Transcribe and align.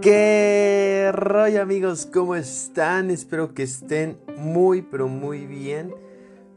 ¿Qué 0.00 1.10
rollo 1.12 1.60
amigos? 1.60 2.06
¿Cómo 2.06 2.34
están? 2.34 3.10
Espero 3.10 3.52
que 3.52 3.64
estén 3.64 4.16
muy 4.38 4.80
pero 4.80 5.08
muy 5.08 5.46
bien. 5.46 5.94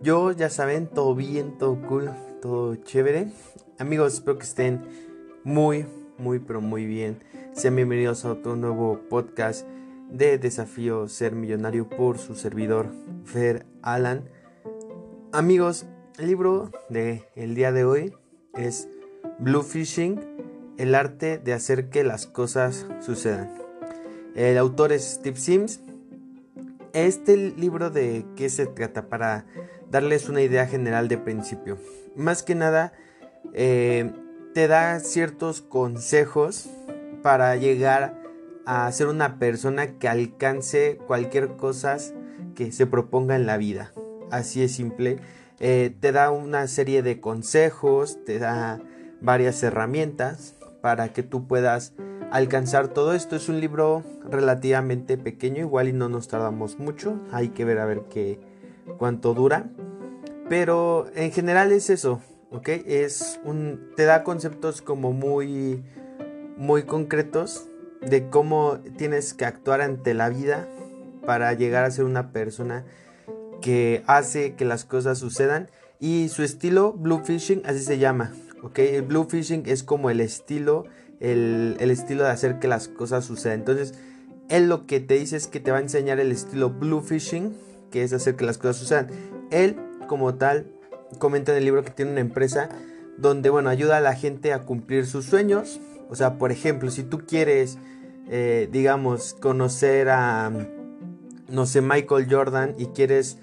Yo 0.02 0.32
ya 0.32 0.50
saben, 0.50 0.88
todo 0.88 1.16
bien, 1.16 1.58
todo 1.58 1.82
cool, 1.82 2.12
todo 2.42 2.76
chévere. 2.76 3.32
Amigos, 3.78 4.14
espero 4.14 4.38
que 4.38 4.46
estén 4.46 4.86
muy, 5.44 5.86
muy 6.18 6.40
pero 6.40 6.62
muy 6.62 6.86
bien. 6.86 7.18
Sean 7.52 7.76
bienvenidos 7.76 8.24
a 8.24 8.32
otro 8.32 8.56
nuevo 8.56 9.02
podcast 9.10 9.68
de 10.10 10.38
Desafío 10.38 11.10
Ser 11.10 11.34
Millonario 11.34 11.90
por 11.90 12.20
su 12.20 12.36
servidor 12.36 12.88
Fer 13.26 13.66
Alan. 13.82 14.30
Amigos, 15.34 15.86
el 16.18 16.28
libro 16.28 16.72
de 16.90 17.24
el 17.36 17.54
día 17.54 17.72
de 17.72 17.86
hoy 17.86 18.14
es 18.56 18.88
Blue 19.40 19.62
Fishing 19.62 20.20
el 20.78 20.96
arte 20.96 21.38
de 21.38 21.54
hacer 21.54 21.90
que 21.90 22.04
las 22.04 22.26
cosas 22.28 22.86
sucedan. 23.02 23.52
El 24.36 24.58
autor 24.58 24.92
es 24.92 25.04
Steve 25.04 25.38
Sims. 25.38 25.80
Este 26.94 27.36
libro 27.36 27.90
de 27.90 28.26
qué 28.36 28.50
se 28.50 28.68
trata 28.68 29.10
para 29.10 29.46
darles 29.90 30.30
una 30.30 30.42
idea 30.42 30.68
general 30.68 31.08
de 31.08 31.18
principio. 31.18 31.78
Más 32.16 32.44
que 32.44 32.56
nada 32.56 32.94
eh, 33.54 34.12
te 34.54 34.68
da 34.68 35.00
ciertos 35.00 35.62
consejos 35.62 36.70
para 37.22 37.56
llegar 37.56 38.22
a 38.66 38.92
ser 38.92 39.08
una 39.08 39.40
persona 39.40 39.98
que 39.98 40.08
alcance 40.08 40.98
cualquier 41.08 41.58
cosa 41.58 41.98
que 42.56 42.72
se 42.72 42.86
proponga 42.86 43.36
en 43.36 43.46
la 43.46 43.58
vida. 43.58 43.92
Así 44.30 44.62
es 44.62 44.74
simple. 44.74 45.20
Eh, 45.60 45.96
te 46.00 46.12
da 46.12 46.32
una 46.32 46.68
serie 46.68 47.02
de 47.02 47.20
consejos, 47.20 48.24
te 48.26 48.40
da 48.40 48.80
varias 49.22 49.64
herramientas 49.64 50.56
para 50.82 51.14
que 51.14 51.24
tú 51.24 51.48
puedas 51.48 51.94
alcanzar 52.32 52.90
todo 52.90 53.14
esto. 53.14 53.36
Es 53.36 53.50
un 53.50 53.60
libro 53.60 54.04
relativamente 54.30 55.18
pequeño, 55.18 55.62
igual 55.62 55.88
y 55.88 55.94
no 55.94 56.10
nos 56.10 56.28
tardamos 56.28 56.78
mucho. 56.80 57.20
Hay 57.32 57.50
que 57.50 57.66
ver 57.66 57.80
a 57.80 57.86
ver 57.86 58.04
qué 58.10 58.40
cuánto 58.98 59.34
dura. 59.34 59.70
Pero 60.50 61.08
en 61.16 61.32
general 61.32 61.72
es 61.72 61.90
eso, 61.90 62.22
¿ok? 62.52 62.70
Es 62.86 63.40
un 63.44 63.92
te 63.96 64.06
da 64.06 64.24
conceptos 64.24 64.82
como 64.82 65.12
muy 65.12 65.84
muy 66.56 66.84
concretos 66.84 67.68
de 68.02 68.30
cómo 68.30 68.80
tienes 68.98 69.34
que 69.34 69.46
actuar 69.46 69.82
ante 69.82 70.14
la 70.14 70.30
vida 70.30 70.68
para 71.26 71.54
llegar 71.54 71.84
a 71.84 71.92
ser 71.92 72.06
una 72.06 72.32
persona 72.32 72.86
que 73.62 74.04
hace 74.08 74.56
que 74.56 74.66
las 74.66 74.86
cosas 74.86 75.18
sucedan 75.20 75.70
y 76.00 76.30
su 76.30 76.44
estilo 76.44 76.94
blue 76.94 77.22
fishing 77.24 77.62
así 77.66 77.80
se 77.80 77.98
llama 77.98 78.34
¿ok? 78.64 78.80
El 78.80 79.02
blue 79.04 79.26
fishing 79.30 79.64
es 79.66 79.84
como 79.84 80.10
el 80.10 80.20
estilo, 80.22 80.86
el, 81.20 81.78
estilo 81.80 82.24
de 82.24 82.30
hacer 82.30 82.60
que 82.60 82.68
las 82.68 82.88
cosas 82.88 83.26
sucedan. 83.26 83.60
Entonces, 83.60 83.94
él 84.50 84.70
lo 84.70 84.86
que 84.86 85.00
te 85.00 85.16
dice 85.16 85.38
es 85.38 85.48
que 85.48 85.60
te 85.60 85.72
va 85.72 85.78
a 85.78 85.82
enseñar 85.82 86.20
el 86.20 86.32
estilo 86.32 86.70
blue 86.70 87.02
fishing, 87.02 87.56
que 87.92 88.04
es 88.04 88.14
hacer 88.14 88.36
que 88.36 88.46
las 88.46 88.58
cosas 88.58 88.78
sucedan. 88.78 89.08
Él, 89.52 89.78
como 90.08 90.36
tal, 90.36 90.68
comenta 91.20 91.52
en 91.52 91.60
el 91.60 91.66
libro 91.66 91.84
que 91.84 91.92
tiene 91.92 92.12
una 92.12 92.22
empresa 92.22 92.70
donde, 93.18 93.50
bueno, 93.50 93.70
ayuda 93.70 93.98
a 93.98 94.02
la 94.02 94.16
gente 94.16 94.54
a 94.54 94.64
cumplir 94.64 95.06
sus 95.06 95.26
sueños. 95.26 95.80
O 96.10 96.16
sea, 96.16 96.38
por 96.38 96.52
ejemplo, 96.52 96.92
si 96.92 97.04
tú 97.04 97.26
quieres, 97.26 97.78
eh, 98.30 98.70
digamos, 98.72 99.34
conocer 99.34 100.10
a, 100.10 100.52
no 101.50 101.66
sé, 101.66 101.82
Michael 101.82 102.28
Jordan 102.30 102.76
y 102.78 102.88
quieres 102.88 103.38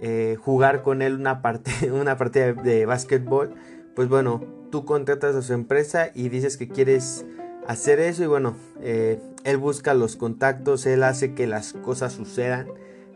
eh, 0.00 0.36
jugar 0.40 0.82
con 0.82 1.02
él 1.02 1.14
una, 1.14 1.42
parte, 1.42 1.90
una 1.92 2.16
partida 2.16 2.52
de, 2.52 2.86
básquetbol, 2.86 3.54
pues 3.94 4.08
bueno, 4.08 4.44
tú 4.70 4.84
contratas 4.84 5.34
a 5.34 5.42
su 5.42 5.52
empresa 5.52 6.10
y 6.14 6.28
dices 6.28 6.56
que 6.56 6.68
quieres 6.68 7.24
hacer 7.66 7.98
eso 8.00 8.22
y 8.22 8.26
bueno, 8.26 8.56
eh, 8.80 9.20
él 9.44 9.56
busca 9.56 9.94
los 9.94 10.16
contactos, 10.16 10.86
él 10.86 11.02
hace 11.02 11.34
que 11.34 11.46
las 11.46 11.72
cosas 11.72 12.12
sucedan 12.12 12.68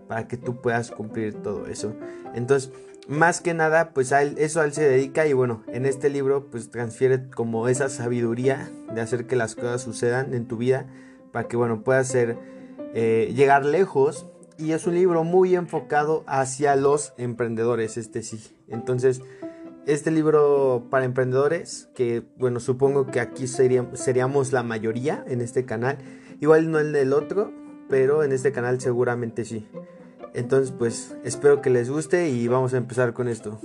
para 0.08 0.26
que 0.26 0.36
tú 0.36 0.60
puedas 0.60 0.90
cumplir 0.90 1.34
todo 1.34 1.66
eso. 1.66 1.94
Entonces, 2.34 2.72
más 3.08 3.40
que 3.40 3.54
nada, 3.54 3.90
pues 3.90 4.12
a 4.12 4.22
él, 4.22 4.36
eso 4.38 4.60
a 4.60 4.64
él 4.64 4.72
se 4.72 4.88
dedica 4.88 5.26
y 5.26 5.32
bueno, 5.32 5.62
en 5.66 5.84
este 5.84 6.10
libro 6.10 6.46
pues 6.50 6.70
transfiere 6.70 7.28
como 7.28 7.68
esa 7.68 7.88
sabiduría 7.88 8.70
de 8.94 9.00
hacer 9.00 9.26
que 9.26 9.36
las 9.36 9.54
cosas 9.54 9.82
sucedan 9.82 10.32
en 10.32 10.46
tu 10.46 10.56
vida 10.56 10.86
para 11.32 11.48
que 11.48 11.56
bueno, 11.56 11.82
puedas 11.82 12.08
ser, 12.08 12.36
eh, 12.94 13.32
llegar 13.34 13.64
lejos 13.64 14.26
y 14.60 14.72
es 14.72 14.86
un 14.86 14.94
libro 14.94 15.24
muy 15.24 15.54
enfocado 15.54 16.24
hacia 16.26 16.76
los 16.76 17.14
emprendedores, 17.16 17.96
este 17.96 18.22
sí. 18.22 18.54
Entonces, 18.68 19.22
este 19.86 20.10
libro 20.10 20.86
para 20.90 21.04
emprendedores, 21.04 21.88
que 21.94 22.22
bueno, 22.36 22.60
supongo 22.60 23.06
que 23.06 23.20
aquí 23.20 23.46
seríamos 23.46 24.52
la 24.52 24.62
mayoría 24.62 25.24
en 25.26 25.40
este 25.40 25.64
canal. 25.64 25.98
Igual 26.40 26.70
no 26.70 26.78
el 26.78 26.92
del 26.92 27.12
otro, 27.12 27.52
pero 27.88 28.22
en 28.22 28.32
este 28.32 28.52
canal 28.52 28.80
seguramente 28.80 29.44
sí. 29.44 29.66
Entonces 30.34 30.72
pues 30.76 31.16
espero 31.24 31.60
que 31.60 31.70
les 31.70 31.90
guste 31.90 32.28
y 32.28 32.46
vamos 32.46 32.74
a 32.74 32.76
empezar 32.76 33.12
con 33.12 33.26
esto. 33.26 33.60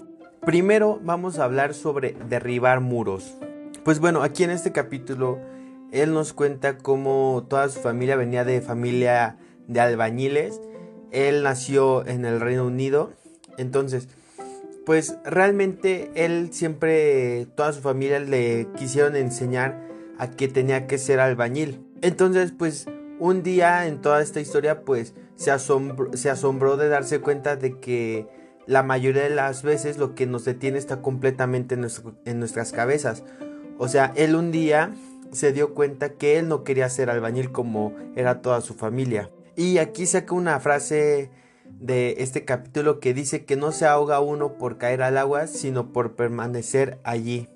Primero 0.46 1.00
vamos 1.04 1.38
a 1.38 1.44
hablar 1.44 1.74
sobre 1.74 2.16
derribar 2.28 2.80
muros. 2.80 3.36
Pues 3.84 4.00
bueno, 4.00 4.24
aquí 4.24 4.44
en 4.44 4.50
este 4.50 4.72
capítulo 4.72 5.40
él 5.92 6.14
nos 6.14 6.34
cuenta 6.34 6.78
cómo 6.78 7.46
toda 7.48 7.70
su 7.70 7.80
familia 7.80 8.16
venía 8.16 8.44
de 8.44 8.62
familia 8.62 9.38
de 9.68 9.80
albañiles. 9.80 10.60
Él 11.16 11.44
nació 11.44 12.06
en 12.06 12.26
el 12.26 12.40
Reino 12.40 12.66
Unido. 12.66 13.12
Entonces, 13.58 14.09
pues 14.86 15.18
realmente 15.24 16.12
él 16.14 16.50
siempre, 16.52 17.48
toda 17.56 17.74
su 17.74 17.81
familia 17.81 18.20
le 18.20 18.68
quisieron 18.78 19.16
enseñar 19.16 19.81
a 20.18 20.31
que 20.31 20.48
tenía 20.48 20.88
que 20.88 20.98
ser 20.98 21.20
albañil. 21.20 21.81
Entonces, 22.02 22.53
pues 22.58 22.86
un 23.20 23.44
día 23.44 23.88
en 23.88 24.02
toda 24.02 24.22
esta 24.22 24.40
historia, 24.40 24.81
pues 24.81 25.14
se 25.36 25.52
asombró, 25.52 26.78
de 26.78 26.90
darse 26.90 27.20
cuenta 27.20 27.56
de 27.56 27.80
que 27.80 28.28
la 28.68 28.84
mayoría 28.84 29.24
de 29.24 29.30
las 29.30 29.64
veces 29.64 29.97
lo 29.97 30.16
que 30.16 30.26
nos 30.26 30.46
detiene 30.46 30.78
está 30.78 31.02
completamente 31.02 31.76
en, 31.76 31.88
en 32.26 32.40
nuestras 32.40 32.72
cabezas. 32.72 33.24
O 33.78 33.88
sea, 33.88 34.14
él 34.16 34.36
un 34.36 34.52
día 34.52 34.94
se 35.32 35.52
dio 35.52 35.74
cuenta 35.74 36.09
que 36.14 36.40
él 36.40 36.47
no 36.47 36.64
quería 36.64 36.90
ser 36.90 37.09
albañil 37.09 37.52
como 37.52 37.94
era 38.16 38.42
toda 38.42 38.62
su 38.62 38.74
familia. 38.74 39.30
Y 39.56 39.78
aquí 39.78 40.06
saca 40.06 40.36
una 40.36 40.60
frase 40.60 41.30
de 41.80 42.16
este 42.20 42.46
capítulo 42.46 43.00
que 43.00 43.14
dice 43.14 43.46
que 43.46 43.56
no 43.56 43.72
se 43.72 43.86
ahoga 43.86 44.20
uno 44.20 44.58
por 44.58 44.78
caer 44.78 45.02
al 45.02 45.18
agua, 45.18 45.48
sino 45.48 45.94
por 45.94 46.16
permanecer 46.16 47.00
allí. 47.04 47.48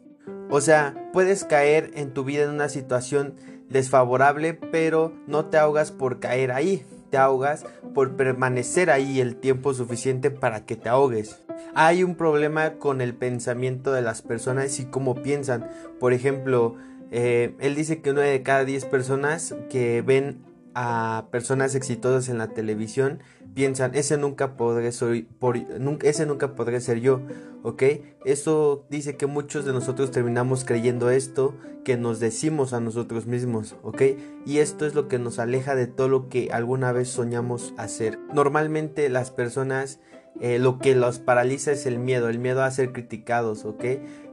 O 0.49 0.61
sea, 0.61 1.09
puedes 1.13 1.43
caer 1.43 1.91
en 1.95 2.13
tu 2.13 2.23
vida 2.23 2.43
en 2.43 2.51
una 2.51 2.69
situación 2.69 3.35
desfavorable, 3.69 4.53
pero 4.53 5.13
no 5.27 5.45
te 5.45 5.57
ahogas 5.57 5.91
por 5.91 6.19
caer 6.19 6.51
ahí, 6.51 6.85
te 7.11 7.17
ahogas 7.17 7.65
por 7.93 8.15
permanecer 8.15 8.89
ahí 8.89 9.19
el 9.19 9.35
tiempo 9.35 9.73
suficiente 9.73 10.31
para 10.31 10.65
que 10.65 10.75
te 10.75 10.89
ahogues. 10.89 11.41
Hay 11.75 12.03
un 12.03 12.15
problema 12.15 12.75
con 12.75 13.01
el 13.01 13.13
pensamiento 13.13 13.91
de 13.91 14.01
las 14.01 14.21
personas 14.21 14.79
y 14.79 14.85
cómo 14.85 15.15
piensan. 15.15 15.69
Por 15.99 16.13
ejemplo, 16.13 16.75
eh, 17.11 17.55
él 17.59 17.75
dice 17.75 18.01
que 18.01 18.11
una 18.11 18.21
de 18.21 18.41
cada 18.41 18.65
10 18.65 18.85
personas 18.85 19.55
que 19.69 20.01
ven 20.01 20.48
a 20.81 21.25
personas 21.29 21.75
exitosas 21.75 22.29
en 22.29 22.37
la 22.37 22.53
televisión 22.53 23.19
piensan, 23.53 23.95
ese 23.95 24.15
nunca 24.15 24.55
podré 24.55 24.93
soy, 24.93 25.23
por, 25.23 25.57
ese 26.03 26.25
nunca 26.25 26.55
podré 26.55 26.79
ser 26.79 27.01
yo, 27.01 27.19
¿ok? 27.63 27.83
Eso 28.23 28.85
dice 28.89 29.17
que 29.17 29.25
muchos 29.25 29.65
de 29.65 29.73
nosotros 29.73 30.09
terminamos 30.11 30.63
creyendo 30.63 31.09
esto 31.09 31.53
que 31.83 31.97
nos 31.97 32.21
decimos 32.21 32.71
a 32.71 32.79
nosotros 32.79 33.25
mismos, 33.25 33.75
¿ok? 33.83 34.03
Y 34.45 34.59
esto 34.59 34.85
es 34.85 34.95
lo 34.95 35.09
que 35.09 35.19
nos 35.19 35.37
aleja 35.39 35.75
de 35.75 35.87
todo 35.87 36.07
lo 36.07 36.29
que 36.29 36.47
alguna 36.53 36.93
vez 36.93 37.09
soñamos 37.09 37.73
hacer. 37.75 38.17
Normalmente 38.33 39.09
las 39.09 39.31
personas 39.31 39.99
eh, 40.39 40.59
lo 40.59 40.79
que 40.79 40.95
los 40.95 41.19
paraliza 41.19 41.73
es 41.73 41.85
el 41.85 41.99
miedo, 41.99 42.29
el 42.29 42.39
miedo 42.39 42.63
a 42.63 42.71
ser 42.71 42.93
criticados, 42.93 43.65
¿ok? 43.65 43.83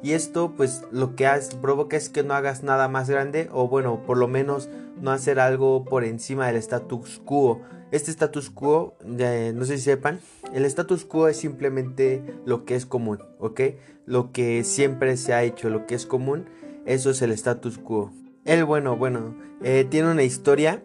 Y 0.05 0.13
esto 0.13 0.53
pues 0.57 0.85
lo 0.93 1.17
que 1.17 1.29
provoca 1.61 1.97
es 1.97 2.09
que 2.09 2.23
no 2.23 2.35
hagas 2.35 2.63
nada 2.63 2.87
más 2.87 3.11
grande 3.11 3.49
o 3.51 3.67
bueno, 3.67 4.03
por 4.07 4.17
lo 4.17 4.29
menos 4.29 4.69
no 5.01 5.11
hacer 5.11 5.39
algo 5.41 5.85
por 5.85 6.05
encima 6.05 6.47
del 6.47 6.57
status 6.57 7.21
quo. 7.25 7.63
Este 7.91 8.11
status 8.11 8.51
quo, 8.51 8.97
no 9.05 9.65
sé 9.65 9.79
si 9.79 9.85
sepan, 9.85 10.21
el 10.53 10.65
status 10.65 11.05
quo 11.05 11.29
es 11.29 11.37
simplemente 11.37 12.23
lo 12.45 12.65
que 12.65 12.75
es 12.75 12.85
común, 12.85 13.23
¿ok? 13.39 13.61
Lo 14.07 14.33
que 14.33 14.65
siempre 14.65 15.17
se 15.17 15.35
ha 15.35 15.45
hecho, 15.45 15.71
lo 15.71 15.87
que 15.87 15.95
es 15.95 16.07
común, 16.07 16.47
eso 16.85 17.11
es 17.11 17.23
el 17.23 17.33
status 17.33 17.79
quo. 17.79 18.13
El 18.45 18.65
bueno, 18.65 18.97
bueno, 18.97 19.37
eh, 19.63 19.87
tiene 19.89 20.11
una 20.11 20.23
historia 20.23 20.83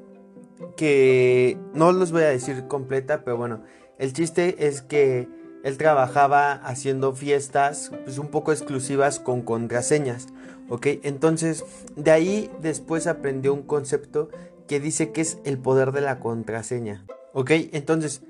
que 0.75 1.57
no 1.73 1.91
los 1.91 2.11
voy 2.11 2.23
a 2.23 2.29
decir 2.29 2.67
completa, 2.67 3.23
pero 3.23 3.37
bueno, 3.37 3.63
el 3.97 4.13
chiste 4.13 4.67
es 4.67 4.81
que 4.81 5.27
él 5.63 5.77
trabajaba 5.77 6.53
haciendo 6.53 7.13
fiestas 7.13 7.91
pues 8.03 8.17
un 8.17 8.27
poco 8.27 8.51
exclusivas 8.51 9.19
con 9.19 9.41
contraseñas, 9.41 10.27
¿ok? 10.71 10.88
Entonces 11.03 11.65
de 11.95 12.12
ahí 12.12 12.50
después 12.62 13.06
aprendió 13.06 13.53
un 13.53 13.62
concepto 13.62 14.29
que 14.68 14.79
dice 14.79 15.12
que 15.12 15.21
es 15.21 15.38
el 15.44 15.59
poder 15.59 15.91
de 15.91 16.00
la 16.00 16.19
contraseña, 16.19 17.06
¿ok? 17.33 17.51
Entonces 17.73 18.23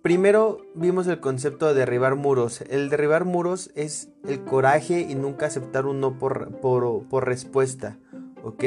primero 0.00 0.66
vimos 0.74 1.06
el 1.06 1.20
concepto 1.20 1.68
de 1.68 1.74
derribar 1.74 2.16
muros. 2.16 2.62
El 2.62 2.88
derribar 2.88 3.26
muros 3.26 3.70
es 3.74 4.08
el 4.26 4.42
coraje 4.42 5.06
y 5.08 5.14
nunca 5.14 5.46
aceptar 5.46 5.84
un 5.84 6.00
no 6.00 6.18
por, 6.18 6.56
por, 6.60 7.06
por 7.08 7.26
respuesta, 7.26 7.98
¿ok? 8.42 8.64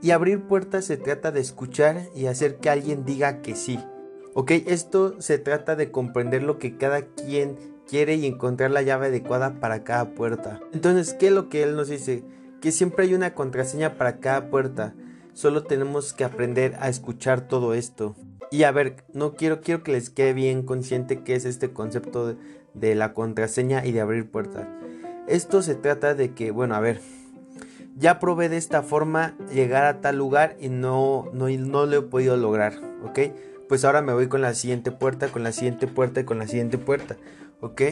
Y 0.00 0.10
abrir 0.10 0.40
puertas 0.40 0.86
se 0.86 0.96
trata 0.96 1.30
de 1.30 1.40
escuchar 1.40 2.08
y 2.16 2.26
hacer 2.26 2.56
que 2.56 2.70
alguien 2.70 3.04
diga 3.04 3.42
que 3.42 3.54
sí. 3.54 3.78
Ok, 4.34 4.50
esto 4.66 5.20
se 5.20 5.38
trata 5.38 5.76
de 5.76 5.90
comprender 5.90 6.42
lo 6.42 6.58
que 6.58 6.78
cada 6.78 7.02
quien 7.02 7.58
quiere 7.86 8.14
y 8.14 8.24
encontrar 8.24 8.70
la 8.70 8.80
llave 8.80 9.08
adecuada 9.08 9.60
para 9.60 9.84
cada 9.84 10.14
puerta. 10.14 10.58
Entonces, 10.72 11.12
¿qué 11.12 11.26
es 11.26 11.32
lo 11.32 11.50
que 11.50 11.62
él 11.62 11.76
nos 11.76 11.88
dice? 11.88 12.24
Que 12.62 12.72
siempre 12.72 13.04
hay 13.04 13.14
una 13.14 13.34
contraseña 13.34 13.98
para 13.98 14.18
cada 14.18 14.48
puerta. 14.48 14.94
Solo 15.34 15.64
tenemos 15.64 16.12
que 16.12 16.22
aprender 16.22 16.76
a 16.78 16.88
escuchar 16.88 17.48
todo 17.48 17.74
esto. 17.74 18.14
Y 18.52 18.62
a 18.62 18.70
ver, 18.70 19.04
no 19.12 19.34
quiero, 19.34 19.60
quiero 19.60 19.82
que 19.82 19.90
les 19.90 20.10
quede 20.10 20.32
bien 20.32 20.62
consciente 20.62 21.24
qué 21.24 21.34
es 21.34 21.44
este 21.44 21.72
concepto 21.72 22.36
de, 22.74 22.94
la 22.94 23.14
contraseña 23.14 23.84
y 23.84 23.90
de 23.90 24.00
abrir 24.00 24.30
puertas. 24.30 24.68
Esto 25.26 25.60
se 25.60 25.74
trata 25.74 26.14
de 26.14 26.34
que, 26.34 26.52
bueno, 26.52 26.76
a 26.76 26.80
ver, 26.80 27.00
ya 27.96 28.20
probé 28.20 28.48
de 28.48 28.58
esta 28.58 28.82
forma 28.82 29.36
llegar 29.52 29.84
a 29.84 30.00
tal 30.00 30.16
lugar 30.16 30.56
y 30.60 30.68
no, 30.68 31.30
no, 31.32 31.48
no 31.48 31.86
lo 31.86 31.98
he 31.98 32.02
podido 32.02 32.36
lograr, 32.36 32.74
¿ok? 33.04 33.34
Pues 33.68 33.84
ahora 33.84 34.02
me 34.02 34.12
voy 34.12 34.28
con 34.28 34.40
la 34.40 34.54
siguiente 34.54 34.92
puerta, 34.92 35.28
con 35.28 35.42
la 35.42 35.50
siguiente 35.50 35.88
puerta 35.88 36.20
y 36.20 36.24
con 36.24 36.38
la 36.38 36.46
siguiente 36.46 36.78
puerta, 36.78 37.16
¿ok? 37.60 37.82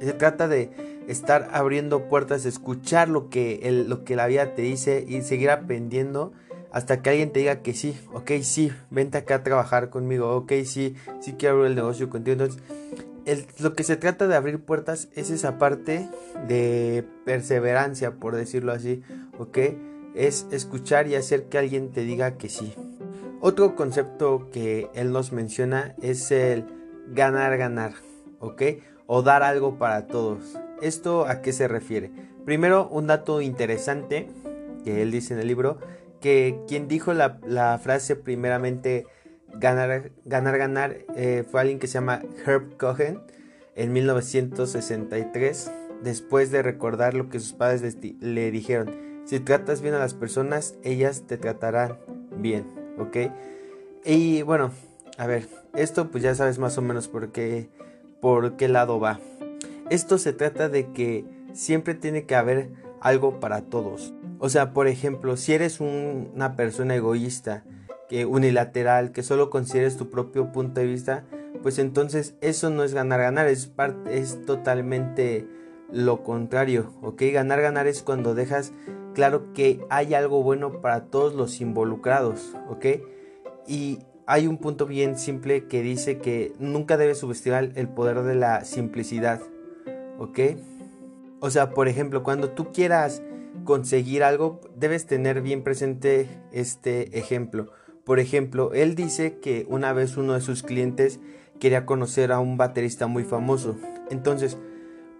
Se 0.00 0.12
trata 0.12 0.48
de 0.48 0.70
estar 1.08 1.48
abriendo 1.52 2.08
puertas, 2.08 2.44
escuchar 2.44 3.08
lo 3.08 3.30
que, 3.30 3.60
el, 3.62 3.88
lo 3.88 4.04
que 4.04 4.16
la 4.16 4.26
vida 4.26 4.54
te 4.54 4.62
dice 4.62 5.04
y 5.06 5.22
seguir 5.22 5.50
aprendiendo 5.50 6.32
hasta 6.72 7.00
que 7.00 7.10
alguien 7.10 7.32
te 7.32 7.40
diga 7.40 7.62
que 7.62 7.72
sí, 7.72 7.98
ok, 8.12 8.32
sí, 8.42 8.70
vente 8.90 9.16
acá 9.18 9.36
a 9.36 9.42
trabajar 9.42 9.88
conmigo, 9.88 10.36
ok, 10.36 10.52
sí, 10.64 10.94
sí 11.20 11.34
quiero 11.38 11.54
abrir 11.54 11.70
el 11.70 11.76
negocio 11.76 12.10
contigo. 12.10 12.32
Entonces, 12.34 12.62
lo 13.58 13.72
que 13.72 13.82
se 13.82 13.96
trata 13.96 14.26
de 14.26 14.36
abrir 14.36 14.60
puertas 14.60 15.08
es 15.14 15.30
esa 15.30 15.58
parte 15.58 16.08
de 16.48 17.04
perseverancia, 17.24 18.16
por 18.16 18.36
decirlo 18.36 18.72
así, 18.72 19.02
¿ok? 19.38 19.58
Es 20.14 20.46
escuchar 20.50 21.08
y 21.08 21.14
hacer 21.14 21.44
que 21.44 21.58
alguien 21.58 21.92
te 21.92 22.02
diga 22.02 22.36
que 22.36 22.48
sí. 22.48 22.74
Otro 23.40 23.74
concepto 23.74 24.50
que 24.52 24.90
él 24.94 25.12
nos 25.12 25.32
menciona 25.32 25.94
es 26.02 26.30
el 26.30 26.64
ganar, 27.08 27.56
ganar, 27.56 27.94
¿ok? 28.38 28.62
O 29.06 29.22
dar 29.22 29.42
algo 29.42 29.78
para 29.78 30.06
todos. 30.06 30.58
¿Esto 30.82 31.26
a 31.26 31.40
qué 31.42 31.52
se 31.52 31.68
refiere? 31.68 32.10
Primero, 32.44 32.88
un 32.88 33.06
dato 33.06 33.40
interesante 33.40 34.28
que 34.84 35.02
él 35.02 35.10
dice 35.10 35.34
en 35.34 35.40
el 35.40 35.48
libro, 35.48 35.78
que 36.20 36.60
quien 36.68 36.88
dijo 36.88 37.12
la, 37.12 37.38
la 37.46 37.78
frase 37.78 38.16
primeramente 38.16 39.06
ganar, 39.52 40.10
ganar, 40.24 40.58
ganar, 40.58 40.98
eh, 41.16 41.44
fue 41.50 41.60
alguien 41.60 41.78
que 41.78 41.86
se 41.86 41.94
llama 41.94 42.22
Herb 42.46 42.76
Cohen 42.76 43.20
en 43.74 43.92
1963, 43.92 45.70
después 46.02 46.50
de 46.50 46.62
recordar 46.62 47.14
lo 47.14 47.28
que 47.28 47.40
sus 47.40 47.52
padres 47.52 47.96
le 48.20 48.50
dijeron. 48.50 48.94
Si 49.24 49.40
tratas 49.40 49.82
bien 49.82 49.94
a 49.94 49.98
las 49.98 50.14
personas, 50.14 50.76
ellas 50.82 51.24
te 51.26 51.36
tratarán 51.36 51.98
bien, 52.36 52.64
¿ok? 52.98 53.32
Y 54.04 54.42
bueno, 54.42 54.70
a 55.18 55.26
ver, 55.26 55.48
esto 55.74 56.10
pues 56.10 56.22
ya 56.22 56.34
sabes 56.34 56.58
más 56.58 56.78
o 56.78 56.82
menos 56.82 57.08
por 57.08 57.32
qué, 57.32 57.68
por 58.20 58.56
qué 58.56 58.68
lado 58.68 59.00
va. 59.00 59.20
Esto 59.90 60.18
se 60.18 60.32
trata 60.32 60.68
de 60.68 60.92
que 60.92 61.24
siempre 61.52 61.94
tiene 61.94 62.24
que 62.24 62.34
haber 62.34 62.70
algo 63.00 63.40
para 63.40 63.62
todos. 63.62 64.14
O 64.38 64.48
sea, 64.48 64.72
por 64.72 64.88
ejemplo, 64.88 65.36
si 65.36 65.52
eres 65.52 65.80
una 65.80 66.56
persona 66.56 66.94
egoísta, 66.94 67.64
que 68.08 68.26
unilateral, 68.26 69.12
que 69.12 69.22
solo 69.22 69.50
consideres 69.50 69.96
tu 69.96 70.10
propio 70.10 70.52
punto 70.52 70.80
de 70.80 70.86
vista, 70.86 71.24
pues 71.62 71.78
entonces 71.78 72.34
eso 72.40 72.70
no 72.70 72.84
es 72.84 72.94
ganar 72.94 73.20
ganar, 73.20 73.48
es 73.48 73.66
parte 73.66 74.18
es 74.18 74.44
totalmente 74.44 75.46
lo 75.90 76.22
contrario, 76.22 76.92
¿ok? 77.02 77.22
Ganar 77.32 77.60
ganar 77.62 77.86
es 77.86 78.02
cuando 78.02 78.34
dejas 78.34 78.72
claro 79.14 79.52
que 79.52 79.84
hay 79.88 80.14
algo 80.14 80.42
bueno 80.42 80.80
para 80.80 81.06
todos 81.06 81.34
los 81.34 81.60
involucrados, 81.60 82.54
¿ok? 82.68 82.86
Y 83.66 84.00
hay 84.26 84.48
un 84.48 84.58
punto 84.58 84.86
bien 84.86 85.18
simple 85.18 85.66
que 85.66 85.82
dice 85.82 86.18
que 86.18 86.52
nunca 86.58 86.96
debes 86.96 87.18
subestimar 87.18 87.70
el 87.76 87.88
poder 87.88 88.22
de 88.22 88.34
la 88.34 88.64
simplicidad, 88.64 89.40
¿ok? 90.18 90.40
O 91.40 91.50
sea, 91.50 91.70
por 91.70 91.86
ejemplo, 91.86 92.24
cuando 92.24 92.50
tú 92.50 92.72
quieras 92.72 93.22
conseguir 93.64 94.24
algo, 94.24 94.60
debes 94.74 95.06
tener 95.06 95.42
bien 95.42 95.62
presente 95.62 96.28
este 96.52 97.16
ejemplo. 97.18 97.70
Por 98.04 98.18
ejemplo, 98.18 98.72
él 98.72 98.96
dice 98.96 99.38
que 99.38 99.64
una 99.68 99.92
vez 99.92 100.16
uno 100.16 100.34
de 100.34 100.40
sus 100.40 100.62
clientes 100.62 101.20
quería 101.60 101.86
conocer 101.86 102.32
a 102.32 102.40
un 102.40 102.56
baterista 102.56 103.06
muy 103.06 103.22
famoso. 103.22 103.76
Entonces, 104.10 104.58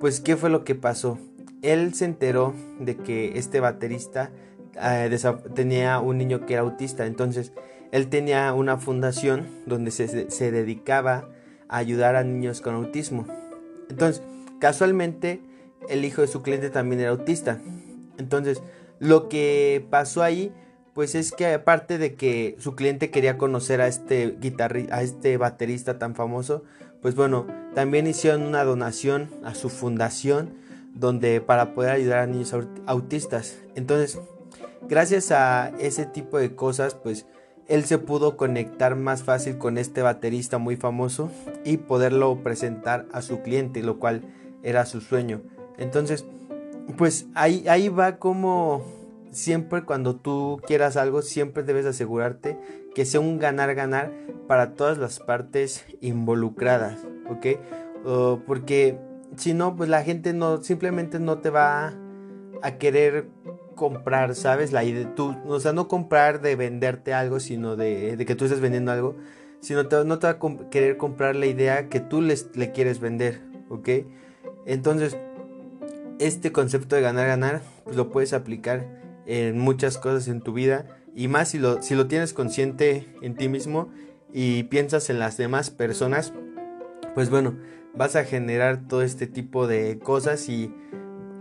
pues, 0.01 0.21
¿qué 0.21 0.37
fue 0.37 0.51
lo 0.51 0.65
que 0.65 0.75
pasó? 0.75 1.19
Él 1.63 1.95
se 1.95 2.05
enteró 2.05 2.55
de 2.81 2.97
que 2.97 3.39
este 3.39 3.61
baterista 3.61 4.31
eh, 4.81 5.17
tenía 5.55 6.01
un 6.01 6.19
niño 6.19 6.45
que 6.45 6.55
era 6.55 6.63
autista. 6.63 7.07
Entonces, 7.07 7.53
él 7.93 8.09
tenía 8.09 8.53
una 8.53 8.79
fundación 8.79 9.47
donde 9.67 9.91
se, 9.91 10.51
dedicaba 10.51 11.29
a 11.69 11.79
ayudar 11.79 12.17
a 12.17 12.25
niños 12.25 12.61
con 12.61 12.75
autismo. 12.75 13.27
Entonces, 13.91 14.23
casualmente, 14.59 15.41
el 15.89 16.05
hijo 16.05 16.23
de 16.23 16.29
su 16.29 16.43
cliente 16.43 16.71
también 16.71 17.01
era 17.01 17.11
autista. 17.11 17.61
Entonces, 18.19 18.63
lo 18.99 19.29
que 19.29 19.87
pasó 19.91 20.23
ahí 20.23 20.53
pues 20.97 21.15
es 21.15 21.31
que 21.31 21.53
aparte 21.53 21.99
de 21.99 22.15
que 22.15 22.57
su 22.59 22.75
cliente 22.75 23.11
quería 23.11 23.37
conocer 23.37 23.83
a 23.83 23.87
este 23.87 24.35
guitarrista, 24.41 24.97
a 24.97 25.03
este 25.03 25.37
baterista 25.37 25.99
tan 25.99 26.15
famoso, 26.15 26.65
pues 27.03 27.15
bueno, 27.15 27.47
también 27.75 28.07
hicieron 28.07 28.45
una 28.45 28.65
donación 28.65 29.29
a 29.45 29.55
su 29.55 29.69
fundación 29.69 30.55
donde 30.95 31.43
para 31.43 31.75
poder 31.75 31.91
ayudar 31.91 32.21
a 32.21 32.27
niños 32.27 32.55
autistas. 32.87 33.59
Entonces, 33.75 34.19
gracias 34.89 35.33
a 35.33 35.71
ese 35.79 36.07
tipo 36.07 36.39
de 36.39 36.55
cosas, 36.55 36.95
pues 36.95 37.27
él 37.69 37.85
se 37.85 37.99
pudo 37.99 38.37
conectar 38.37 38.97
más 38.97 39.23
fácil 39.23 39.59
con 39.59 39.79
este 39.79 40.03
baterista 40.03 40.59
muy 40.59 40.77
famoso 40.77 41.31
y 41.65 41.79
poderlo 41.79 42.43
presentar 42.43 43.07
a 43.13 43.23
su 43.23 43.43
cliente, 43.43 43.83
lo 43.83 43.99
cual 43.99 44.23
era 44.63 44.87
su 44.87 45.01
sueño. 45.01 45.43
Entonces, 45.79 46.25
pues 46.97 47.27
ahí, 47.35 47.67
ahí 47.69 47.89
va 47.89 48.19
como 48.19 48.85
siempre 49.31 49.85
cuando 49.85 50.17
tú 50.17 50.61
quieras 50.67 50.97
algo, 50.97 51.23
siempre 51.23 51.63
debes 51.63 51.87
asegurarte 51.87 52.59
que 52.95 53.05
sea 53.05 53.21
un 53.21 53.39
ganar-ganar 53.39 54.13
para 54.47 54.75
todas 54.75 54.99
las 54.99 55.19
partes 55.19 55.85
involucradas, 56.01 56.99
¿ok? 57.29 57.59
porque 58.47 58.99
si 59.37 59.53
no, 59.53 59.75
pues 59.75 59.89
la 59.89 60.05
gente 60.05 60.33
no, 60.33 60.63
simplemente 60.63 61.19
no 61.19 61.39
te 61.39 61.51
va 61.51 61.93
a 62.63 62.71
querer 62.79 63.29
comprar, 63.77 64.35
¿sabes? 64.35 64.73
La 64.73 64.83
idea, 64.83 65.15
tú, 65.15 65.37
o 65.47 65.61
sea, 65.61 65.73
no 65.73 65.87
comprar 65.87 66.41
de 66.41 66.57
venderte 66.57 67.15
algo, 67.15 67.39
sino 67.39 67.77
de, 67.77 68.17
que 68.27 68.35
tú 68.35 68.47
estés 68.47 68.61
vendiendo 68.61 68.91
algo, 68.91 69.15
sino 69.61 69.85
no 69.85 70.19
te 70.19 70.27
va 70.27 70.33
a 70.33 70.71
querer 70.71 70.97
comprar 70.97 71.37
la 71.37 71.47
idea 71.47 71.89
que 71.89 72.01
tú 72.01 72.21
les, 72.21 72.57
le 72.57 72.73
quieres 72.73 72.99
vender, 72.99 73.41
¿ok? 73.69 73.89
Entonces, 74.67 75.17
este 76.19 76.51
concepto 76.51 76.97
de 76.97 77.03
ganar-ganar, 77.03 77.63
pues 77.85 77.97
lo 77.97 78.11
puedes 78.11 78.33
aplicar 78.33 78.85
en 79.27 79.59
muchas 79.59 79.99
cosas 79.99 80.27
en 80.27 80.41
tu 80.41 80.53
vida 80.53 80.87
y 81.15 81.29
más 81.29 81.51
si 81.51 81.59
lo, 81.59 81.83
si 81.83 81.95
lo 81.95 82.09
tienes 82.09 82.33
consciente 82.33 83.07
en 83.23 83.37
ti 83.37 83.49
mismo 83.49 83.89
y 84.33 84.65
piensas 84.65 85.09
en 85.11 85.19
las 85.19 85.37
demás 85.37 85.71
personas, 85.71 86.33
pues 87.15 87.31
bueno, 87.31 87.57
vas 87.95 88.17
a 88.17 88.25
generar 88.25 88.87
todo 88.89 89.03
este 89.03 89.27
tipo 89.27 89.67
de 89.67 89.99
cosas 89.99 90.49
y 90.49 90.75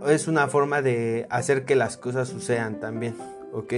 es 0.08 0.28
una 0.28 0.48
forma 0.48 0.82
de 0.82 1.26
hacer 1.30 1.64
que 1.64 1.76
las 1.76 1.96
cosas 1.96 2.28
sucedan 2.28 2.80
también, 2.80 3.16
¿ok? 3.52 3.74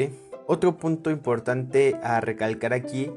Otro 0.47 0.77
punto 0.77 1.11
importante 1.11 1.97
a 2.03 2.21
recalcar 2.21 2.73
aquí 2.73 3.11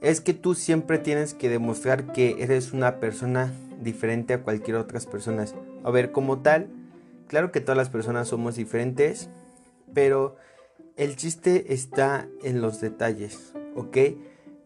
es 0.00 0.20
que 0.20 0.34
tú 0.34 0.54
siempre 0.54 0.98
tienes 0.98 1.34
que 1.34 1.48
demostrar 1.48 2.12
que 2.12 2.42
eres 2.42 2.72
una 2.72 3.00
persona 3.00 3.52
diferente 3.82 4.34
a 4.34 4.42
cualquier 4.42 4.76
otras 4.76 5.06
personas. 5.06 5.54
A 5.84 5.90
ver, 5.90 6.12
como 6.12 6.40
tal, 6.40 6.68
claro 7.28 7.52
que 7.52 7.60
todas 7.60 7.76
las 7.76 7.88
personas 7.88 8.28
somos 8.28 8.56
diferentes, 8.56 9.30
pero 9.94 10.36
el 10.96 11.16
chiste 11.16 11.72
está 11.72 12.26
en 12.42 12.60
los 12.60 12.80
detalles, 12.80 13.54
¿ok? 13.74 13.96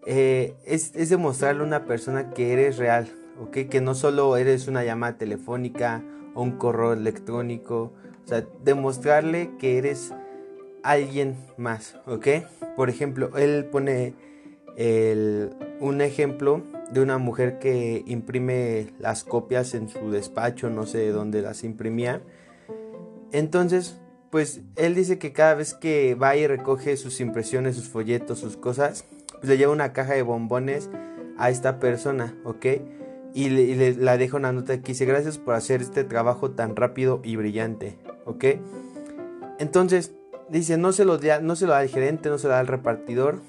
Eh, 0.06 0.54
es, 0.64 0.92
demostrarle 1.08 1.62
a 1.62 1.66
una 1.66 1.84
persona 1.84 2.30
que 2.30 2.52
eres 2.52 2.78
real, 2.78 3.08
¿ok? 3.40 3.68
Que 3.68 3.80
no 3.80 3.94
solo 3.94 4.36
eres 4.36 4.68
una 4.68 4.84
llamada 4.84 5.18
telefónica 5.18 6.02
un 6.36 6.52
correo 6.52 6.92
electrónico, 6.92 7.92
o 8.24 8.28
sea, 8.28 8.46
demostrarle 8.62 9.50
que 9.58 9.78
eres 9.78 10.12
alguien 10.82 11.36
más, 11.56 11.96
¿ok? 12.06 12.28
Por 12.76 12.90
ejemplo, 12.90 13.36
él 13.36 13.64
pone 13.66 14.14
un 15.80 16.00
ejemplo 16.00 16.62
de 16.92 17.00
una 17.00 17.18
mujer 17.18 17.58
que 17.58 18.04
imprime 18.06 18.92
las 18.98 19.24
copias 19.24 19.74
en 19.74 19.88
su 19.88 20.10
despacho, 20.10 20.70
no 20.70 20.86
sé 20.86 21.08
dónde 21.10 21.42
las 21.42 21.64
imprimía. 21.64 22.20
Entonces, 23.32 23.98
pues 24.30 24.60
él 24.76 24.94
dice 24.94 25.18
que 25.18 25.32
cada 25.32 25.54
vez 25.54 25.74
que 25.74 26.14
va 26.14 26.36
y 26.36 26.46
recoge 26.46 26.96
sus 26.96 27.20
impresiones, 27.20 27.74
sus 27.76 27.88
folletos, 27.88 28.38
sus 28.38 28.56
cosas, 28.56 29.04
pues 29.32 29.48
le 29.48 29.56
lleva 29.56 29.72
una 29.72 29.92
caja 29.92 30.12
de 30.14 30.22
bombones 30.22 30.90
a 31.38 31.50
esta 31.50 31.80
persona, 31.80 32.36
¿ok? 32.44 32.66
Y, 33.36 33.50
le, 33.50 33.94
la 33.94 34.16
deja 34.16 34.38
una 34.38 34.50
nota 34.50 34.80
que 34.80 34.92
dice 34.92 35.04
gracias 35.04 35.36
por 35.36 35.54
hacer 35.54 35.82
este 35.82 36.04
trabajo 36.04 36.52
tan 36.52 36.74
rápido 36.74 37.20
y 37.22 37.36
brillante, 37.36 37.98
¿ok? 38.24 38.44
Entonces 39.58 40.14
dice 40.48 40.78
no 40.78 40.92
se 40.92 41.04
lo 41.04 41.18
da, 41.18 41.40
no 41.40 41.54
se 41.54 41.66
lo 41.66 41.72
da 41.72 41.80
al 41.80 41.88
gerente, 41.88 42.30
no 42.30 42.38
se 42.38 42.46
lo 42.46 42.54
da 42.54 42.60
al 42.60 42.66
repartidor, 42.66 43.42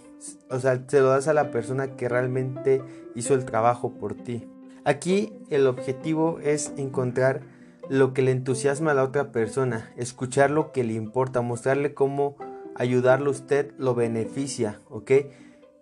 o 0.50 0.60
sea, 0.60 0.84
se 0.88 1.00
lo 1.00 1.08
das 1.08 1.30
a 1.30 1.34
la 1.34 1.52
persona 1.52 1.96
que 1.96 2.10
realmente 2.10 2.82
hizo 3.16 3.34
el 3.34 3.46
trabajo 3.46 3.94
por 3.94 4.14
ti. 4.14 4.46
Aquí 4.84 5.32
el 5.50 5.66
objetivo 5.68 6.40
es 6.44 6.74
encontrar 6.76 7.44
lo 7.90 8.14
que 8.14 8.24
le 8.24 8.32
entusiasma 8.32 8.92
a 8.92 8.94
la 8.94 9.06
otra 9.06 9.32
persona, 9.32 9.94
escuchar 9.96 10.52
lo 10.52 10.74
que 10.74 10.84
le 10.84 10.94
importa, 10.96 11.40
mostrarle 11.42 11.94
cómo 11.94 12.36
ayudarlo 12.76 13.30
a 13.30 13.32
usted 13.32 13.72
lo 13.78 13.96
beneficia, 13.96 14.82
¿ok? 14.90 15.12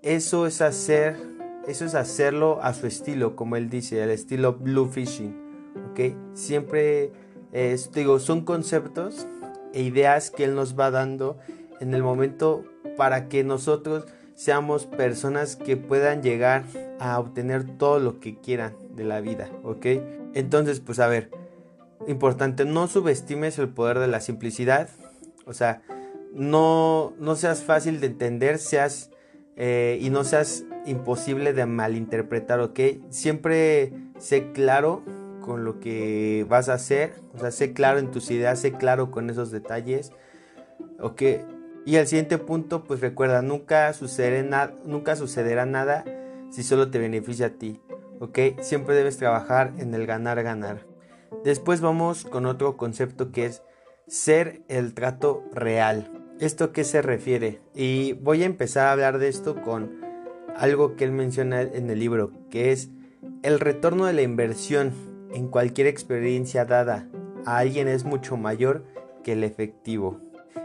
Eso 0.03 0.45
es 0.45 0.61
hacer, 0.61 1.15
eso 1.67 1.85
es 1.85 1.95
hacerlo 1.95 2.59
a 2.61 2.73
su 2.73 2.87
estilo, 2.87 3.35
como 3.35 3.55
él 3.55 3.69
dice, 3.69 4.01
el 4.01 4.09
estilo 4.09 4.53
blue 4.53 4.87
fishing, 4.87 5.35
¿ok? 5.91 6.15
Siempre, 6.33 7.11
digo, 7.93 8.19
son 8.19 8.45
conceptos 8.45 9.27
e 9.73 9.81
ideas 9.81 10.31
que 10.31 10.43
él 10.43 10.55
nos 10.55 10.79
va 10.79 10.91
dando 10.91 11.37
en 11.79 11.93
el 11.93 12.03
momento 12.03 12.63
para 12.97 13.27
que 13.27 13.43
nosotros 13.43 14.05
seamos 14.35 14.85
personas 14.85 15.55
que 15.55 15.77
puedan 15.77 16.21
llegar 16.21 16.63
a 16.99 17.19
obtener 17.19 17.77
todo 17.77 17.99
lo 17.99 18.19
que 18.19 18.37
quieran 18.39 18.75
de 18.95 19.05
la 19.05 19.21
vida, 19.21 19.49
¿ok? 19.63 19.85
Entonces, 20.33 20.79
pues 20.81 20.99
a 20.99 21.07
ver, 21.07 21.31
importante, 22.07 22.65
no 22.65 22.87
subestimes 22.87 23.57
el 23.59 23.69
poder 23.69 23.99
de 23.99 24.07
la 24.07 24.21
simplicidad, 24.21 24.89
o 25.45 25.53
sea, 25.53 25.81
no, 26.33 27.13
no 27.17 27.35
seas 27.35 27.63
fácil 27.63 28.01
de 28.01 28.07
entender, 28.07 28.59
seas 28.59 29.09
eh, 29.55 29.97
y 30.01 30.09
no 30.09 30.23
seas 30.23 30.65
imposible 30.85 31.53
de 31.53 31.65
malinterpretar, 31.65 32.59
¿ok? 32.59 32.79
Siempre 33.09 33.93
sé 34.17 34.51
claro 34.51 35.03
con 35.41 35.63
lo 35.63 35.79
que 35.79 36.45
vas 36.49 36.69
a 36.69 36.73
hacer, 36.73 37.13
o 37.35 37.39
sea, 37.39 37.51
sé 37.51 37.73
claro 37.73 37.99
en 37.99 38.11
tus 38.11 38.31
ideas, 38.31 38.59
sé 38.59 38.73
claro 38.73 39.11
con 39.11 39.29
esos 39.29 39.51
detalles, 39.51 40.11
¿ok? 40.99 41.21
Y 41.85 41.97
el 41.97 42.07
siguiente 42.07 42.39
punto, 42.39 42.83
pues 42.83 42.99
recuerda, 42.99 43.43
nunca, 43.43 43.93
sucederá, 43.93 44.73
nunca 44.85 45.15
sucederá 45.15 45.67
nada 45.67 46.03
si 46.49 46.63
solo 46.63 46.89
te 46.89 46.97
beneficia 46.97 47.47
a 47.47 47.49
ti. 47.51 47.79
¿Ok? 48.19 48.39
Siempre 48.61 48.95
debes 48.95 49.17
trabajar 49.17 49.73
en 49.77 49.93
el 49.93 50.07
ganar-ganar. 50.07 50.87
Después 51.43 51.81
vamos 51.81 52.23
con 52.23 52.47
otro 52.47 52.75
concepto 52.75 53.31
que 53.31 53.45
es 53.45 53.61
ser 54.07 54.61
el 54.67 54.95
trato 54.95 55.43
real. 55.53 56.24
¿Esto 56.39 56.73
qué 56.73 56.83
se 56.83 57.01
refiere? 57.01 57.61
Y 57.73 58.11
voy 58.11 58.43
a 58.43 58.45
empezar 58.45 58.87
a 58.87 58.91
hablar 58.91 59.19
de 59.19 59.29
esto 59.29 59.61
con 59.61 60.01
algo 60.57 60.97
que 60.97 61.05
él 61.05 61.13
menciona 61.13 61.61
en 61.61 61.89
el 61.89 61.99
libro, 61.99 62.33
que 62.49 62.73
es 62.73 62.89
el 63.41 63.61
retorno 63.61 64.05
de 64.05 64.11
la 64.11 64.21
inversión 64.21 64.91
en 65.33 65.47
cualquier 65.47 65.87
experiencia 65.87 66.65
dada 66.65 67.07
a 67.45 67.59
alguien 67.59 67.87
es 67.87 68.03
mucho 68.03 68.35
mayor 68.35 68.83
que 69.23 69.31
el 69.31 69.45
efectivo. 69.45 70.19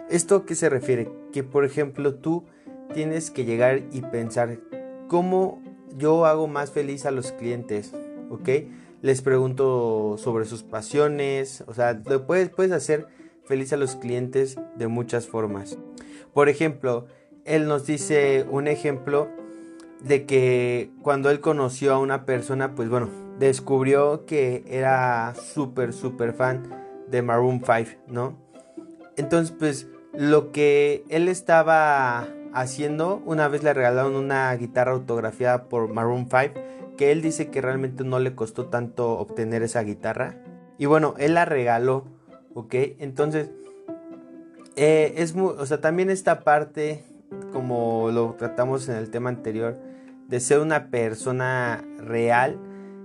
¿Esto 0.09 0.45
qué 0.45 0.57
se 0.57 0.69
refiere? 0.69 1.09
Que 1.33 1.45
por 1.45 1.65
ejemplo 1.65 2.17
tú 2.17 2.47
tienes 2.93 3.31
que 3.31 3.45
llegar 3.45 3.85
y 3.93 4.01
pensar 4.01 4.59
cómo 5.07 5.63
yo 5.97 6.27
hago 6.27 6.49
más 6.49 6.73
feliz 6.73 7.07
a 7.07 7.13
los 7.13 7.31
clientes, 7.31 7.93
¿ok? 8.29 8.49
Les 9.03 9.23
pregunto 9.23 10.17
sobre 10.19 10.47
sus 10.47 10.65
pasiones, 10.65 11.63
o 11.69 11.75
sea, 11.75 12.03
puedes 12.27 12.73
hacer 12.73 13.07
feliz 13.51 13.73
a 13.73 13.77
los 13.77 13.97
clientes 13.97 14.57
de 14.77 14.87
muchas 14.87 15.27
formas. 15.27 15.77
Por 16.33 16.49
ejemplo, 16.49 17.07
él 17.45 17.67
nos 17.67 17.85
dice 17.85 18.47
un 18.49 18.69
ejemplo 18.69 19.29
de 20.05 20.25
que 20.25 20.93
cuando 21.03 21.31
él 21.31 21.41
conoció 21.41 21.93
a 21.93 21.99
una 21.99 22.25
persona, 22.27 22.77
pues 22.77 22.89
bueno, 22.89 23.09
descubrió 23.41 24.25
que 24.25 24.63
era 24.69 25.35
súper, 25.35 25.93
súper 25.93 26.33
fan 26.33 26.63
de 27.09 27.23
Maroon 27.23 27.61
5, 27.67 28.03
¿no? 28.07 28.39
Entonces, 29.17 29.53
pues 29.59 29.89
lo 30.15 30.53
que 30.53 31.03
él 31.09 31.27
estaba 31.27 32.29
haciendo, 32.53 33.21
una 33.27 33.49
vez 33.49 33.65
le 33.65 33.75
regalaron 33.75 34.15
una 34.15 34.55
guitarra 34.55 34.93
autografiada 34.93 35.65
por 35.65 35.93
Maroon 35.93 36.29
5, 36.31 36.55
que 36.97 37.11
él 37.11 37.21
dice 37.21 37.51
que 37.51 37.61
realmente 37.61 38.05
no 38.05 38.21
le 38.21 38.37
costó 38.37 38.67
tanto 38.67 39.19
obtener 39.19 39.65
esa 39.65 39.83
guitarra. 39.83 40.37
Y 40.79 40.87
bueno, 40.87 41.15
él 41.19 41.35
la 41.35 41.47
regaló, 41.47 42.05
¿ok? 42.55 42.75
Entonces, 42.99 43.51
eh, 44.77 45.15
es 45.17 45.35
o 45.37 45.67
sea, 45.67 45.81
también 45.81 46.11
esta 46.11 46.41
parte, 46.41 47.05
como 47.53 48.11
lo 48.11 48.35
tratamos 48.39 48.89
en 48.89 48.97
el 48.97 49.11
tema 49.11 49.31
anterior, 49.31 49.77
de 50.29 50.41
ser 50.41 50.61
una 50.61 50.87
persona 50.91 51.85
real. 51.99 52.57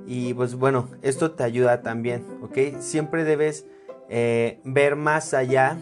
Y 0.07 0.33
pues 0.35 0.55
bueno, 0.55 0.89
esto 1.01 1.31
te 1.31 1.43
ayuda 1.43 1.81
también, 1.81 2.23
¿ok? 2.43 2.79
Siempre 2.79 3.23
debes 3.23 3.65
eh, 4.07 4.59
ver 4.63 4.95
más 4.95 5.33
allá 5.33 5.77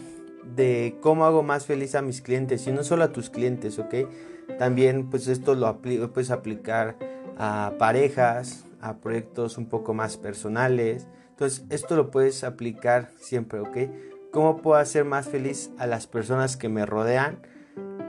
de 0.56 0.96
cómo 1.00 1.26
hago 1.26 1.42
más 1.42 1.66
feliz 1.66 1.94
a 1.94 2.02
mis 2.02 2.22
clientes 2.22 2.66
y 2.66 2.72
no 2.72 2.82
solo 2.84 3.04
a 3.04 3.12
tus 3.12 3.28
clientes, 3.28 3.78
¿ok? 3.78 3.94
También 4.58 5.10
pues 5.10 5.28
esto 5.28 5.54
lo 5.54 5.80
puedes 5.80 6.30
aplicar 6.30 6.96
a 7.36 7.72
parejas, 7.78 8.64
a 8.80 8.96
proyectos 8.96 9.58
un 9.58 9.66
poco 9.66 9.94
más 9.94 10.16
personales. 10.16 11.06
Entonces 11.34 11.64
esto 11.68 11.96
lo 11.96 12.12
puedes 12.12 12.44
aplicar 12.44 13.10
siempre, 13.18 13.58
¿ok? 13.58 13.76
¿Cómo 14.30 14.58
puedo 14.58 14.78
hacer 14.78 15.04
más 15.04 15.28
feliz 15.28 15.72
a 15.78 15.88
las 15.88 16.06
personas 16.06 16.56
que 16.56 16.68
me 16.68 16.86
rodean 16.86 17.40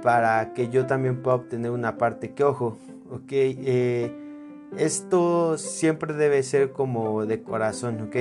para 0.03 0.53
que 0.53 0.69
yo 0.69 0.85
también 0.85 1.23
pueda 1.23 1.37
obtener 1.37 1.71
una 1.71 1.97
parte 1.97 2.35
que, 2.35 2.43
ojo, 2.43 2.77
¿ok? 3.09 3.31
Eh, 3.31 4.11
esto 4.77 5.57
siempre 5.57 6.13
debe 6.13 6.43
ser 6.43 6.71
como 6.71 7.25
de 7.25 7.41
corazón, 7.41 7.99
¿ok? 8.01 8.15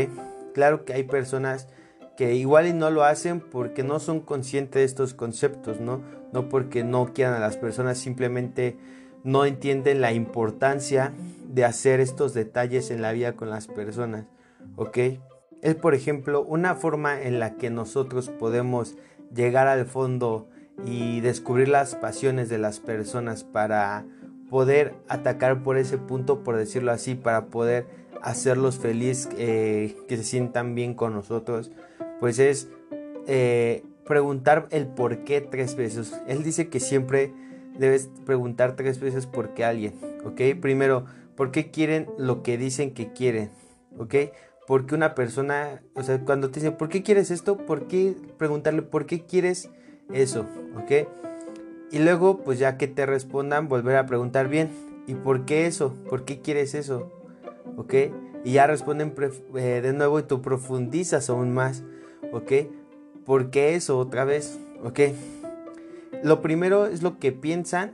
Claro 0.55 0.87
que 0.87 0.95
hay 0.95 1.03
personas 1.03 1.69
que 2.17 2.35
igual 2.35 2.67
y 2.67 2.73
no 2.73 2.91
lo 2.91 3.05
hacen 3.05 3.41
porque 3.41 3.83
no 3.83 4.01
son 4.01 4.21
conscientes 4.21 4.81
de 4.81 4.85
estos 4.85 5.13
conceptos, 5.13 5.81
¿no? 5.81 6.01
No 6.33 6.49
porque 6.49 6.83
no 6.83 7.13
quieran 7.13 7.35
a 7.35 7.41
las 7.41 7.59
personas, 7.59 7.99
simplemente 7.99 8.79
no 9.23 9.45
entienden 9.45 10.01
la 10.01 10.13
importancia 10.13 11.13
de 11.47 11.67
hacer 11.67 12.01
estos 12.01 12.33
detalles 12.33 12.91
en 12.91 13.03
la 13.03 13.13
vida 13.13 13.35
con 13.35 13.51
las 13.51 13.67
personas, 13.67 14.25
¿ok? 14.77 14.99
Es 15.63 15.75
por 15.75 15.95
ejemplo 15.95 16.43
una 16.43 16.75
forma 16.75 17.23
en 17.23 17.39
la 17.39 17.57
que 17.57 17.71
nosotros 17.71 18.29
podemos 18.29 18.97
llegar 19.35 19.67
al 19.67 19.87
fondo 19.87 20.49
y 20.85 21.21
descubrir 21.21 21.69
las 21.69 21.95
pasiones 21.95 22.49
de 22.49 22.59
las 22.59 22.81
personas 22.81 23.45
para 23.45 24.05
poder 24.51 24.95
atacar 25.09 25.63
por 25.63 25.79
ese 25.79 25.99
punto, 25.99 26.43
por 26.43 26.57
decirlo 26.57 26.93
así, 26.93 27.15
para 27.15 27.47
poder 27.47 27.87
hacerlos 28.21 28.79
felices, 28.79 29.29
eh, 29.39 29.97
que 30.09 30.17
se 30.17 30.25
sientan 30.25 30.75
bien 30.75 30.95
con 30.95 31.15
nosotros 31.15 31.71
pues 32.25 32.39
es 32.39 32.69
eh, 33.27 33.83
preguntar 34.07 34.67
el 34.71 34.87
por 34.87 35.25
qué 35.25 35.41
tres 35.41 35.77
veces. 35.77 36.21
Él 36.27 36.43
dice 36.43 36.69
que 36.69 36.81
siempre 36.81 37.33
debes 37.79 38.09
preguntar 38.25 38.77
tres 38.77 39.01
veces 39.01 39.27
por 39.27 39.55
qué 39.55 39.65
alguien, 39.65 39.95
¿ok? 40.25 40.59
Primero, 40.61 41.05
¿por 41.37 41.51
qué 41.51 41.71
quieren 41.71 42.07
lo 42.17 42.43
que 42.43 42.57
dicen 42.57 42.95
que 42.95 43.13
quieren? 43.13 43.51
¿Ok? 43.99 44.15
Porque 44.67 44.95
una 44.95 45.15
persona, 45.15 45.83
o 45.95 46.03
sea, 46.03 46.21
cuando 46.21 46.51
te 46.51 46.61
dicen, 46.61 46.77
¿por 46.77 46.89
qué 46.89 47.03
quieres 47.03 47.31
esto? 47.31 47.57
¿Por 47.57 47.87
qué 47.87 48.15
preguntarle, 48.39 48.83
¿por 48.83 49.07
qué 49.07 49.25
quieres 49.25 49.71
eso? 50.13 50.47
¿Ok? 50.77 51.09
Y 51.91 51.99
luego, 51.99 52.39
pues 52.39 52.59
ya 52.59 52.77
que 52.77 52.89
te 52.89 53.07
respondan, 53.07 53.69
volver 53.69 53.97
a 53.97 54.07
preguntar 54.07 54.49
bien, 54.49 54.71
¿y 55.07 55.15
por 55.15 55.45
qué 55.45 55.67
eso? 55.67 55.95
¿Por 56.09 56.25
qué 56.25 56.41
quieres 56.41 56.75
eso? 56.75 57.13
¿Ok? 57.77 57.95
Y 58.45 58.53
ya 58.53 58.67
responden 58.67 59.15
eh, 59.55 59.81
de 59.83 59.93
nuevo 59.93 60.19
y 60.19 60.23
tú 60.23 60.43
profundizas 60.43 61.31
aún 61.31 61.53
más. 61.53 61.85
¿ok? 62.35 62.53
¿Por 63.25 63.51
qué 63.51 63.75
eso 63.75 63.99
otra 63.99 64.25
vez? 64.25 64.59
¿Ok? 64.83 65.01
Lo 66.23 66.43
primero 66.43 66.87
es 66.87 67.03
lo 67.03 67.19
que 67.19 67.33
piensan 67.33 67.93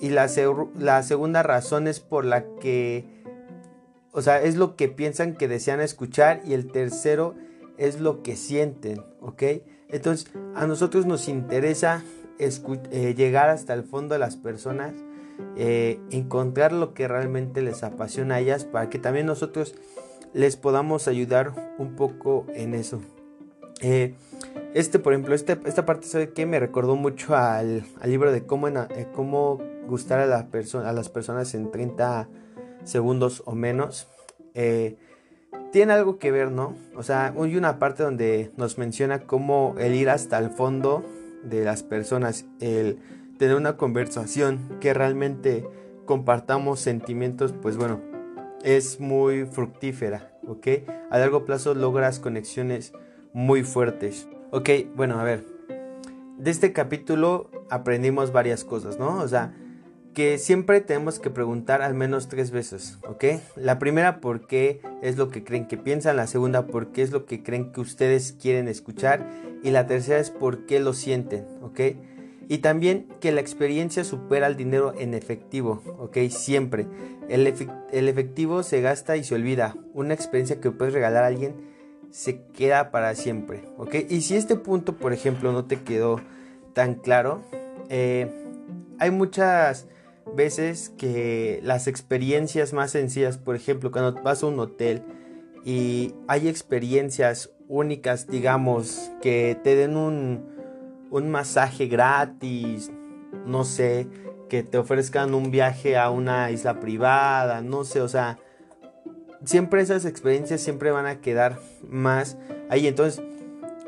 y 0.00 0.10
la, 0.10 0.28
la 0.78 1.02
segunda 1.02 1.42
razón 1.42 1.88
es 1.88 2.00
por 2.00 2.24
la 2.24 2.44
que, 2.60 3.17
o 4.18 4.22
sea, 4.22 4.42
es 4.42 4.56
lo 4.56 4.74
que 4.74 4.88
piensan 4.88 5.34
que 5.34 5.46
desean 5.46 5.80
escuchar 5.80 6.42
y 6.44 6.52
el 6.52 6.72
tercero 6.72 7.36
es 7.76 8.00
lo 8.00 8.24
que 8.24 8.34
sienten, 8.34 9.00
¿ok? 9.20 9.42
Entonces, 9.88 10.28
a 10.56 10.66
nosotros 10.66 11.06
nos 11.06 11.28
interesa 11.28 12.02
eh, 12.40 13.14
llegar 13.16 13.48
hasta 13.48 13.74
el 13.74 13.84
fondo 13.84 14.14
de 14.14 14.18
las 14.18 14.34
personas, 14.34 14.92
eh, 15.56 16.00
encontrar 16.10 16.72
lo 16.72 16.94
que 16.94 17.06
realmente 17.06 17.62
les 17.62 17.84
apasiona 17.84 18.34
a 18.34 18.40
ellas 18.40 18.64
para 18.64 18.90
que 18.90 18.98
también 18.98 19.26
nosotros 19.26 19.76
les 20.34 20.56
podamos 20.56 21.06
ayudar 21.06 21.52
un 21.78 21.94
poco 21.94 22.44
en 22.54 22.74
eso. 22.74 23.00
Eh, 23.82 24.14
este, 24.74 24.98
por 24.98 25.12
ejemplo, 25.12 25.36
este, 25.36 25.56
esta 25.64 25.86
parte, 25.86 26.08
¿sabe 26.08 26.30
que 26.30 26.44
Me 26.44 26.58
recordó 26.58 26.96
mucho 26.96 27.36
al, 27.36 27.84
libro 28.04 28.32
de 28.32 28.44
cómo, 28.44 29.62
gustar 29.86 30.18
a, 30.18 30.26
la 30.26 30.48
a 30.48 30.92
las 30.92 31.08
personas 31.08 31.54
en 31.54 31.70
30 31.70 32.28
segundos 32.84 33.42
o 33.46 33.54
menos. 33.54 34.08
Eh, 34.54 34.96
tiene 35.72 35.92
algo 35.92 36.18
que 36.18 36.30
ver, 36.30 36.50
¿no? 36.50 36.74
O 36.96 37.02
sea, 37.02 37.34
hay 37.36 37.56
una 37.56 37.78
parte 37.78 38.02
donde 38.02 38.50
nos 38.56 38.78
menciona 38.78 39.20
cómo 39.20 39.74
el 39.78 39.94
ir 39.94 40.10
hasta 40.10 40.38
el 40.38 40.50
fondo 40.50 41.04
de 41.42 41.64
las 41.64 41.82
personas, 41.82 42.46
el 42.60 42.98
tener 43.38 43.56
una 43.56 43.76
conversación 43.76 44.78
que 44.80 44.94
realmente 44.94 45.66
compartamos 46.06 46.80
sentimientos, 46.80 47.52
pues 47.52 47.76
bueno, 47.76 48.00
es 48.64 48.98
muy 48.98 49.44
fructífera, 49.44 50.32
¿ok? 50.46 50.68
A 51.10 51.18
largo 51.18 51.44
plazo 51.44 51.74
logras 51.74 52.18
conexiones 52.18 52.92
muy 53.32 53.62
fuertes. 53.62 54.28
Ok, 54.50 54.70
bueno, 54.96 55.20
a 55.20 55.24
ver. 55.24 55.44
De 56.38 56.50
este 56.50 56.72
capítulo 56.72 57.50
aprendimos 57.68 58.32
varias 58.32 58.64
cosas, 58.64 58.98
¿no? 58.98 59.18
O 59.18 59.28
sea, 59.28 59.54
que 60.18 60.36
siempre 60.38 60.80
tenemos 60.80 61.20
que 61.20 61.30
preguntar 61.30 61.80
al 61.80 61.94
menos 61.94 62.26
tres 62.26 62.50
veces, 62.50 62.98
¿ok? 63.06 63.40
La 63.54 63.78
primera, 63.78 64.18
¿por 64.18 64.48
qué 64.48 64.80
es 65.00 65.16
lo 65.16 65.30
que 65.30 65.44
creen 65.44 65.68
que 65.68 65.76
piensan? 65.76 66.16
La 66.16 66.26
segunda, 66.26 66.66
¿por 66.66 66.88
qué 66.88 67.02
es 67.02 67.12
lo 67.12 67.24
que 67.24 67.44
creen 67.44 67.70
que 67.70 67.80
ustedes 67.80 68.32
quieren 68.32 68.66
escuchar? 68.66 69.24
Y 69.62 69.70
la 69.70 69.86
tercera 69.86 70.18
es, 70.18 70.30
¿por 70.30 70.66
qué 70.66 70.80
lo 70.80 70.92
sienten? 70.92 71.46
¿Ok? 71.62 71.80
Y 72.48 72.58
también 72.58 73.06
que 73.20 73.30
la 73.30 73.40
experiencia 73.40 74.02
supera 74.02 74.48
el 74.48 74.56
dinero 74.56 74.92
en 74.98 75.14
efectivo, 75.14 75.84
¿ok? 76.00 76.18
Siempre. 76.30 76.88
El, 77.28 77.46
el, 77.92 78.08
efectivo 78.08 78.64
se 78.64 78.80
gasta 78.80 79.16
y 79.16 79.22
se 79.22 79.36
olvida. 79.36 79.76
Una 79.94 80.14
experiencia 80.14 80.60
que 80.60 80.72
puedes 80.72 80.94
regalar 80.94 81.22
a 81.22 81.28
alguien 81.28 81.54
se 82.10 82.42
queda 82.56 82.90
para 82.90 83.14
siempre, 83.14 83.68
¿ok? 83.76 83.94
Y 84.08 84.22
si 84.22 84.34
este 84.34 84.56
punto, 84.56 84.96
por 84.96 85.12
ejemplo, 85.12 85.52
no 85.52 85.66
te 85.66 85.76
quedó 85.76 86.20
tan 86.72 86.96
claro, 86.96 87.40
eh, 87.88 88.26
hay 88.98 89.12
muchas 89.12 89.86
veces 90.34 90.90
que 90.96 91.60
las 91.62 91.86
experiencias 91.86 92.72
más 92.72 92.92
sencillas, 92.92 93.38
por 93.38 93.56
ejemplo, 93.56 93.90
cuando 93.90 94.20
vas 94.22 94.42
a 94.42 94.46
un 94.46 94.58
hotel 94.60 95.02
y 95.64 96.14
hay 96.26 96.48
experiencias 96.48 97.50
únicas, 97.68 98.26
digamos, 98.28 99.10
que 99.20 99.58
te 99.62 99.76
den 99.76 99.96
un 99.96 100.58
un 101.10 101.30
masaje 101.30 101.86
gratis, 101.86 102.90
no 103.46 103.64
sé, 103.64 104.06
que 104.48 104.62
te 104.62 104.78
ofrezcan 104.78 105.34
un 105.34 105.50
viaje 105.50 105.96
a 105.96 106.10
una 106.10 106.50
isla 106.50 106.80
privada, 106.80 107.60
no 107.60 107.84
sé, 107.84 108.00
o 108.00 108.08
sea, 108.08 108.38
siempre 109.44 109.80
esas 109.80 110.04
experiencias 110.04 110.60
siempre 110.60 110.90
van 110.90 111.06
a 111.06 111.20
quedar 111.20 111.58
más 111.88 112.36
ahí. 112.70 112.86
Entonces, 112.86 113.22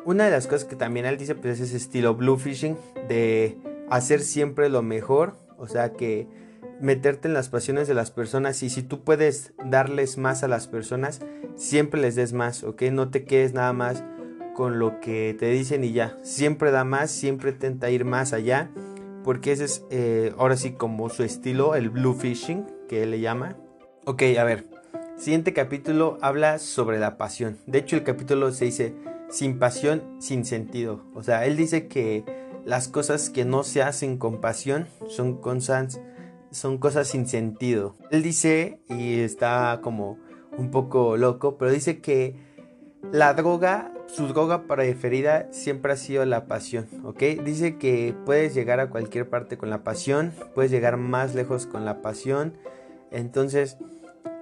una 0.04 0.24
de 0.24 0.30
las 0.30 0.46
cosas 0.46 0.64
que 0.64 0.76
también 0.76 1.06
él 1.06 1.18
dice, 1.18 1.34
pues 1.34 1.60
es 1.60 1.68
ese 1.68 1.76
estilo 1.76 2.14
blue 2.14 2.36
fishing, 2.36 2.76
de 3.08 3.58
hacer 3.90 4.20
siempre 4.20 4.68
lo 4.68 4.82
mejor, 4.82 5.36
o 5.60 5.68
sea, 5.68 5.92
que 5.92 6.26
meterte 6.80 7.28
en 7.28 7.34
las 7.34 7.48
pasiones 7.48 7.86
de 7.88 7.94
las 7.94 8.10
personas 8.10 8.62
y 8.62 8.70
si 8.70 8.82
tú 8.82 9.04
puedes 9.04 9.52
darles 9.64 10.18
más 10.18 10.42
a 10.42 10.48
las 10.48 10.66
personas, 10.66 11.20
siempre 11.54 12.00
les 12.00 12.14
des 12.14 12.32
más, 12.32 12.64
¿ok? 12.64 12.82
No 12.90 13.10
te 13.10 13.24
quedes 13.24 13.52
nada 13.52 13.72
más 13.72 14.02
con 14.54 14.78
lo 14.78 15.00
que 15.00 15.36
te 15.38 15.50
dicen 15.50 15.84
y 15.84 15.92
ya. 15.92 16.16
Siempre 16.22 16.70
da 16.70 16.84
más, 16.84 17.10
siempre 17.10 17.50
intenta 17.50 17.90
ir 17.90 18.04
más 18.04 18.32
allá. 18.32 18.70
Porque 19.24 19.52
ese 19.52 19.64
es 19.64 19.84
eh, 19.90 20.32
ahora 20.38 20.56
sí 20.56 20.72
como 20.72 21.10
su 21.10 21.22
estilo, 21.22 21.74
el 21.74 21.90
blue 21.90 22.14
fishing, 22.14 22.66
que 22.88 23.02
él 23.02 23.10
le 23.10 23.20
llama. 23.20 23.56
Ok, 24.06 24.22
a 24.38 24.44
ver. 24.44 24.66
Siguiente 25.16 25.52
capítulo 25.52 26.16
habla 26.22 26.58
sobre 26.58 26.98
la 26.98 27.18
pasión. 27.18 27.58
De 27.66 27.78
hecho, 27.78 27.96
el 27.96 28.04
capítulo 28.04 28.50
se 28.52 28.64
dice 28.64 28.94
sin 29.28 29.58
pasión, 29.58 30.02
sin 30.18 30.46
sentido. 30.46 31.04
O 31.14 31.22
sea, 31.22 31.44
él 31.44 31.56
dice 31.56 31.86
que 31.86 32.24
las 32.64 32.88
cosas 32.88 33.30
que 33.30 33.44
no 33.44 33.62
se 33.62 33.82
hacen 33.82 34.18
con 34.18 34.40
pasión 34.40 34.86
son 35.08 35.36
cosas, 35.36 36.00
son 36.50 36.78
cosas 36.78 37.08
sin 37.08 37.26
sentido. 37.26 37.96
Él 38.10 38.22
dice, 38.22 38.80
y 38.88 39.20
está 39.20 39.80
como 39.82 40.18
un 40.56 40.70
poco 40.70 41.16
loco, 41.16 41.56
pero 41.56 41.70
dice 41.70 42.00
que 42.00 42.36
la 43.12 43.34
droga 43.34 43.92
su 44.14 44.26
droga 44.26 44.64
preferida 44.64 45.46
siempre 45.52 45.92
ha 45.92 45.96
sido 45.96 46.24
la 46.24 46.46
pasión, 46.46 46.88
¿ok? 47.04 47.22
Dice 47.44 47.76
que 47.76 48.14
puedes 48.26 48.54
llegar 48.54 48.80
a 48.80 48.90
cualquier 48.90 49.28
parte 49.28 49.56
con 49.56 49.70
la 49.70 49.84
pasión, 49.84 50.32
puedes 50.54 50.70
llegar 50.70 50.96
más 50.96 51.34
lejos 51.34 51.66
con 51.66 51.84
la 51.84 52.02
pasión. 52.02 52.54
Entonces, 53.12 53.76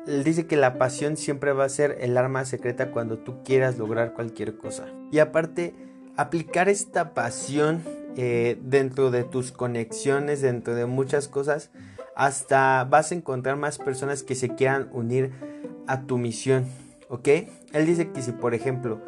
él 0.06 0.24
dice 0.24 0.46
que 0.46 0.56
la 0.56 0.78
pasión 0.78 1.16
siempre 1.18 1.52
va 1.52 1.64
a 1.64 1.68
ser 1.68 1.98
el 2.00 2.16
arma 2.16 2.46
secreta 2.46 2.90
cuando 2.90 3.18
tú 3.18 3.42
quieras 3.44 3.76
lograr 3.76 4.14
cualquier 4.14 4.56
cosa. 4.56 4.86
Y 5.12 5.18
aparte, 5.18 5.74
aplicar 6.16 6.70
esta 6.70 7.12
pasión 7.12 7.82
eh, 8.16 8.58
dentro 8.62 9.10
de 9.10 9.24
tus 9.24 9.52
conexiones, 9.52 10.42
dentro 10.42 10.74
de 10.74 10.86
muchas 10.86 11.28
cosas, 11.28 11.70
hasta 12.16 12.84
vas 12.84 13.12
a 13.12 13.14
encontrar 13.14 13.56
más 13.56 13.78
personas 13.78 14.22
que 14.22 14.34
se 14.34 14.54
quieran 14.54 14.88
unir 14.92 15.30
a 15.86 16.02
tu 16.02 16.18
misión, 16.18 16.66
¿ok? 17.08 17.28
Él 17.72 17.86
dice 17.86 18.10
que 18.10 18.22
si, 18.22 18.32
por 18.32 18.54
ejemplo, 18.54 19.00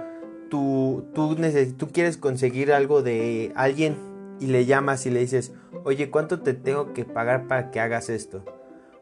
tú, 0.49 1.07
tú, 1.15 1.37
tú 1.77 1.89
quieres 1.89 2.17
conseguir 2.17 2.73
algo 2.73 3.03
de 3.03 3.53
alguien 3.55 3.97
y 4.41 4.47
le 4.47 4.65
llamas 4.65 5.07
y 5.07 5.11
le 5.11 5.21
dices, 5.21 5.53
oye, 5.85 6.11
¿cuánto 6.11 6.41
te 6.41 6.55
tengo 6.55 6.93
que 6.93 7.05
pagar 7.05 7.47
para 7.47 7.71
que 7.71 7.81
hagas 7.81 8.09
esto? 8.11 8.45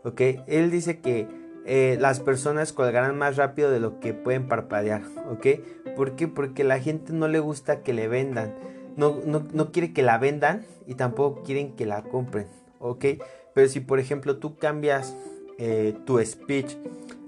¿Ok? 0.05 0.21
Él 0.47 0.71
dice 0.71 1.01
que 1.01 1.29
eh, 1.65 1.99
las 2.01 2.21
personas 2.21 2.73
colgarán 2.73 3.19
más 3.19 3.37
rápido 3.37 3.71
de 3.71 3.79
lo 3.79 4.01
que 4.01 4.15
pueden 4.15 4.49
parpadear, 4.49 5.03
¿ok? 5.31 5.47
¿Por 5.97 6.17
qué? 6.17 6.29
Porque 6.29 6.65
la 6.65 6.81
gente 6.81 7.13
no 7.13 7.29
le 7.29 7.41
gusta 7.41 7.83
que 7.83 7.93
le 7.93 8.09
vendan, 8.09 8.55
no, 8.99 9.47
no, 9.53 9.73
quiere 9.73 9.93
que 9.93 10.03
la 10.03 10.19
vendan 10.19 10.67
y 10.87 10.95
tampoco 10.95 11.43
quieren 11.43 11.77
que 11.77 11.87
la 11.87 12.03
compren, 12.03 12.47
¿ok? 12.81 13.05
Pero 13.55 13.69
si 13.69 13.81
por 13.81 14.01
ejemplo 14.01 14.37
tú 14.39 14.57
cambias 14.57 15.17
eh, 15.59 15.95
tu 16.05 16.19
speech 16.25 16.77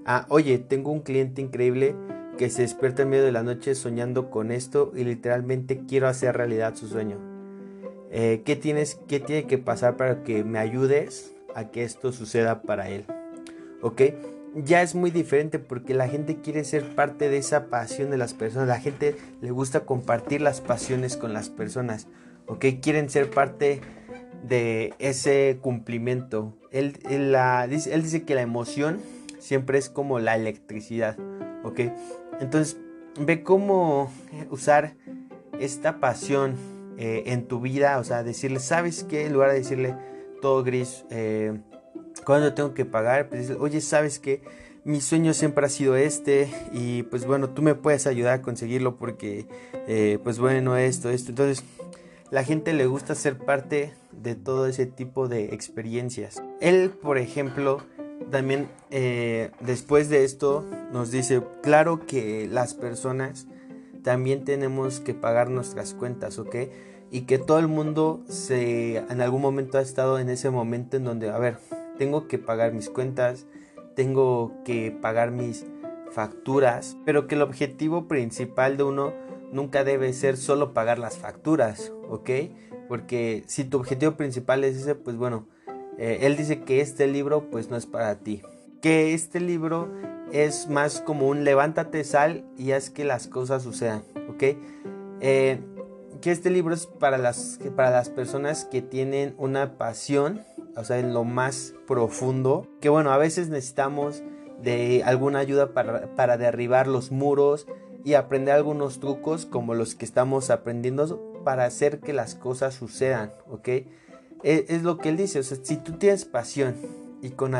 a, 0.05 0.25
oye, 0.29 0.59
tengo 0.59 0.91
un 0.91 0.99
cliente 0.99 1.41
increíble, 1.41 1.95
que 2.37 2.49
se 2.49 2.63
despierta 2.63 3.03
en 3.03 3.09
medio 3.09 3.23
de 3.23 3.31
la 3.31 3.43
noche 3.43 3.75
soñando 3.75 4.29
con 4.29 4.51
esto 4.51 4.91
y 4.95 5.03
literalmente 5.03 5.83
quiero 5.87 6.07
hacer 6.07 6.35
realidad 6.35 6.75
su 6.75 6.87
sueño. 6.87 7.17
Eh, 8.09 8.41
¿qué, 8.45 8.55
tienes, 8.55 8.95
¿Qué 9.07 9.19
tiene 9.19 9.47
que 9.47 9.57
pasar 9.57 9.95
para 9.95 10.23
que 10.23 10.43
me 10.43 10.59
ayudes 10.59 11.33
a 11.55 11.69
que 11.69 11.83
esto 11.83 12.11
suceda 12.11 12.63
para 12.63 12.89
él? 12.89 13.05
¿Ok? 13.81 14.01
Ya 14.55 14.81
es 14.81 14.95
muy 14.95 15.11
diferente 15.11 15.59
porque 15.59 15.93
la 15.93 16.07
gente 16.07 16.41
quiere 16.41 16.63
ser 16.63 16.95
parte 16.95 17.29
de 17.29 17.37
esa 17.37 17.67
pasión 17.67 18.09
de 18.09 18.17
las 18.17 18.33
personas. 18.33 18.67
La 18.67 18.79
gente 18.79 19.15
le 19.41 19.51
gusta 19.51 19.81
compartir 19.81 20.41
las 20.41 20.59
pasiones 20.59 21.15
con 21.15 21.33
las 21.33 21.49
personas. 21.49 22.07
¿Ok? 22.47 22.65
Quieren 22.81 23.09
ser 23.09 23.29
parte 23.29 23.79
de 24.43 24.93
ese 24.99 25.57
cumplimiento. 25.61 26.57
Él, 26.71 26.99
él, 27.09 27.33
él 27.35 28.03
dice 28.03 28.23
que 28.23 28.35
la 28.35 28.41
emoción 28.41 28.99
siempre 29.39 29.77
es 29.77 29.89
como 29.89 30.19
la 30.19 30.35
electricidad. 30.35 31.17
¿Ok? 31.63 31.79
Entonces, 32.41 32.77
ve 33.19 33.43
cómo 33.43 34.11
usar 34.49 34.95
esta 35.59 35.99
pasión 35.99 36.55
eh, 36.97 37.23
en 37.27 37.47
tu 37.47 37.61
vida, 37.61 37.99
o 37.99 38.03
sea, 38.03 38.23
decirle, 38.23 38.59
¿sabes 38.59 39.03
qué? 39.03 39.25
En 39.25 39.33
lugar 39.33 39.51
de 39.51 39.57
decirle 39.57 39.95
todo 40.41 40.63
gris, 40.63 41.05
eh, 41.09 41.59
¿cuándo 42.25 42.53
tengo 42.53 42.73
que 42.73 42.85
pagar? 42.85 43.29
Pues 43.29 43.51
oye, 43.51 43.81
¿sabes 43.81 44.19
qué? 44.19 44.41
Mi 44.83 44.99
sueño 44.99 45.33
siempre 45.33 45.65
ha 45.65 45.69
sido 45.69 45.95
este 45.95 46.49
y 46.73 47.03
pues 47.03 47.25
bueno, 47.25 47.49
tú 47.49 47.61
me 47.61 47.75
puedes 47.75 48.07
ayudar 48.07 48.33
a 48.33 48.41
conseguirlo 48.41 48.95
porque 48.95 49.45
eh, 49.87 50.17
pues 50.23 50.39
bueno, 50.39 50.75
esto, 50.75 51.09
esto. 51.09 51.29
Entonces, 51.29 51.63
la 52.31 52.43
gente 52.43 52.73
le 52.73 52.87
gusta 52.87 53.13
ser 53.13 53.37
parte 53.37 53.93
de 54.11 54.35
todo 54.35 54.65
ese 54.65 54.85
tipo 54.85 55.27
de 55.27 55.53
experiencias. 55.53 56.41
Él, 56.61 56.89
por 56.89 57.17
ejemplo, 57.17 57.81
también 58.29 58.69
eh, 58.89 59.51
después 59.59 60.09
de 60.09 60.23
esto 60.23 60.65
nos 60.91 61.11
dice, 61.11 61.43
claro 61.61 62.05
que 62.05 62.47
las 62.49 62.73
personas 62.73 63.47
también 64.03 64.45
tenemos 64.45 64.99
que 64.99 65.13
pagar 65.13 65.49
nuestras 65.49 65.93
cuentas, 65.93 66.39
¿ok? 66.39 66.55
Y 67.11 67.21
que 67.21 67.37
todo 67.37 67.59
el 67.59 67.67
mundo 67.67 68.23
se 68.29 68.97
en 68.97 69.21
algún 69.21 69.41
momento 69.41 69.77
ha 69.77 69.81
estado 69.81 70.17
en 70.17 70.29
ese 70.29 70.49
momento 70.49 70.97
en 70.97 71.03
donde, 71.03 71.29
a 71.29 71.37
ver, 71.37 71.57
tengo 72.01 72.27
que 72.27 72.39
pagar 72.39 72.73
mis 72.73 72.89
cuentas, 72.89 73.45
tengo 73.93 74.53
que 74.65 74.89
pagar 74.89 75.29
mis 75.29 75.67
facturas, 76.09 76.97
pero 77.05 77.27
que 77.27 77.35
el 77.35 77.43
objetivo 77.43 78.07
principal 78.07 78.75
de 78.75 78.81
uno 78.81 79.13
nunca 79.51 79.83
debe 79.83 80.11
ser 80.13 80.35
solo 80.35 80.73
pagar 80.73 80.97
las 80.97 81.19
facturas, 81.19 81.93
¿ok? 82.09 82.27
Porque 82.87 83.43
si 83.45 83.65
tu 83.65 83.77
objetivo 83.77 84.13
principal 84.13 84.63
es 84.63 84.77
ese, 84.77 84.95
pues 84.95 85.15
bueno, 85.15 85.45
eh, 85.99 86.21
él 86.21 86.37
dice 86.37 86.61
que 86.61 86.81
este 86.81 87.05
libro 87.05 87.51
pues 87.51 87.69
no 87.69 87.77
es 87.77 87.85
para 87.85 88.15
ti. 88.15 88.41
Que 88.81 89.13
este 89.13 89.39
libro 89.39 89.87
es 90.31 90.69
más 90.69 91.01
como 91.01 91.27
un 91.27 91.43
levántate, 91.43 92.03
sal 92.03 92.45
y 92.57 92.71
haz 92.71 92.89
que 92.89 93.05
las 93.05 93.27
cosas 93.27 93.61
sucedan. 93.61 94.01
¿Ok? 94.27 94.57
Eh, 95.19 95.59
que 96.21 96.31
este 96.31 96.49
libro 96.49 96.73
es 96.73 96.87
para 96.87 97.17
las, 97.17 97.59
para 97.75 97.91
las 97.91 98.09
personas 98.09 98.65
que 98.65 98.81
tienen 98.81 99.35
una 99.37 99.77
pasión, 99.77 100.41
o 100.75 100.83
sea, 100.83 100.99
en 100.99 101.13
lo 101.13 101.23
más 101.23 101.73
profundo. 101.87 102.67
Que 102.79 102.89
bueno, 102.89 103.11
a 103.11 103.17
veces 103.17 103.49
necesitamos 103.49 104.23
de 104.61 105.03
alguna 105.05 105.39
ayuda 105.39 105.73
para, 105.73 106.15
para 106.15 106.37
derribar 106.37 106.87
los 106.87 107.11
muros 107.11 107.67
y 108.03 108.13
aprender 108.13 108.55
algunos 108.55 108.99
trucos 108.99 109.45
como 109.45 109.73
los 109.73 109.95
que 109.95 110.05
estamos 110.05 110.49
aprendiendo 110.49 111.31
para 111.43 111.65
hacer 111.65 111.99
que 111.99 112.13
las 112.13 112.35
cosas 112.35 112.73
sucedan, 112.73 113.33
¿ok? 113.49 113.67
E, 113.67 113.85
es, 114.43 114.83
lo 114.83 114.97
que 114.97 115.09
él 115.09 115.17
dice, 115.17 115.39
o 115.39 115.43
sea, 115.43 115.57
si 115.61 115.77
tú 115.77 115.93
tienes 115.93 116.25
pasión 116.25 116.75
y 117.21 117.31
con, 117.31 117.53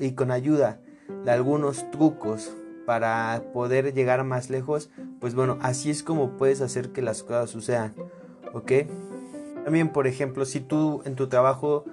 y 0.00 0.12
con 0.12 0.30
ayuda 0.30 0.80
de 1.24 1.30
algunos 1.30 1.90
trucos 1.90 2.52
para 2.86 3.42
poder 3.52 3.92
llegar 3.92 4.24
más 4.24 4.50
lejos, 4.50 4.90
pues 5.20 5.34
bueno, 5.34 5.58
así 5.60 5.90
es 5.90 6.02
como 6.02 6.36
puedes 6.36 6.60
hacer 6.60 6.90
que 6.90 7.02
las 7.02 7.22
cosas 7.22 7.50
sucedan, 7.50 7.94
¿ok? 8.52 8.72
También, 9.64 9.90
por 9.90 10.06
ejemplo, 10.06 10.44
si 10.44 10.60
tú 10.60 11.02
en 11.04 11.14
tu 11.14 11.28
trabajo 11.28 11.84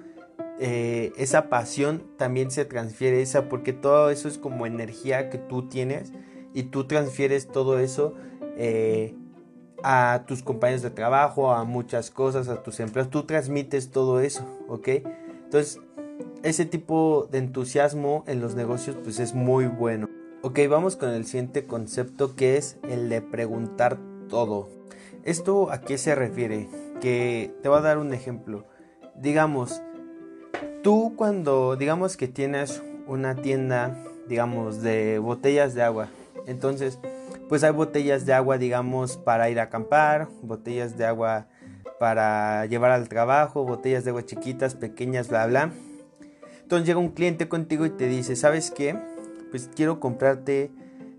eh, 0.58 1.12
esa 1.16 1.48
pasión 1.48 2.02
también 2.16 2.50
se 2.50 2.64
transfiere 2.64 3.20
esa 3.20 3.48
porque 3.48 3.72
todo 3.72 4.10
eso 4.10 4.28
es 4.28 4.38
como 4.38 4.66
energía 4.66 5.28
que 5.28 5.38
tú 5.38 5.68
tienes 5.68 6.12
y 6.54 6.64
tú 6.64 6.86
transfieres 6.86 7.48
todo 7.48 7.78
eso 7.78 8.14
eh, 8.56 9.14
a 9.82 10.24
tus 10.26 10.42
compañeros 10.42 10.82
de 10.82 10.90
trabajo, 10.90 11.52
a 11.52 11.64
muchas 11.64 12.10
cosas, 12.10 12.48
a 12.48 12.62
tus 12.62 12.80
empleos, 12.80 13.10
tú 13.10 13.24
transmites 13.24 13.90
todo 13.90 14.20
eso, 14.20 14.46
¿ok? 14.68 14.88
Entonces, 15.44 15.78
ese 16.42 16.64
tipo 16.64 17.28
de 17.30 17.38
entusiasmo 17.38 18.24
en 18.26 18.40
los 18.40 18.54
negocios 18.54 18.96
pues 19.02 19.20
es 19.20 19.34
muy 19.34 19.66
bueno. 19.66 20.08
Ok, 20.42 20.60
vamos 20.70 20.96
con 20.96 21.10
el 21.10 21.26
siguiente 21.26 21.66
concepto 21.66 22.36
que 22.36 22.56
es 22.56 22.78
el 22.88 23.08
de 23.08 23.20
preguntar 23.20 23.98
todo. 24.28 24.68
¿Esto 25.24 25.70
a 25.70 25.80
qué 25.80 25.98
se 25.98 26.14
refiere? 26.14 26.68
Que 27.00 27.52
te 27.62 27.68
voy 27.68 27.78
a 27.78 27.82
dar 27.82 27.98
un 27.98 28.14
ejemplo. 28.14 28.64
Digamos, 29.16 29.82
tú 30.86 31.14
cuando 31.16 31.74
digamos 31.74 32.16
que 32.16 32.28
tienes 32.28 32.80
una 33.08 33.34
tienda, 33.34 33.98
digamos, 34.28 34.82
de 34.82 35.18
botellas 35.18 35.74
de 35.74 35.82
agua, 35.82 36.10
entonces, 36.46 37.00
pues 37.48 37.64
hay 37.64 37.72
botellas 37.72 38.24
de 38.24 38.32
agua, 38.32 38.56
digamos, 38.56 39.16
para 39.16 39.50
ir 39.50 39.58
a 39.58 39.64
acampar, 39.64 40.28
botellas 40.42 40.96
de 40.96 41.04
agua 41.04 41.48
para 41.98 42.66
llevar 42.66 42.92
al 42.92 43.08
trabajo, 43.08 43.64
botellas 43.64 44.04
de 44.04 44.10
agua 44.10 44.26
chiquitas, 44.26 44.76
pequeñas, 44.76 45.26
bla, 45.26 45.48
bla. 45.48 45.72
Entonces 46.62 46.86
llega 46.86 47.00
un 47.00 47.10
cliente 47.10 47.48
contigo 47.48 47.84
y 47.84 47.90
te 47.90 48.06
dice, 48.06 48.36
¿sabes 48.36 48.70
qué? 48.70 48.96
Pues 49.50 49.68
quiero 49.74 49.98
comprarte 49.98 50.70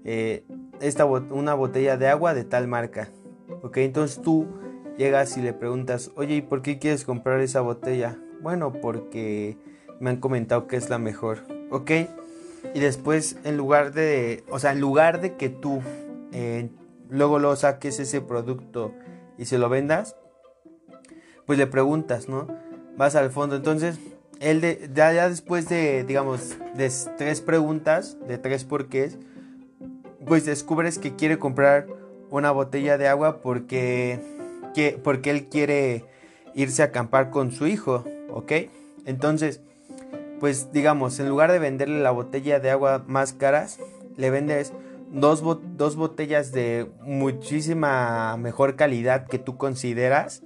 eh, 0.06 0.46
esta, 0.80 1.04
una 1.04 1.56
botella 1.56 1.98
de 1.98 2.08
agua 2.08 2.34
de 2.34 2.46
tal 2.46 2.70
marca. 2.70 3.10
Ok, 3.64 3.80
entonces 3.80 4.22
tú 4.22 4.48
llegas 4.98 5.36
y 5.36 5.42
le 5.42 5.52
preguntas, 5.52 6.12
oye, 6.16 6.36
¿y 6.36 6.42
por 6.42 6.62
qué 6.62 6.80
quieres 6.80 7.04
comprar 7.04 7.42
esa 7.42 7.60
botella? 7.60 8.18
Bueno, 8.42 8.74
porque 8.74 9.58
me 10.00 10.10
han 10.10 10.18
comentado 10.18 10.68
que 10.68 10.76
es 10.76 10.90
la 10.90 10.98
mejor. 10.98 11.40
Ok, 11.70 11.92
y 12.74 12.80
después 12.80 13.38
en 13.44 13.58
lugar 13.58 13.94
de, 13.94 14.44
o 14.50 14.60
sea, 14.60 14.72
en 14.72 14.80
lugar 14.80 15.22
de 15.22 15.36
que 15.36 15.50
tú 15.50 15.82
eh, 16.32 16.70
luego 17.10 17.40
lo 17.40 17.56
saques 17.56 18.00
ese 18.00 18.22
producto 18.22 18.94
y 19.38 19.46
se 19.46 19.58
lo 19.58 19.70
vendas, 19.70 20.16
pues 21.46 21.58
le 21.58 21.68
preguntas, 21.68 22.28
¿no? 22.28 22.48
Vas 22.98 23.16
al 23.16 23.30
fondo. 23.30 23.56
Entonces, 23.56 24.00
él 24.40 24.62
de, 24.62 24.90
ya, 24.94 25.30
después 25.30 25.70
de, 25.70 26.04
digamos, 26.04 26.58
de 26.76 26.92
tres 27.18 27.42
preguntas, 27.42 28.18
de 28.28 28.38
tres 28.38 28.64
porqués, 28.64 29.18
pues 30.26 30.46
descubres 30.46 31.00
que 31.00 31.16
quiere 31.16 31.40
comprar 31.40 31.88
una 32.30 32.52
botella 32.52 32.98
de 32.98 33.08
agua 33.08 33.42
porque, 33.42 34.20
que, 34.74 35.00
porque 35.02 35.30
él 35.30 35.48
quiere 35.48 36.06
irse 36.54 36.82
a 36.82 36.86
acampar 36.86 37.30
con 37.30 37.52
su 37.52 37.68
hijo, 37.68 38.04
¿ok? 38.30 38.52
Entonces, 39.06 39.62
pues 40.40 40.72
digamos, 40.72 41.20
en 41.20 41.30
lugar 41.30 41.52
de 41.52 41.60
venderle 41.60 42.02
la 42.02 42.12
botella 42.12 42.60
de 42.60 42.70
agua 42.70 43.04
más 43.08 43.34
caras, 43.34 43.80
le 44.16 44.30
vendes 44.30 44.74
dos, 45.12 45.44
dos 45.78 45.96
botellas 45.96 46.52
de 46.52 46.90
muchísima 47.02 48.38
mejor 48.38 48.76
calidad 48.76 49.28
que 49.28 49.40
tú 49.40 49.58
consideras 49.58 50.44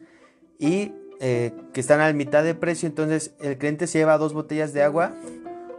y 0.59 0.93
eh, 1.19 1.51
que 1.73 1.81
están 1.81 2.01
a 2.01 2.11
mitad 2.13 2.43
de 2.43 2.55
precio. 2.55 2.87
Entonces 2.87 3.33
el 3.41 3.57
cliente 3.57 3.87
se 3.87 3.99
lleva 3.99 4.17
dos 4.17 4.33
botellas 4.33 4.73
de 4.73 4.83
agua, 4.83 5.13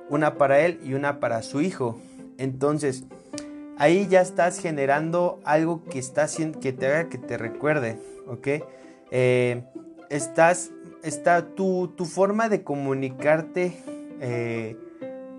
una 0.08 0.34
para 0.36 0.60
él 0.60 0.80
y 0.84 0.94
una 0.94 1.20
para 1.20 1.42
su 1.42 1.60
hijo. 1.60 1.98
Entonces 2.38 3.04
ahí 3.78 4.06
ya 4.08 4.20
estás 4.20 4.58
generando 4.58 5.40
algo 5.44 5.84
que 5.84 5.98
está 5.98 6.26
que 6.60 6.72
te 6.72 6.86
haga 6.86 7.08
que 7.08 7.18
te 7.18 7.38
recuerde, 7.38 7.98
¿ok? 8.26 8.48
Eh, 9.10 9.64
estás, 10.10 10.70
está 11.02 11.54
tu, 11.54 11.88
tu 11.96 12.04
forma 12.04 12.48
de 12.48 12.62
comunicarte 12.62 13.76
eh, 14.20 14.76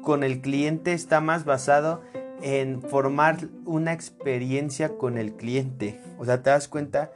con 0.01 0.23
el 0.23 0.41
cliente 0.41 0.93
está 0.93 1.21
más 1.21 1.45
basado 1.45 2.01
en 2.41 2.81
formar 2.81 3.37
una 3.65 3.93
experiencia 3.93 4.97
con 4.97 5.17
el 5.17 5.33
cliente. 5.35 5.99
O 6.19 6.25
sea, 6.25 6.43
te 6.43 6.49
das 6.49 6.67
cuenta 6.67 7.11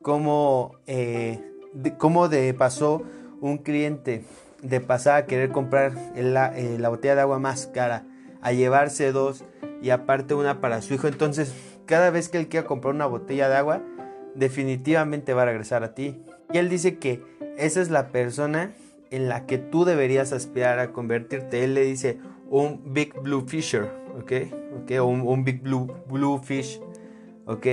cómo, 0.00 0.76
eh, 0.86 1.40
de, 1.74 1.96
cómo 1.96 2.28
de 2.28 2.54
pasó 2.54 3.02
un 3.40 3.58
cliente 3.58 4.24
de 4.62 4.80
pasar 4.80 5.16
a 5.16 5.26
querer 5.26 5.50
comprar 5.50 5.92
la, 6.16 6.58
eh, 6.58 6.78
la 6.78 6.88
botella 6.88 7.14
de 7.14 7.20
agua 7.20 7.38
más 7.38 7.66
cara 7.66 8.06
a 8.40 8.52
llevarse 8.52 9.12
dos 9.12 9.44
y 9.82 9.90
aparte 9.90 10.34
una 10.34 10.60
para 10.60 10.80
su 10.80 10.94
hijo. 10.94 11.08
Entonces, 11.08 11.54
cada 11.84 12.10
vez 12.10 12.28
que 12.28 12.38
él 12.38 12.48
quiera 12.48 12.66
comprar 12.66 12.94
una 12.94 13.06
botella 13.06 13.48
de 13.48 13.56
agua, 13.56 13.82
definitivamente 14.34 15.34
va 15.34 15.42
a 15.42 15.46
regresar 15.46 15.84
a 15.84 15.94
ti. 15.94 16.22
Y 16.52 16.58
él 16.58 16.68
dice 16.68 16.98
que 16.98 17.22
esa 17.56 17.80
es 17.80 17.90
la 17.90 18.08
persona 18.08 18.72
en 19.10 19.28
la 19.28 19.46
que 19.46 19.58
tú 19.58 19.84
deberías 19.84 20.32
aspirar 20.32 20.78
a 20.78 20.92
convertirte. 20.92 21.64
Él 21.64 21.74
le 21.74 21.82
dice 21.82 22.18
un 22.48 22.92
Big 22.92 23.18
Blue 23.20 23.46
Fisher, 23.46 23.90
¿ok? 24.18 24.32
¿Ok? 24.82 24.92
O 25.00 25.06
un, 25.06 25.44
Big 25.44 25.62
Blue, 25.62 25.92
Blue 26.08 26.38
Fish, 26.42 26.80
¿ok? 27.46 27.66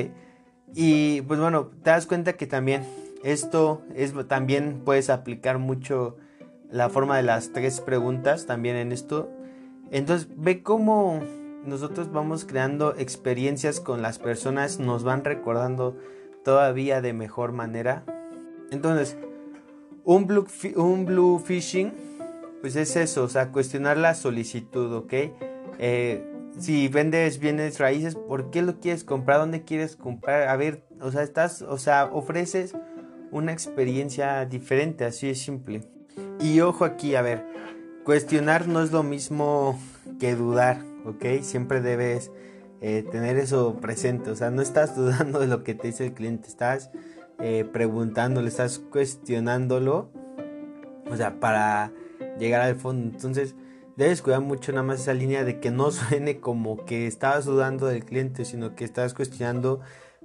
Y 0.73 1.21
pues 1.21 1.39
bueno, 1.39 1.71
te 1.83 1.91
das 1.91 2.05
cuenta 2.05 2.33
que 2.33 2.47
también 2.47 2.83
esto 3.23 3.81
es, 3.95 4.13
también 4.27 4.81
puedes 4.83 5.09
aplicar 5.09 5.57
mucho 5.57 6.17
la 6.69 6.89
forma 6.89 7.17
de 7.17 7.23
las 7.23 7.51
tres 7.53 7.81
preguntas 7.81 8.45
también 8.45 8.75
en 8.75 8.91
esto. 8.91 9.29
Entonces 9.91 10.27
ve 10.35 10.61
cómo 10.63 11.21
nosotros 11.65 12.11
vamos 12.11 12.45
creando 12.45 12.95
experiencias 12.97 13.79
con 13.79 14.01
las 14.01 14.19
personas, 14.19 14.79
nos 14.79 15.03
van 15.03 15.23
recordando 15.23 15.97
todavía 16.43 17.01
de 17.01 17.13
mejor 17.13 17.51
manera. 17.51 18.03
Entonces, 18.71 19.17
un 20.07 20.25
blue, 20.25 20.47
un 20.77 21.05
blue 21.05 21.37
phishing, 21.37 21.91
pues 22.61 22.77
es 22.77 22.95
eso, 22.95 23.25
o 23.25 23.27
sea, 23.27 23.51
cuestionar 23.51 23.97
la 23.97 24.15
solicitud, 24.15 24.93
¿ok? 24.93 25.13
Eh, 25.79 26.25
si 26.57 26.87
vendes 26.87 27.39
bienes 27.39 27.77
raíces, 27.77 28.15
¿por 28.15 28.49
qué 28.49 28.61
lo 28.61 28.79
quieres 28.79 29.03
comprar? 29.03 29.39
¿Dónde 29.39 29.63
quieres 29.63 29.97
comprar? 29.97 30.47
A 30.47 30.55
ver, 30.55 30.85
o 31.01 31.11
sea, 31.11 31.23
estás, 31.23 31.61
o 31.61 31.77
sea, 31.77 32.05
ofreces 32.05 32.73
una 33.31 33.51
experiencia 33.51 34.45
diferente, 34.45 35.03
así 35.03 35.29
es 35.29 35.41
simple. 35.41 35.83
Y 36.39 36.61
ojo 36.61 36.85
aquí, 36.85 37.15
a 37.15 37.21
ver, 37.21 37.43
cuestionar 38.05 38.69
no 38.69 38.81
es 38.81 38.93
lo 38.93 39.03
mismo 39.03 39.77
que 40.21 40.35
dudar, 40.35 40.83
¿ok? 41.05 41.41
Siempre 41.41 41.81
debes 41.81 42.31
eh, 42.79 43.03
tener 43.11 43.37
eso 43.37 43.75
presente, 43.81 44.29
o 44.29 44.37
sea, 44.37 44.51
no 44.51 44.61
estás 44.61 44.95
dudando 44.95 45.39
de 45.39 45.47
lo 45.47 45.65
que 45.65 45.75
te 45.75 45.87
dice 45.87 46.05
el 46.05 46.13
cliente, 46.13 46.47
estás 46.47 46.91
eh, 47.39 47.65
preguntándole, 47.71 48.47
estás 48.47 48.79
cuestionándolo, 48.79 50.09
o 51.09 51.15
sea, 51.15 51.39
para 51.39 51.91
llegar 52.39 52.61
al 52.61 52.75
fondo. 52.75 53.15
Entonces, 53.15 53.55
debes 53.95 54.21
cuidar 54.21 54.41
mucho 54.41 54.71
nada 54.71 54.83
más 54.83 55.01
esa 55.01 55.13
línea 55.13 55.43
de 55.43 55.59
que 55.59 55.71
no 55.71 55.91
suene 55.91 56.39
como 56.39 56.85
que 56.85 57.07
estabas 57.07 57.45
dudando 57.45 57.85
del 57.87 58.05
cliente, 58.05 58.45
sino 58.45 58.75
que 58.75 58.85
estás 58.85 59.13
cuestionando 59.13 59.81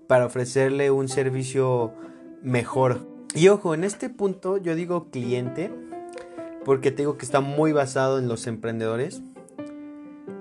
para 0.07 0.27
ofrecerle 0.27 0.90
un 0.90 1.09
servicio 1.09 1.92
mejor. 2.42 3.07
Y 3.35 3.48
ojo, 3.48 3.75
en 3.75 3.85
este 3.85 4.11
punto 4.11 4.59
yo 4.59 4.75
digo 4.75 5.11
cliente, 5.11 5.70
porque 6.64 6.90
te 6.90 6.98
digo 6.98 7.16
que 7.16 7.25
está 7.25 7.40
muy 7.40 7.72
basado 7.72 8.18
en 8.18 8.29
los 8.29 8.46
emprendedores, 8.46 9.22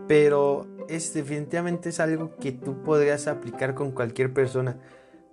pero 0.08 0.68
es 0.90 1.14
definitivamente 1.14 1.90
es 1.90 2.00
algo 2.00 2.36
que 2.36 2.52
tú 2.52 2.84
podrías 2.84 3.28
aplicar 3.28 3.76
con 3.76 3.92
cualquier 3.92 4.34
persona 4.34 4.78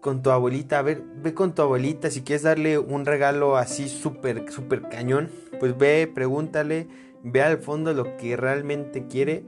con 0.00 0.22
tu 0.22 0.30
abuelita, 0.30 0.78
a 0.78 0.82
ver, 0.82 1.02
ve 1.22 1.34
con 1.34 1.54
tu 1.54 1.62
abuelita, 1.62 2.10
si 2.10 2.22
quieres 2.22 2.42
darle 2.42 2.78
un 2.78 3.04
regalo 3.04 3.56
así 3.56 3.88
súper, 3.88 4.50
súper 4.50 4.82
cañón, 4.88 5.30
pues 5.58 5.76
ve, 5.76 6.10
pregúntale, 6.12 6.86
ve 7.22 7.42
al 7.42 7.58
fondo 7.58 7.92
lo 7.92 8.16
que 8.16 8.36
realmente 8.36 9.06
quiere 9.06 9.44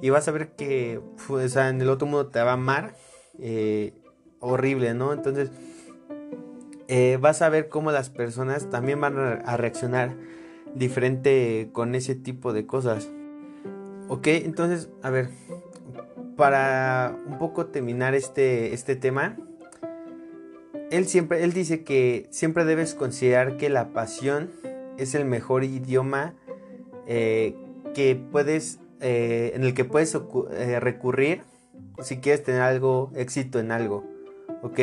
y 0.00 0.10
vas 0.10 0.28
a 0.28 0.32
ver 0.32 0.50
que 0.50 1.00
pues, 1.26 1.56
en 1.56 1.80
el 1.80 1.88
otro 1.88 2.06
mundo 2.06 2.26
te 2.28 2.40
va 2.40 2.50
a 2.50 2.54
amar, 2.54 2.94
eh, 3.38 3.92
horrible, 4.40 4.94
¿no? 4.94 5.12
Entonces, 5.12 5.50
eh, 6.88 7.18
vas 7.20 7.42
a 7.42 7.48
ver 7.48 7.68
cómo 7.68 7.92
las 7.92 8.10
personas 8.10 8.70
también 8.70 9.00
van 9.00 9.16
a 9.18 9.56
reaccionar 9.56 10.16
diferente 10.74 11.70
con 11.72 11.94
ese 11.94 12.14
tipo 12.14 12.52
de 12.52 12.66
cosas. 12.66 13.08
Ok, 14.08 14.28
entonces, 14.28 14.88
a 15.02 15.10
ver, 15.10 15.30
para 16.36 17.16
un 17.26 17.38
poco 17.38 17.66
terminar 17.66 18.14
este, 18.14 18.72
este 18.72 18.96
tema, 18.96 19.36
él 20.90 21.06
siempre, 21.06 21.44
él 21.44 21.52
dice 21.52 21.84
que 21.84 22.28
siempre 22.30 22.64
debes 22.64 22.94
considerar 22.94 23.56
que 23.56 23.68
la 23.68 23.92
pasión 23.92 24.50
es 24.96 25.14
el 25.14 25.24
mejor 25.24 25.64
idioma 25.64 26.34
eh, 27.06 27.54
que 27.94 28.16
puedes, 28.16 28.80
eh, 29.00 29.52
en 29.54 29.64
el 29.64 29.74
que 29.74 29.84
puedes 29.84 30.14
eh, 30.14 30.80
recurrir 30.80 31.42
si 32.02 32.18
quieres 32.18 32.42
tener 32.42 32.62
algo, 32.62 33.10
éxito 33.16 33.58
en 33.58 33.72
algo, 33.72 34.04
¿ok? 34.62 34.80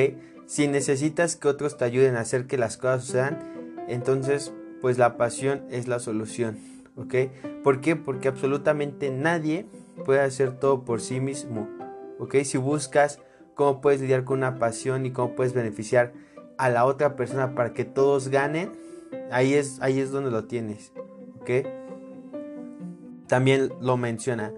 Si 0.48 0.68
necesitas 0.68 1.36
que 1.36 1.48
otros 1.48 1.78
te 1.78 1.86
ayuden 1.86 2.16
a 2.18 2.22
hacer 2.22 2.46
que 2.46 2.58
las 2.58 2.78
cosas 2.78 3.06
sucedan, 3.06 3.86
entonces 3.88 4.54
pues 4.82 4.98
la 4.98 5.18
pasión 5.18 5.64
es 5.72 5.88
la 5.88 6.00
solución, 6.00 6.58
¿ok? 6.98 7.16
¿Por 7.64 7.82
qué? 7.82 7.96
Porque 7.96 8.28
absolutamente 8.28 9.10
nadie 9.10 9.66
puede 10.06 10.20
hacer 10.20 10.60
todo 10.60 10.84
por 10.84 11.02
sí 11.02 11.20
mismo, 11.20 11.70
¿ok? 12.20 12.36
Si 12.44 12.58
buscas 12.58 13.20
cómo 13.56 13.82
puedes 13.82 14.02
lidiar 14.02 14.24
con 14.24 14.40
una 14.40 14.60
pasión 14.60 15.06
y 15.06 15.12
cómo 15.12 15.36
puedes 15.36 15.54
beneficiar 15.54 16.14
a 16.58 16.70
la 16.70 16.86
otra 16.86 17.16
persona 17.16 17.56
para 17.56 17.74
que 17.74 17.86
todos 17.86 18.30
ganen, 18.30 18.72
ahí 19.32 19.54
es, 19.56 19.82
ahí 19.82 20.00
es 20.00 20.12
donde 20.12 20.32
lo 20.32 20.46
tienes. 20.46 20.94
¿ok? 21.42 21.68
También 23.28 23.72
lo 23.82 23.98
menciona. 23.98 24.54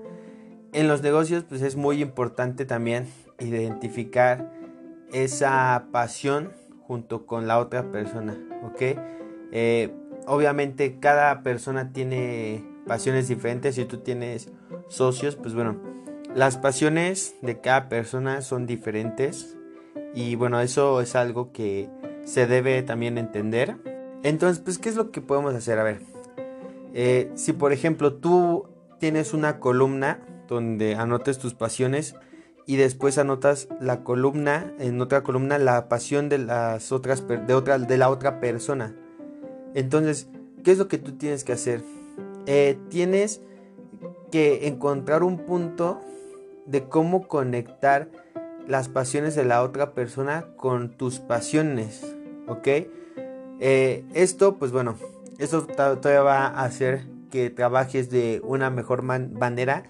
En 0.74 0.88
los 0.88 1.02
negocios 1.02 1.44
pues 1.48 1.62
es 1.62 1.76
muy 1.76 2.02
importante 2.02 2.66
también 2.66 3.08
identificar 3.40 4.52
esa 5.14 5.88
pasión 5.92 6.52
junto 6.82 7.26
con 7.26 7.48
la 7.48 7.60
otra 7.60 7.92
persona, 7.92 8.38
¿ok? 8.64 8.98
Eh, 9.52 9.94
obviamente 10.26 11.00
cada 11.00 11.42
persona 11.44 11.94
tiene 11.94 12.64
pasiones 12.86 13.28
diferentes. 13.28 13.76
Si 13.76 13.86
tú 13.86 13.98
tienes 13.98 14.52
socios, 14.88 15.36
pues 15.36 15.54
bueno, 15.54 15.78
las 16.36 16.58
pasiones 16.58 17.36
de 17.42 17.60
cada 17.60 17.90
persona 17.90 18.42
son 18.42 18.66
diferentes. 18.66 19.58
Y 20.14 20.36
bueno, 20.36 20.60
eso 20.62 21.02
es 21.02 21.16
algo 21.16 21.52
que 21.52 21.90
se 22.26 22.48
debe 22.48 22.82
también 22.84 23.18
entender. 23.18 23.78
Entonces, 24.24 24.60
pues, 24.60 24.78
¿qué 24.78 24.90
es 24.90 24.96
lo 24.96 25.12
que 25.12 25.22
podemos 25.22 25.54
hacer? 25.56 25.80
A 25.80 25.84
ver, 25.84 26.02
eh, 26.94 27.32
si 27.36 27.54
por 27.54 27.74
ejemplo 27.74 28.16
tú 28.16 28.68
tienes 29.00 29.34
una 29.34 29.60
columna 29.60 30.20
donde 30.48 30.96
anotes 30.96 31.38
tus 31.38 31.54
pasiones 31.54 32.16
y 32.66 32.76
después 32.76 33.18
anotas 33.18 33.68
la 33.80 34.04
columna, 34.04 34.74
en 34.80 35.00
otra 35.00 35.24
columna, 35.24 35.58
la 35.58 35.88
pasión 35.88 36.30
de 36.30 36.40
las 36.40 36.92
otras, 36.92 37.28
de 37.28 37.86
de 37.88 37.98
la 37.98 38.10
otra 38.10 38.40
persona. 38.40 38.96
Entonces, 39.74 40.28
¿qué 40.64 40.72
es 40.72 40.78
lo 40.78 40.88
que 40.88 40.98
tú 40.98 41.14
tienes 41.14 41.44
que 41.44 41.54
hacer? 41.54 41.82
Eh, 42.46 42.78
tienes 42.90 43.42
que 44.32 44.68
encontrar 44.68 45.24
un 45.24 45.46
punto 45.46 46.02
de 46.68 46.88
cómo 46.88 47.28
conectar 47.28 48.10
las 48.68 48.90
pasiones 48.90 49.36
de 49.36 49.46
la 49.46 49.64
otra 49.64 49.94
persona 49.94 50.46
con 50.58 50.90
tus 50.90 51.20
pasiones, 51.20 52.16
¿ok? 52.48 52.68
Eh, 53.60 54.06
esto, 54.14 54.58
pues 54.58 54.72
bueno, 54.72 54.96
esto 55.40 55.66
todavía 55.66 56.22
va 56.22 56.48
a 56.48 56.64
hacer 56.66 57.06
que 57.32 57.50
trabajes 57.50 58.10
de 58.10 58.42
una 58.44 58.70
mejor 58.70 59.02
manera 59.02 59.84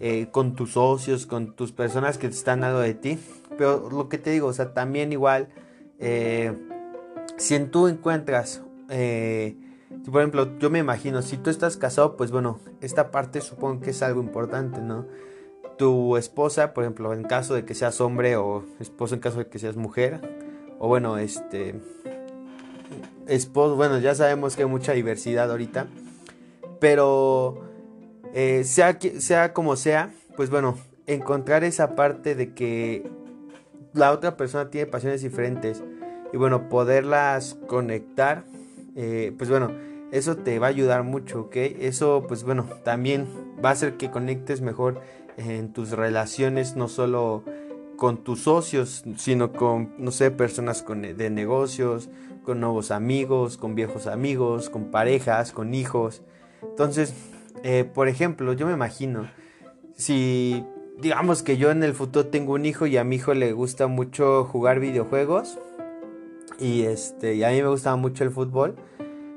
eh, 0.00 0.28
con 0.32 0.54
tus 0.54 0.72
socios, 0.72 1.26
con 1.26 1.54
tus 1.54 1.72
personas 1.72 2.18
que 2.18 2.26
están 2.26 2.64
al 2.64 2.82
de 2.82 2.94
ti. 2.94 3.18
Pero 3.56 3.88
lo 3.90 4.08
que 4.08 4.18
te 4.18 4.30
digo, 4.30 4.48
o 4.48 4.52
sea, 4.52 4.74
también 4.74 5.12
igual, 5.12 5.48
si 7.36 7.54
en 7.54 7.70
tú 7.70 7.86
encuentras 7.86 8.62
por 10.10 10.20
ejemplo, 10.20 10.58
yo 10.58 10.70
me 10.70 10.78
imagino, 10.78 11.22
si 11.22 11.36
tú 11.38 11.50
estás 11.50 11.76
casado, 11.76 12.16
pues 12.16 12.30
bueno, 12.30 12.58
esta 12.80 13.10
parte 13.10 13.40
supongo 13.40 13.80
que 13.80 13.90
es 13.90 14.02
algo 14.02 14.20
importante, 14.20 14.80
¿no? 14.80 15.06
Tu 15.76 16.16
esposa, 16.16 16.72
por 16.74 16.84
ejemplo, 16.84 17.12
en 17.12 17.24
caso 17.24 17.54
de 17.54 17.64
que 17.64 17.74
seas 17.74 18.00
hombre 18.00 18.36
o 18.36 18.64
esposo 18.80 19.14
en 19.14 19.20
caso 19.20 19.38
de 19.38 19.46
que 19.46 19.58
seas 19.58 19.76
mujer, 19.76 20.20
o 20.78 20.88
bueno, 20.88 21.18
este, 21.18 21.74
esposo, 23.26 23.76
bueno, 23.76 23.98
ya 23.98 24.14
sabemos 24.14 24.56
que 24.56 24.62
hay 24.62 24.68
mucha 24.68 24.92
diversidad 24.92 25.50
ahorita, 25.50 25.86
pero 26.80 27.60
eh, 28.34 28.62
sea, 28.64 28.98
sea 29.18 29.52
como 29.52 29.76
sea, 29.76 30.12
pues 30.36 30.50
bueno, 30.50 30.78
encontrar 31.06 31.64
esa 31.64 31.94
parte 31.94 32.34
de 32.34 32.54
que 32.54 33.08
la 33.92 34.12
otra 34.12 34.36
persona 34.36 34.70
tiene 34.70 34.86
pasiones 34.86 35.22
diferentes 35.22 35.82
y 36.32 36.36
bueno, 36.36 36.68
poderlas 36.68 37.56
conectar 37.66 38.44
eh, 38.96 39.32
pues 39.36 39.50
bueno, 39.50 39.72
eso 40.12 40.36
te 40.36 40.58
va 40.58 40.68
a 40.68 40.70
ayudar 40.70 41.02
mucho, 41.02 41.42
¿ok? 41.42 41.56
Eso, 41.56 42.24
pues 42.28 42.44
bueno, 42.44 42.68
también 42.84 43.26
va 43.64 43.70
a 43.70 43.72
hacer 43.72 43.96
que 43.96 44.10
conectes 44.10 44.60
mejor 44.60 45.00
en 45.36 45.72
tus 45.72 45.90
relaciones, 45.90 46.76
no 46.76 46.88
solo 46.88 47.44
con 47.96 48.24
tus 48.24 48.42
socios, 48.42 49.04
sino 49.16 49.52
con, 49.52 49.94
no 49.98 50.10
sé, 50.10 50.30
personas 50.30 50.82
con, 50.82 51.02
de 51.02 51.30
negocios, 51.30 52.08
con 52.44 52.60
nuevos 52.60 52.90
amigos, 52.90 53.56
con 53.56 53.74
viejos 53.74 54.06
amigos, 54.06 54.70
con 54.70 54.90
parejas, 54.90 55.52
con 55.52 55.74
hijos. 55.74 56.22
Entonces, 56.62 57.14
eh, 57.62 57.84
por 57.84 58.08
ejemplo, 58.08 58.52
yo 58.52 58.66
me 58.66 58.72
imagino, 58.72 59.28
si 59.96 60.64
digamos 61.00 61.42
que 61.42 61.56
yo 61.56 61.70
en 61.70 61.82
el 61.82 61.94
futuro 61.94 62.26
tengo 62.26 62.54
un 62.54 62.66
hijo 62.66 62.86
y 62.86 62.96
a 62.96 63.04
mi 63.04 63.16
hijo 63.16 63.34
le 63.34 63.52
gusta 63.52 63.86
mucho 63.86 64.44
jugar 64.44 64.80
videojuegos, 64.80 65.58
y 66.58 66.82
este, 66.82 67.34
y 67.34 67.42
a 67.42 67.50
mí 67.50 67.62
me 67.62 67.68
gustaba 67.68 67.96
mucho 67.96 68.24
el 68.24 68.30
fútbol, 68.30 68.76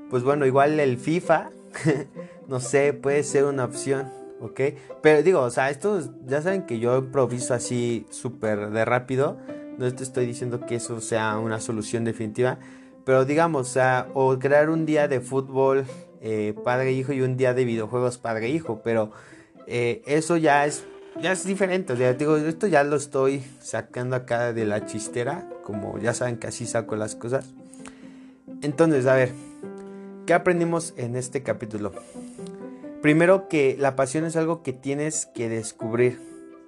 pues 0.09 0.23
bueno, 0.23 0.45
igual 0.45 0.79
el 0.79 0.97
FIFA, 0.97 1.49
no 2.47 2.59
sé, 2.59 2.93
puede 2.93 3.23
ser 3.23 3.45
una 3.45 3.65
opción, 3.65 4.11
¿ok? 4.41 4.61
Pero 5.01 5.23
digo, 5.23 5.41
o 5.41 5.49
sea, 5.49 5.69
esto 5.69 6.01
ya 6.25 6.41
saben 6.41 6.65
que 6.65 6.79
yo 6.79 6.97
improviso 6.97 7.53
así 7.53 8.05
súper 8.09 8.69
de 8.69 8.85
rápido, 8.85 9.37
no 9.77 9.93
te 9.93 10.03
estoy 10.03 10.25
diciendo 10.25 10.65
que 10.65 10.75
eso 10.75 10.99
sea 11.01 11.37
una 11.37 11.59
solución 11.59 12.03
definitiva, 12.03 12.57
pero 13.05 13.25
digamos, 13.25 13.69
o 13.69 13.71
sea, 13.71 14.07
o 14.13 14.37
crear 14.39 14.69
un 14.69 14.85
día 14.85 15.07
de 15.07 15.21
fútbol 15.21 15.85
eh, 16.21 16.53
padre-hijo 16.63 17.13
y 17.13 17.21
un 17.21 17.37
día 17.37 17.53
de 17.53 17.63
videojuegos 17.63 18.17
padre-hijo, 18.17 18.81
pero 18.83 19.11
eh, 19.67 20.01
eso 20.05 20.37
ya 20.37 20.65
es 20.65 20.85
ya 21.21 21.31
es 21.31 21.45
diferente. 21.45 21.93
O 21.93 21.95
digo, 21.95 22.37
esto 22.37 22.67
ya 22.67 22.83
lo 22.83 22.95
estoy 22.95 23.43
sacando 23.59 24.15
acá 24.15 24.53
de 24.53 24.65
la 24.65 24.85
chistera. 24.85 25.47
Como 25.63 25.97
ya 25.99 26.13
saben 26.13 26.37
que 26.37 26.47
así 26.47 26.65
saco 26.65 26.95
las 26.95 27.15
cosas. 27.15 27.45
Entonces, 28.61 29.05
a 29.05 29.15
ver, 29.15 29.31
¿qué 30.25 30.33
aprendimos 30.33 30.93
en 30.97 31.15
este 31.15 31.43
capítulo? 31.43 31.91
Primero 33.01 33.47
que 33.47 33.75
la 33.79 33.95
pasión 33.95 34.25
es 34.25 34.35
algo 34.35 34.63
que 34.63 34.73
tienes 34.73 35.27
que 35.27 35.49
descubrir, 35.49 36.19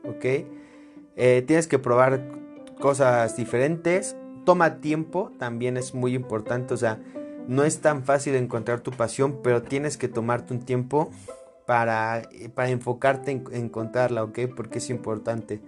¿ok? 0.05 0.25
Eh, 1.15 1.43
tienes 1.45 1.67
que 1.67 1.79
probar 1.79 2.21
cosas 2.79 3.35
diferentes. 3.35 4.15
Toma 4.45 4.79
tiempo, 4.79 5.31
también 5.37 5.75
es 5.75 5.93
muy 5.93 6.13
importante. 6.13 6.73
O 6.73 6.77
sea, 6.77 6.99
no 7.47 7.63
es 7.63 7.79
tan 7.79 8.03
fácil 8.03 8.35
encontrar 8.35 8.81
tu 8.81 8.91
pasión, 8.91 9.39
pero 9.43 9.63
tienes 9.63 9.97
que 9.97 10.07
tomarte 10.07 10.53
un 10.53 10.61
tiempo 10.61 11.11
para, 11.65 12.21
para 12.53 12.69
enfocarte 12.69 13.31
en 13.31 13.43
encontrarla, 13.51 14.23
¿ok? 14.23 14.39
Porque 14.55 14.77
es 14.77 14.89
importante. 14.89 15.61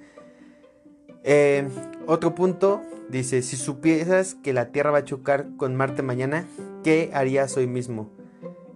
Eh, 1.24 1.68
otro 2.08 2.34
punto 2.36 2.82
dice, 3.10 3.42
si 3.42 3.58
supieras 3.58 4.36
que 4.36 4.54
la 4.54 4.72
Tierra 4.72 4.92
va 4.92 5.00
a 5.00 5.06
chocar 5.06 5.48
con 5.58 5.76
Marte 5.76 6.02
mañana, 6.02 6.46
¿qué 6.84 7.12
harías 7.14 7.58
hoy 7.58 7.68
mismo? 7.68 8.10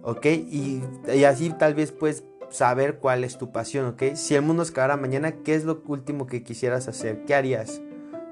¿Ok? 0.06 0.24
Y, 0.26 0.82
así 1.24 1.50
tal 1.50 1.74
vez 1.74 1.90
puedes 1.90 2.22
saber 2.48 2.98
cuál 2.98 3.24
es 3.24 3.38
tu 3.38 3.50
pasión, 3.50 3.86
¿ok? 3.86 4.14
Si 4.14 4.36
el 4.36 4.42
mundo 4.42 4.64
se 4.64 4.70
acabara 4.70 4.96
mañana, 4.96 5.32
¿qué 5.42 5.56
es 5.56 5.64
lo 5.64 5.82
último 5.88 6.28
que 6.28 6.44
quisieras 6.44 6.86
hacer? 6.86 7.24
¿Qué 7.24 7.34
harías? 7.34 7.82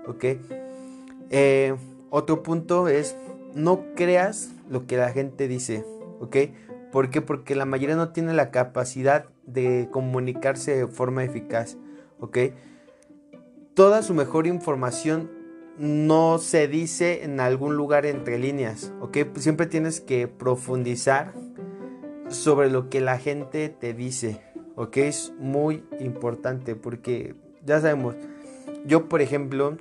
¿Ok? 0.06 0.24
Eh, 1.30 1.74
otro 2.10 2.44
punto 2.44 2.87
es, 2.87 3.16
no 3.54 3.87
creas 3.96 4.50
lo 4.70 4.87
que 4.87 4.96
la 4.96 5.10
gente 5.10 5.48
dice, 5.48 5.84
¿ok? 6.20 6.37
¿Por 6.92 7.10
qué? 7.10 7.20
Porque 7.20 7.56
la 7.56 7.64
mayoría 7.64 7.96
no 7.96 8.10
tiene 8.10 8.34
la 8.34 8.52
capacidad 8.52 9.26
de 9.44 9.88
comunicarse 9.90 10.76
de 10.76 10.87
forma 10.87 11.24
eficaz. 11.24 11.76
¿Ok? 12.20 12.38
Toda 13.74 14.02
su 14.02 14.14
mejor 14.14 14.46
información 14.46 15.28
no 15.76 16.38
se 16.38 16.68
dice 16.68 17.24
en 17.24 17.40
algún 17.40 17.74
lugar 17.74 18.06
entre 18.06 18.38
líneas. 18.38 18.92
¿Ok? 19.00 19.18
Siempre 19.38 19.66
tienes 19.66 20.00
que 20.00 20.28
profundizar 20.28 21.34
sobre 22.37 22.70
lo 22.70 22.88
que 22.90 23.01
la 23.01 23.18
gente 23.18 23.68
te 23.68 23.94
dice. 23.94 24.40
¿Ok? 24.77 24.97
Es 24.99 25.33
muy 25.38 25.85
importante 26.01 26.75
porque 26.75 27.35
ya 27.64 27.81
sabemos. 27.81 28.16
Yo, 28.85 29.09
por 29.09 29.20
ejemplo, 29.20 29.77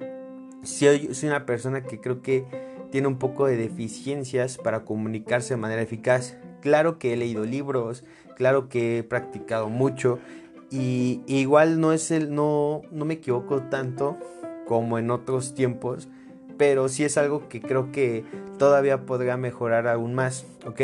soy, 0.64 1.14
soy 1.14 1.30
una 1.30 1.46
persona 1.46 1.84
que 1.84 2.00
creo 2.00 2.22
que 2.22 2.46
tiene 2.92 3.08
un 3.08 3.18
poco 3.18 3.48
de 3.48 3.58
deficiencias 3.58 4.58
para 4.58 4.86
comunicarse 4.86 5.56
de 5.56 5.60
manera 5.60 5.82
eficaz. 5.82 6.38
Claro 6.62 7.00
que 7.00 7.14
he 7.14 7.18
leído 7.18 7.44
libros, 7.44 8.04
claro 8.36 8.70
que 8.70 9.00
he 9.00 9.04
practicado 9.04 9.68
mucho 9.68 10.20
y, 10.74 11.22
igual 11.28 11.80
no 11.80 11.94
es 11.94 12.10
el 12.10 12.34
no 12.34 12.82
no 12.92 13.06
me 13.06 13.16
equivoco 13.16 13.62
tanto 13.64 14.18
como 14.66 14.98
en 14.98 15.12
otros 15.12 15.54
tiempos, 15.54 16.08
pero 16.58 16.90
sí 16.90 17.04
es 17.04 17.18
algo 17.18 17.48
que 17.48 17.62
creo 17.62 17.92
que 17.92 18.24
todavía 18.58 19.06
podría 19.06 19.38
mejorar 19.38 19.88
aún 19.88 20.16
más, 20.16 20.46
¿ok? 20.66 20.82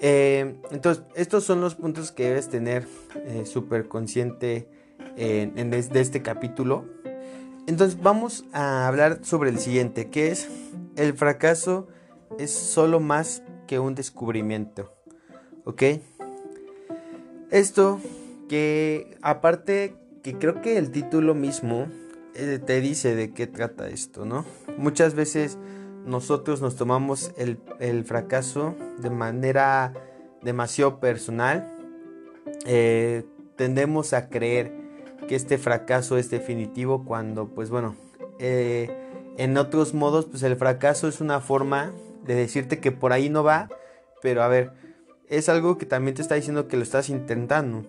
Eh, 0.00 0.56
entonces, 0.70 1.04
estos 1.14 1.44
son 1.44 1.60
los 1.60 1.74
puntos 1.74 2.12
que 2.12 2.24
debes 2.24 2.48
tener 2.48 2.86
eh, 3.26 3.44
súper 3.46 3.88
consciente 3.88 4.68
en, 5.16 5.58
en 5.58 5.70
de 5.70 6.00
este 6.00 6.22
capítulo. 6.22 6.84
Entonces, 7.66 8.00
vamos 8.00 8.44
a 8.52 8.86
hablar 8.86 9.20
sobre 9.22 9.50
el 9.50 9.58
siguiente, 9.58 10.08
que 10.10 10.30
es 10.30 10.48
el 10.96 11.14
fracaso 11.14 11.88
es 12.38 12.50
solo 12.50 13.00
más 13.00 13.42
que 13.66 13.78
un 13.78 13.94
descubrimiento. 13.94 14.92
¿Ok? 15.64 15.82
Esto 17.50 18.00
que 18.48 19.16
aparte 19.22 19.96
que 20.22 20.38
creo 20.38 20.60
que 20.60 20.76
el 20.78 20.90
título 20.90 21.34
mismo 21.34 21.86
eh, 22.34 22.60
te 22.64 22.80
dice 22.80 23.14
de 23.14 23.32
qué 23.32 23.46
trata 23.46 23.88
esto, 23.88 24.24
¿no? 24.24 24.44
Muchas 24.76 25.14
veces 25.14 25.58
nosotros 26.06 26.62
nos 26.62 26.76
tomamos 26.76 27.32
el, 27.36 28.04
fracaso 28.04 28.74
de 28.98 29.10
manera 29.10 29.92
demasiado 30.40 31.00
personal. 31.00 31.68
Eh, 32.64 33.24
tendemos 33.56 34.12
a 34.12 34.28
creer 34.28 34.72
que 35.28 35.34
este 35.34 35.58
fracaso 35.58 36.16
es 36.16 36.30
definitivo 36.30 37.04
cuando, 37.04 37.48
pues 37.48 37.70
bueno, 37.70 37.96
eh, 38.38 38.88
en 39.36 39.58
otros 39.58 39.94
modos, 39.94 40.26
pues 40.26 40.42
el 40.44 40.56
fracaso 40.56 41.08
es 41.08 41.20
una 41.20 41.40
forma 41.40 41.92
de 42.24 42.34
decirte 42.36 42.78
que 42.78 42.92
por 42.92 43.12
ahí 43.12 43.28
no 43.28 43.42
va, 43.42 43.68
pero 44.22 44.42
a 44.42 44.48
ver, 44.48 44.72
es 45.28 45.48
algo 45.48 45.76
que 45.76 45.86
también 45.86 46.14
te 46.14 46.22
está 46.22 46.36
diciendo 46.36 46.68
que 46.68 46.76
lo 46.76 46.84
estás 46.84 47.08
intentando, 47.08 47.84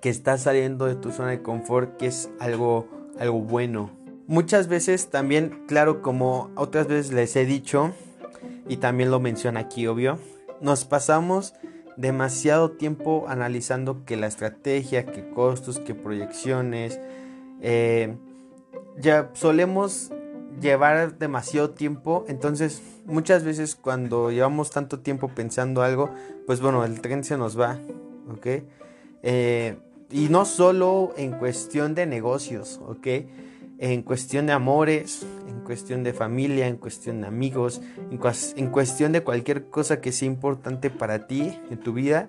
que 0.00 0.08
estás 0.08 0.42
saliendo 0.42 0.86
de 0.86 0.94
tu 0.94 1.12
zona 1.12 1.30
de 1.30 1.42
confort, 1.42 1.96
que 1.98 2.06
es 2.06 2.30
algo, 2.40 2.88
algo 3.18 3.40
bueno. 3.40 3.97
Muchas 4.28 4.68
veces 4.68 5.08
también, 5.08 5.64
claro, 5.66 6.02
como 6.02 6.50
otras 6.54 6.86
veces 6.86 7.14
les 7.14 7.34
he 7.34 7.46
dicho, 7.46 7.94
y 8.68 8.76
también 8.76 9.10
lo 9.10 9.20
menciona 9.20 9.60
aquí, 9.60 9.86
obvio, 9.86 10.18
nos 10.60 10.84
pasamos 10.84 11.54
demasiado 11.96 12.72
tiempo 12.72 13.24
analizando 13.26 14.04
que 14.04 14.18
la 14.18 14.26
estrategia, 14.26 15.06
que 15.06 15.30
costos, 15.30 15.78
que 15.78 15.94
proyecciones. 15.94 17.00
Eh, 17.62 18.16
ya 18.98 19.30
solemos 19.32 20.12
llevar 20.60 21.18
demasiado 21.18 21.70
tiempo, 21.70 22.26
entonces 22.28 22.82
muchas 23.06 23.44
veces 23.44 23.76
cuando 23.76 24.30
llevamos 24.30 24.70
tanto 24.70 25.00
tiempo 25.00 25.28
pensando 25.28 25.80
algo, 25.80 26.10
pues 26.46 26.60
bueno, 26.60 26.84
el 26.84 27.00
tren 27.00 27.24
se 27.24 27.38
nos 27.38 27.58
va, 27.58 27.78
¿ok? 28.30 28.46
Eh, 29.22 29.78
y 30.10 30.28
no 30.28 30.44
solo 30.44 31.14
en 31.16 31.32
cuestión 31.32 31.94
de 31.94 32.04
negocios, 32.04 32.78
¿ok? 32.86 33.06
En 33.78 34.02
cuestión 34.02 34.46
de 34.46 34.52
amores, 34.52 35.24
en 35.48 35.60
cuestión 35.60 36.02
de 36.02 36.12
familia, 36.12 36.66
en 36.66 36.76
cuestión 36.76 37.20
de 37.20 37.28
amigos, 37.28 37.80
en, 38.10 38.70
cuestión 38.70 39.12
de 39.12 39.22
cualquier 39.22 39.70
cosa 39.70 40.00
que 40.00 40.12
sea 40.12 40.26
importante 40.26 40.90
para 40.90 41.26
ti 41.26 41.56
en 41.70 41.78
tu 41.78 41.92
vida, 41.92 42.28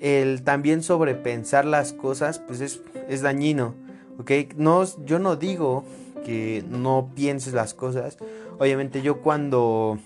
el 0.00 0.42
también 0.42 0.82
sobrepensar 0.82 1.64
las 1.64 1.92
cosas, 1.92 2.38
pues 2.38 2.60
es, 2.60 2.82
es 3.08 3.22
dañino, 3.22 3.74
¿ok? 4.18 4.30
No, 4.56 4.84
yo 5.04 5.18
no 5.18 5.36
digo 5.36 5.84
que 6.24 6.64
no 6.68 7.10
pienses 7.14 7.52
las 7.54 7.74
cosas. 7.74 8.18
Obviamente 8.58 9.02
yo 9.02 9.20
cuando 9.20 9.98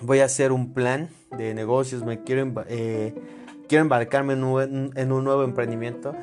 voy 0.00 0.20
a 0.20 0.26
hacer 0.26 0.52
un 0.52 0.72
plan 0.72 1.08
de 1.36 1.54
negocios, 1.54 2.04
me 2.04 2.22
quiero, 2.22 2.64
eh, 2.68 3.14
embarcarme 3.70 4.34
en 4.34 4.44
un, 5.12 5.24
nuevo 5.24 5.42
emprendimiento, 5.42 6.14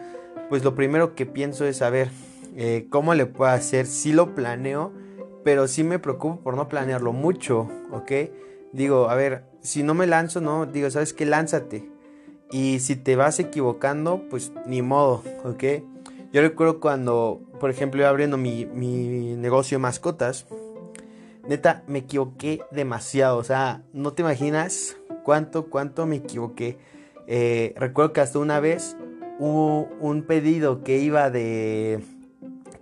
pues 0.48 0.64
lo 0.64 0.74
primero 0.74 1.16
que 1.16 1.26
pienso 1.26 1.66
es 1.66 1.78
saber 1.78 2.10
eh, 2.56 2.88
cómo 2.90 3.14
le 3.14 3.26
puedo 3.26 3.52
hacer. 3.52 3.86
Si 3.86 4.14
lo 4.14 4.36
planeo, 4.36 4.92
pero 5.44 5.68
sí 5.68 5.84
me 5.84 6.00
preocupo 6.00 6.42
por 6.42 6.56
no 6.56 6.68
planearlo 6.68 7.14
mucho, 7.14 7.68
¿ok? 7.92 8.12
Digo, 8.74 9.10
a 9.10 9.16
ver, 9.16 9.44
si 9.62 9.84
no 9.84 9.94
me 9.94 10.08
lanzo, 10.08 10.42
no, 10.42 10.66
digo, 10.66 10.90
¿sabes 10.90 11.14
qué? 11.14 11.26
Lánzate. 11.26 11.90
Y 12.52 12.80
si 12.80 12.96
te 12.96 13.16
vas 13.16 13.40
equivocando, 13.40 14.26
pues 14.30 14.52
ni 14.66 14.82
modo, 14.82 15.24
¿ok? 15.46 15.64
Yo 16.34 16.42
recuerdo 16.42 16.80
cuando, 16.80 17.42
por 17.60 17.70
ejemplo, 17.70 18.00
iba 18.00 18.10
abriendo 18.10 18.38
mi, 18.38 18.66
negocio 18.66 19.78
de 19.78 19.82
mascotas. 19.82 20.46
Neta, 21.48 21.84
me 21.88 22.00
equivoqué 22.00 22.62
demasiado. 22.72 23.38
O 23.38 23.44
sea, 23.44 23.84
no 23.92 24.14
te 24.14 24.22
imaginas 24.22 24.96
cuánto, 25.24 25.66
cuánto 25.66 26.06
me 26.06 26.18
equivoqué. 26.18 26.78
Eh, 27.28 27.74
recuerdo 27.78 28.14
que 28.14 28.22
hasta 28.22 28.40
una 28.40 28.60
vez 28.62 28.96
hubo 29.40 29.90
un 30.00 30.24
pedido 30.24 30.84
que 30.84 31.00
iba 31.00 31.30
de. 31.30 32.00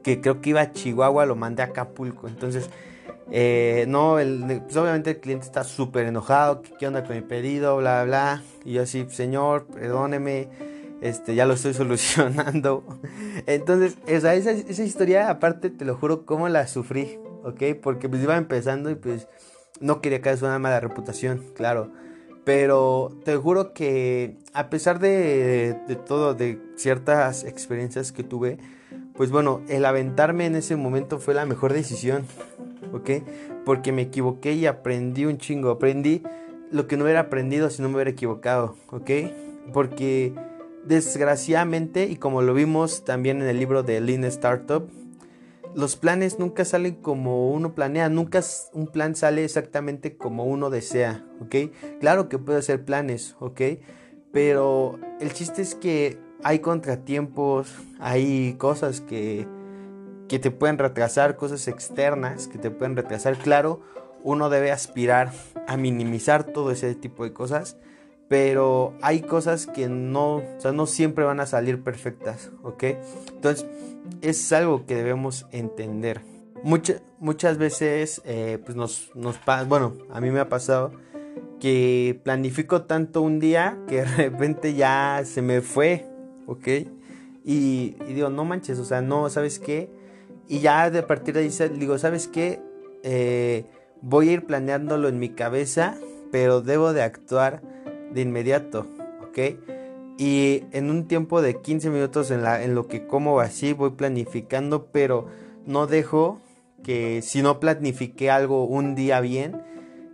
Que 0.03 0.21
creo 0.21 0.41
que 0.41 0.51
iba 0.51 0.61
a 0.61 0.71
Chihuahua, 0.71 1.25
lo 1.25 1.35
mandé 1.35 1.63
a 1.63 1.67
Acapulco. 1.67 2.27
Entonces, 2.27 2.69
eh, 3.31 3.85
no, 3.87 4.19
el, 4.19 4.61
pues 4.63 4.77
obviamente 4.77 5.11
el 5.11 5.19
cliente 5.19 5.45
está 5.45 5.63
súper 5.63 6.05
enojado. 6.05 6.61
¿qué, 6.61 6.71
¿Qué 6.79 6.87
onda 6.87 7.03
con 7.03 7.15
mi 7.15 7.21
pedido? 7.21 7.77
Bla, 7.77 8.03
bla. 8.03 8.43
Y 8.65 8.73
yo 8.73 8.83
así, 8.83 9.05
señor, 9.09 9.65
perdóneme 9.67 10.47
este, 11.01 11.35
ya 11.35 11.45
lo 11.45 11.53
estoy 11.53 11.73
solucionando. 11.75 12.83
Entonces, 13.45 13.97
esa, 14.07 14.33
esa, 14.33 14.83
historia, 14.83 15.29
aparte, 15.29 15.69
te 15.69 15.85
lo 15.85 15.95
juro, 15.95 16.25
cómo 16.25 16.49
la 16.49 16.67
sufrí, 16.67 17.19
¿ok? 17.43 17.63
Porque 17.81 18.09
pues 18.09 18.23
iba 18.23 18.37
empezando 18.37 18.89
y 18.89 18.95
pues 18.95 19.27
no 19.79 20.01
quería 20.01 20.21
caer 20.21 20.43
una 20.43 20.59
mala 20.59 20.79
reputación, 20.79 21.45
claro. 21.55 21.91
Pero 22.43 23.11
te 23.25 23.35
juro 23.35 23.73
que 23.73 24.37
a 24.53 24.69
pesar 24.69 24.99
de, 24.99 25.77
todo, 26.07 26.33
de 26.33 26.59
ciertas 26.75 27.43
experiencias 27.43 28.11
que 28.11 28.23
tuve, 28.23 28.57
pues 29.19 29.29
bueno, 29.29 29.61
el 29.67 29.85
aventarme 29.85 30.47
en 30.47 30.55
ese 30.55 30.75
momento 30.75 31.19
fue 31.19 31.35
la 31.35 31.45
mejor 31.45 31.73
decisión, 31.73 32.23
¿ok? 32.91 33.21
Porque 33.65 33.91
me 33.91 34.01
equivoqué 34.01 34.53
y 34.53 34.65
aprendí 34.65 35.25
un 35.25 35.37
chingo, 35.37 35.69
aprendí 35.69 36.23
lo 36.71 36.87
que 36.87 36.97
no 36.97 37.03
hubiera 37.03 37.19
aprendido 37.19 37.69
si 37.69 37.83
no 37.83 37.89
me 37.89 37.95
hubiera 37.95 38.09
equivocado, 38.09 38.75
¿ok? 38.89 39.11
Porque 39.73 40.33
Desgraciadamente, 40.89 42.05
y 42.05 42.15
como 42.15 42.41
lo 42.41 42.53
vimos 42.53 43.03
también 43.03 43.41
en 43.41 43.47
el 43.47 43.59
libro 43.59 43.83
de 43.83 43.99
Lean 43.99 44.23
Startup, 44.23 44.89
los 45.75 45.95
planes 45.95 46.39
nunca 46.39 46.65
salen 46.65 46.95
como 46.95 47.51
uno 47.51 47.75
planea, 47.75 48.09
nunca 48.09 48.41
un 48.73 48.87
plan 48.87 49.15
sale 49.15 49.43
exactamente 49.43 50.17
como 50.17 50.45
uno 50.45 50.69
desea, 50.69 51.23
¿ok? 51.41 51.71
Claro 51.99 52.27
que 52.27 52.39
puede 52.39 52.59
hacer 52.59 52.85
planes, 52.85 53.35
¿ok? 53.39 53.61
Pero 54.31 54.99
el 55.19 55.31
chiste 55.33 55.61
es 55.61 55.75
que 55.75 56.17
hay 56.43 56.59
contratiempos, 56.59 57.73
hay 57.99 58.53
cosas 58.53 59.01
que, 59.01 59.47
que 60.27 60.39
te 60.39 60.51
pueden 60.51 60.77
retrasar, 60.77 61.35
cosas 61.35 61.67
externas 61.67 62.47
que 62.47 62.57
te 62.57 62.71
pueden 62.71 62.95
retrasar. 62.95 63.37
Claro, 63.37 63.81
uno 64.23 64.49
debe 64.49 64.71
aspirar 64.71 65.31
a 65.67 65.77
minimizar 65.77 66.43
todo 66.43 66.71
ese 66.71 66.95
tipo 66.95 67.23
de 67.23 67.33
cosas, 67.33 67.77
pero 68.27 68.93
hay 69.01 69.21
cosas 69.21 69.65
que 69.67 69.89
no, 69.89 70.35
o 70.37 70.59
sea, 70.59 70.71
no 70.71 70.85
siempre 70.85 71.25
van 71.25 71.39
a 71.39 71.45
salir 71.45 71.83
perfectas, 71.83 72.51
¿ok? 72.63 72.83
Entonces, 73.33 73.65
es 74.21 74.51
algo 74.53 74.85
que 74.85 74.95
debemos 74.95 75.45
entender. 75.51 76.21
muchas 76.63 77.57
veces, 77.57 78.21
eh, 78.25 78.59
pues 78.63 78.75
nos, 78.75 79.11
nos 79.15 79.37
pasa, 79.37 79.63
bueno, 79.65 79.93
a 80.11 80.21
mí 80.21 80.29
me 80.29 80.39
ha 80.39 80.49
pasado 80.49 80.91
que 81.59 82.19
planifico 82.23 82.83
tanto 82.83 83.21
un 83.21 83.39
día 83.39 83.77
que 83.87 83.97
de 83.97 84.05
repente 84.05 84.73
ya 84.73 85.21
se 85.25 85.41
me 85.41 85.61
fue, 85.61 86.05
¿ok? 86.49 86.67
Y, 87.45 87.95
digo, 88.07 88.29
no 88.29 88.43
manches, 88.43 88.79
o 88.79 88.85
sea, 88.85 89.01
no, 89.01 89.29
¿sabes 89.29 89.59
qué? 89.59 89.89
Y 90.47 90.59
ya 90.59 90.89
de 90.89 91.03
partir 91.03 91.35
de 91.35 91.41
ahí 91.41 91.51
digo, 91.77 91.97
¿sabes 91.97 92.27
qué? 92.27 92.59
Eh, 93.03 93.65
voy 94.01 94.29
a 94.29 94.33
ir 94.33 94.45
planeándolo 94.45 95.07
en 95.07 95.19
mi 95.19 95.29
cabeza, 95.29 95.97
pero 96.31 96.61
debo 96.61 96.93
de 96.93 97.03
actuar 97.03 97.61
de 98.13 98.21
inmediato, 98.21 98.87
¿ok? 99.21 99.37
Y 100.17 100.63
en 100.71 100.89
un 100.89 101.07
tiempo 101.07 101.41
de 101.41 101.61
15 101.61 101.89
minutos 101.91 102.29
en, 102.31 102.43
la, 102.43 102.63
en 102.63 102.75
lo 102.75 102.87
que 102.87 103.07
como 103.07 103.39
así 103.39 103.73
voy 103.73 103.91
planificando, 103.91 104.87
pero 104.91 105.27
no 105.65 105.87
dejo 105.87 106.41
que 106.83 107.21
si 107.21 107.41
no 107.41 107.59
planifique 107.59 108.29
algo 108.29 108.65
un 108.65 108.95
día 108.95 109.21
bien, 109.21 109.61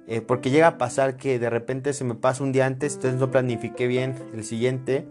eh, 0.07 0.21
porque 0.21 0.51
llega 0.51 0.67
a 0.67 0.77
pasar 0.77 1.17
que 1.17 1.39
de 1.39 1.49
repente 1.49 1.93
se 1.93 2.03
me 2.03 2.13
pasa 2.13 2.43
un 2.43 2.51
día 2.51 2.65
antes, 2.67 2.95
entonces 2.95 3.19
no 3.19 3.31
planifique 3.31 3.87
bien 3.87 4.15
el 4.33 4.43
siguiente. 4.43 5.07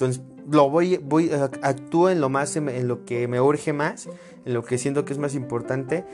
Entonces 0.00 0.22
lo 0.50 0.70
voy, 0.70 0.96
voy, 0.96 1.30
actúo 1.60 2.08
en 2.08 2.22
lo 2.22 2.30
más, 2.30 2.56
en 2.56 2.88
lo 2.88 3.04
que 3.04 3.28
me 3.28 3.38
urge 3.38 3.74
más, 3.74 4.08
en 4.46 4.54
lo 4.54 4.64
que 4.64 4.78
siento 4.78 5.04
que 5.04 5.12
es 5.12 5.18
más 5.18 5.34
importante 5.34 6.06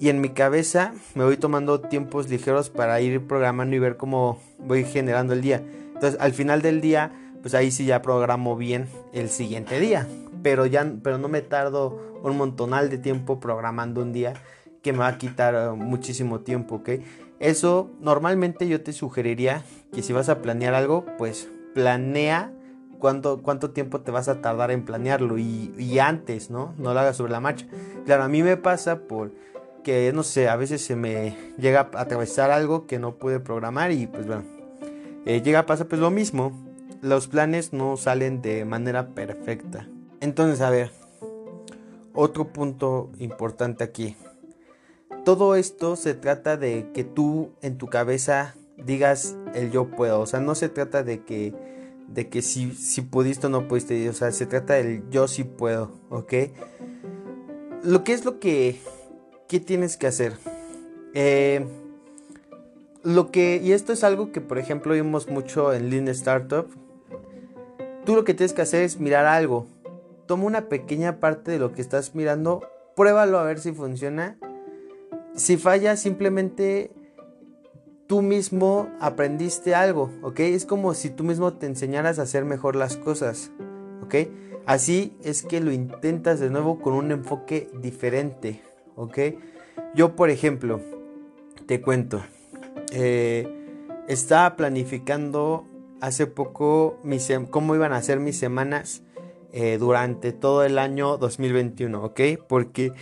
y 0.00 0.08
en 0.08 0.22
mi 0.22 0.30
cabeza 0.30 0.94
me 1.14 1.24
voy 1.24 1.36
tomando 1.36 1.80
tiempos 1.80 2.30
ligeros 2.30 2.70
para 2.70 3.02
ir 3.02 3.26
programando 3.26 3.76
y 3.76 3.78
ver 3.78 3.98
cómo 3.98 4.40
voy 4.58 4.84
generando 4.84 5.34
el 5.34 5.42
día. 5.42 5.62
Entonces 5.92 6.18
al 6.20 6.32
final 6.32 6.62
del 6.62 6.80
día, 6.80 7.12
pues 7.42 7.54
ahí 7.54 7.70
sí 7.70 7.84
ya 7.84 8.00
programo 8.00 8.56
bien 8.56 8.88
el 9.12 9.28
siguiente 9.28 9.78
día. 9.78 10.08
Pero 10.42 10.64
ya 10.64 10.90
pero 11.02 11.18
no 11.18 11.28
me 11.28 11.42
tardo 11.42 12.20
un 12.22 12.38
montonal 12.38 12.88
de 12.88 12.96
tiempo 12.96 13.40
programando 13.40 14.00
un 14.00 14.14
día 14.14 14.32
que 14.80 14.92
me 14.92 15.00
va 15.00 15.08
a 15.08 15.18
quitar 15.18 15.54
eh, 15.54 15.76
muchísimo 15.76 16.40
tiempo, 16.40 16.76
¿ok? 16.76 16.90
Eso 17.40 17.90
normalmente 18.00 18.66
yo 18.68 18.82
te 18.82 18.94
sugeriría 18.94 19.62
que 19.92 20.02
si 20.02 20.14
vas 20.14 20.30
a 20.30 20.40
planear 20.40 20.72
algo, 20.72 21.04
pues 21.18 21.50
planea 21.74 22.50
cuánto, 23.04 23.42
cuánto 23.42 23.68
tiempo 23.68 24.00
te 24.00 24.10
vas 24.10 24.28
a 24.28 24.40
tardar 24.40 24.70
en 24.70 24.86
planearlo 24.86 25.36
y, 25.36 25.74
y 25.76 25.98
antes, 25.98 26.48
¿no? 26.48 26.72
No 26.78 26.94
lo 26.94 27.00
hagas 27.00 27.18
sobre 27.18 27.32
la 27.32 27.40
marcha. 27.40 27.66
Claro, 28.06 28.22
a 28.22 28.28
mí 28.28 28.42
me 28.42 28.56
pasa 28.56 29.00
por 29.00 29.30
que 29.82 30.10
no 30.14 30.22
sé, 30.22 30.48
a 30.48 30.56
veces 30.56 30.82
se 30.82 30.96
me 30.96 31.36
llega 31.58 31.90
a 31.92 32.00
atravesar 32.00 32.50
algo 32.50 32.86
que 32.86 32.98
no 32.98 33.16
pude 33.16 33.40
programar 33.40 33.92
y 33.92 34.06
pues 34.06 34.26
bueno, 34.26 34.44
eh, 35.26 35.42
llega 35.42 35.58
a 35.58 35.66
pasar 35.66 35.86
pues 35.86 36.00
lo 36.00 36.10
mismo, 36.10 36.58
los 37.02 37.28
planes 37.28 37.74
no 37.74 37.98
salen 37.98 38.40
de 38.40 38.64
manera 38.64 39.08
perfecta. 39.08 39.86
Entonces, 40.22 40.62
a 40.62 40.70
ver, 40.70 40.90
otro 42.14 42.54
punto 42.54 43.10
importante 43.18 43.84
aquí. 43.84 44.16
Todo 45.26 45.56
esto 45.56 45.96
se 45.96 46.14
trata 46.14 46.56
de 46.56 46.86
que 46.94 47.04
tú 47.04 47.50
en 47.60 47.76
tu 47.76 47.86
cabeza 47.86 48.54
digas 48.78 49.36
el 49.52 49.70
yo 49.70 49.90
puedo, 49.90 50.20
o 50.22 50.26
sea, 50.26 50.40
no 50.40 50.54
se 50.54 50.70
trata 50.70 51.02
de 51.02 51.22
que 51.22 51.73
de 52.08 52.28
que 52.28 52.42
si, 52.42 52.72
si 52.72 53.02
pudiste 53.02 53.46
o 53.46 53.50
no 53.50 53.68
pudiste, 53.68 54.08
o 54.08 54.12
sea, 54.12 54.30
se 54.32 54.46
trata 54.46 54.74
del 54.74 55.08
yo 55.10 55.28
sí 55.28 55.44
puedo, 55.44 55.90
¿ok? 56.10 56.34
Lo 57.82 58.04
que 58.04 58.12
es 58.12 58.24
lo 58.24 58.38
que 58.40 58.80
¿qué 59.48 59.60
tienes 59.60 59.96
que 59.96 60.06
hacer? 60.06 60.32
Eh, 61.14 61.64
lo 63.02 63.30
que, 63.30 63.60
y 63.62 63.72
esto 63.72 63.92
es 63.92 64.02
algo 64.02 64.32
que 64.32 64.40
por 64.40 64.58
ejemplo 64.58 64.94
vimos 64.94 65.28
mucho 65.28 65.72
en 65.72 65.90
Lean 65.90 66.08
Startup, 66.08 66.66
tú 68.04 68.14
lo 68.14 68.24
que 68.24 68.34
tienes 68.34 68.52
que 68.52 68.62
hacer 68.62 68.82
es 68.82 68.98
mirar 68.98 69.26
algo. 69.26 69.66
Toma 70.26 70.44
una 70.44 70.68
pequeña 70.68 71.20
parte 71.20 71.50
de 71.50 71.58
lo 71.58 71.72
que 71.72 71.82
estás 71.82 72.14
mirando, 72.14 72.62
pruébalo 72.96 73.38
a 73.38 73.44
ver 73.44 73.60
si 73.60 73.72
funciona. 73.72 74.38
Si 75.36 75.56
falla, 75.56 75.96
simplemente 75.96 76.90
tú 78.14 78.22
mismo 78.22 78.90
aprendiste 79.00 79.74
algo, 79.74 80.08
¿ok? 80.22 80.38
Es 80.38 80.66
como 80.66 80.94
si 80.94 81.10
tú 81.10 81.24
mismo 81.24 81.54
te 81.54 81.66
enseñaras 81.66 82.20
a 82.20 82.22
hacer 82.22 82.44
mejor 82.44 82.76
las 82.76 82.96
cosas, 82.96 83.50
¿ok? 84.04 84.14
Así 84.66 85.16
es 85.24 85.42
que 85.42 85.60
lo 85.60 85.72
intentas 85.72 86.38
de 86.38 86.48
nuevo 86.48 86.78
con 86.78 86.94
un 86.94 87.10
enfoque 87.10 87.68
diferente, 87.82 88.62
¿ok? 88.94 89.18
Yo, 89.96 90.14
por 90.14 90.30
ejemplo, 90.30 90.80
te 91.66 91.80
cuento, 91.80 92.22
eh, 92.92 93.48
estaba 94.06 94.54
planificando 94.54 95.66
hace 96.00 96.28
poco 96.28 97.00
cómo 97.50 97.74
iban 97.74 97.92
a 97.92 98.00
ser 98.00 98.20
mis 98.20 98.38
semanas 98.38 99.02
eh, 99.52 99.76
durante 99.76 100.30
todo 100.30 100.62
el 100.62 100.78
año 100.78 101.16
2021, 101.16 102.00
¿ok? 102.00 102.20
Porque, 102.46 102.92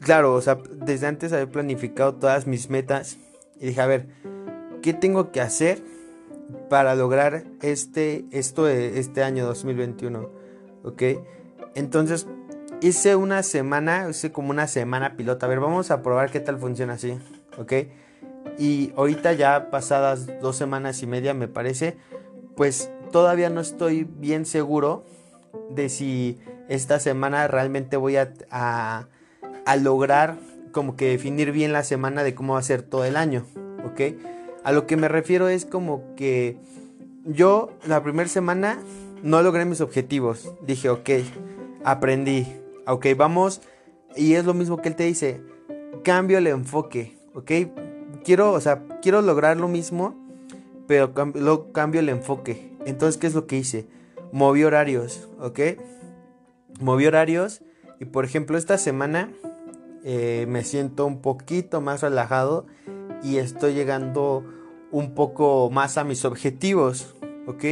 claro, 0.00 0.34
o 0.34 0.42
sea, 0.42 0.58
desde 0.72 1.06
antes 1.06 1.32
había 1.32 1.50
planificado 1.50 2.16
todas 2.16 2.46
mis 2.46 2.68
metas 2.68 3.16
y 3.58 3.68
dije, 3.68 3.80
a 3.80 3.86
ver, 3.86 4.08
¿qué 4.82 4.92
tengo 4.92 5.32
que 5.32 5.40
hacer 5.40 5.82
para 6.68 6.94
lograr 6.94 7.44
este, 7.62 8.26
esto 8.30 8.68
este 8.68 9.22
año 9.22 9.46
2021? 9.46 10.28
¿Ok? 10.84 11.02
Entonces, 11.74 12.26
hice 12.82 13.16
una 13.16 13.42
semana, 13.42 14.08
hice 14.10 14.32
como 14.32 14.50
una 14.50 14.66
semana 14.66 15.16
pilota. 15.16 15.46
A 15.46 15.48
ver, 15.48 15.60
vamos 15.60 15.90
a 15.90 16.02
probar 16.02 16.30
qué 16.30 16.40
tal 16.40 16.58
funciona 16.58 16.94
así. 16.94 17.18
¿Ok? 17.56 17.72
Y 18.58 18.92
ahorita 18.96 19.32
ya 19.32 19.70
pasadas 19.70 20.26
dos 20.40 20.56
semanas 20.56 21.02
y 21.02 21.06
media, 21.06 21.32
me 21.32 21.48
parece, 21.48 21.96
pues 22.56 22.90
todavía 23.10 23.48
no 23.48 23.60
estoy 23.60 24.04
bien 24.04 24.44
seguro 24.44 25.04
de 25.70 25.88
si 25.88 26.38
esta 26.68 26.98
semana 26.98 27.46
realmente 27.48 27.96
voy 27.96 28.16
a, 28.16 28.32
a, 28.50 29.06
a 29.64 29.76
lograr 29.76 30.36
como 30.72 30.96
que 30.96 31.08
definir 31.08 31.52
bien 31.52 31.72
la 31.72 31.84
semana 31.84 32.24
de 32.24 32.34
cómo 32.34 32.54
va 32.54 32.58
a 32.58 32.62
ser 32.62 32.82
todo 32.82 33.04
el 33.04 33.16
año, 33.16 33.46
¿ok? 33.84 34.00
A 34.64 34.72
lo 34.72 34.86
que 34.86 34.96
me 34.96 35.08
refiero 35.08 35.48
es 35.48 35.64
como 35.66 36.14
que 36.16 36.56
yo 37.24 37.70
la 37.86 38.02
primera 38.02 38.28
semana 38.28 38.78
no 39.22 39.42
logré 39.42 39.64
mis 39.64 39.80
objetivos. 39.80 40.52
Dije, 40.62 40.88
ok, 40.88 41.10
aprendí, 41.84 42.46
ok, 42.86 43.06
vamos. 43.16 43.60
Y 44.16 44.34
es 44.34 44.44
lo 44.44 44.54
mismo 44.54 44.76
que 44.76 44.88
él 44.88 44.96
te 44.96 45.04
dice, 45.04 45.40
cambio 46.04 46.38
el 46.38 46.46
enfoque, 46.46 47.16
ok. 47.34 47.50
Quiero, 48.24 48.52
o 48.52 48.60
sea, 48.60 48.84
quiero 49.00 49.22
lograr 49.22 49.56
lo 49.56 49.68
mismo, 49.68 50.14
pero 50.86 51.12
luego 51.34 51.72
cambio 51.72 52.00
el 52.00 52.08
enfoque. 52.08 52.72
Entonces, 52.84 53.18
¿qué 53.18 53.26
es 53.26 53.34
lo 53.34 53.46
que 53.46 53.56
hice? 53.56 53.86
Moví 54.32 54.64
horarios, 54.64 55.28
ok. 55.40 55.60
Moví 56.80 57.06
horarios 57.06 57.62
y 58.00 58.06
por 58.06 58.24
ejemplo 58.24 58.58
esta 58.58 58.78
semana 58.78 59.30
eh, 60.04 60.46
me 60.48 60.64
siento 60.64 61.06
un 61.06 61.20
poquito 61.20 61.80
más 61.80 62.02
relajado 62.02 62.66
y 63.22 63.36
estoy 63.38 63.74
llegando 63.74 64.44
un 64.90 65.14
poco 65.14 65.70
más 65.70 65.96
a 65.98 66.04
mis 66.04 66.24
objetivos, 66.24 67.14
¿ok? 67.46 67.64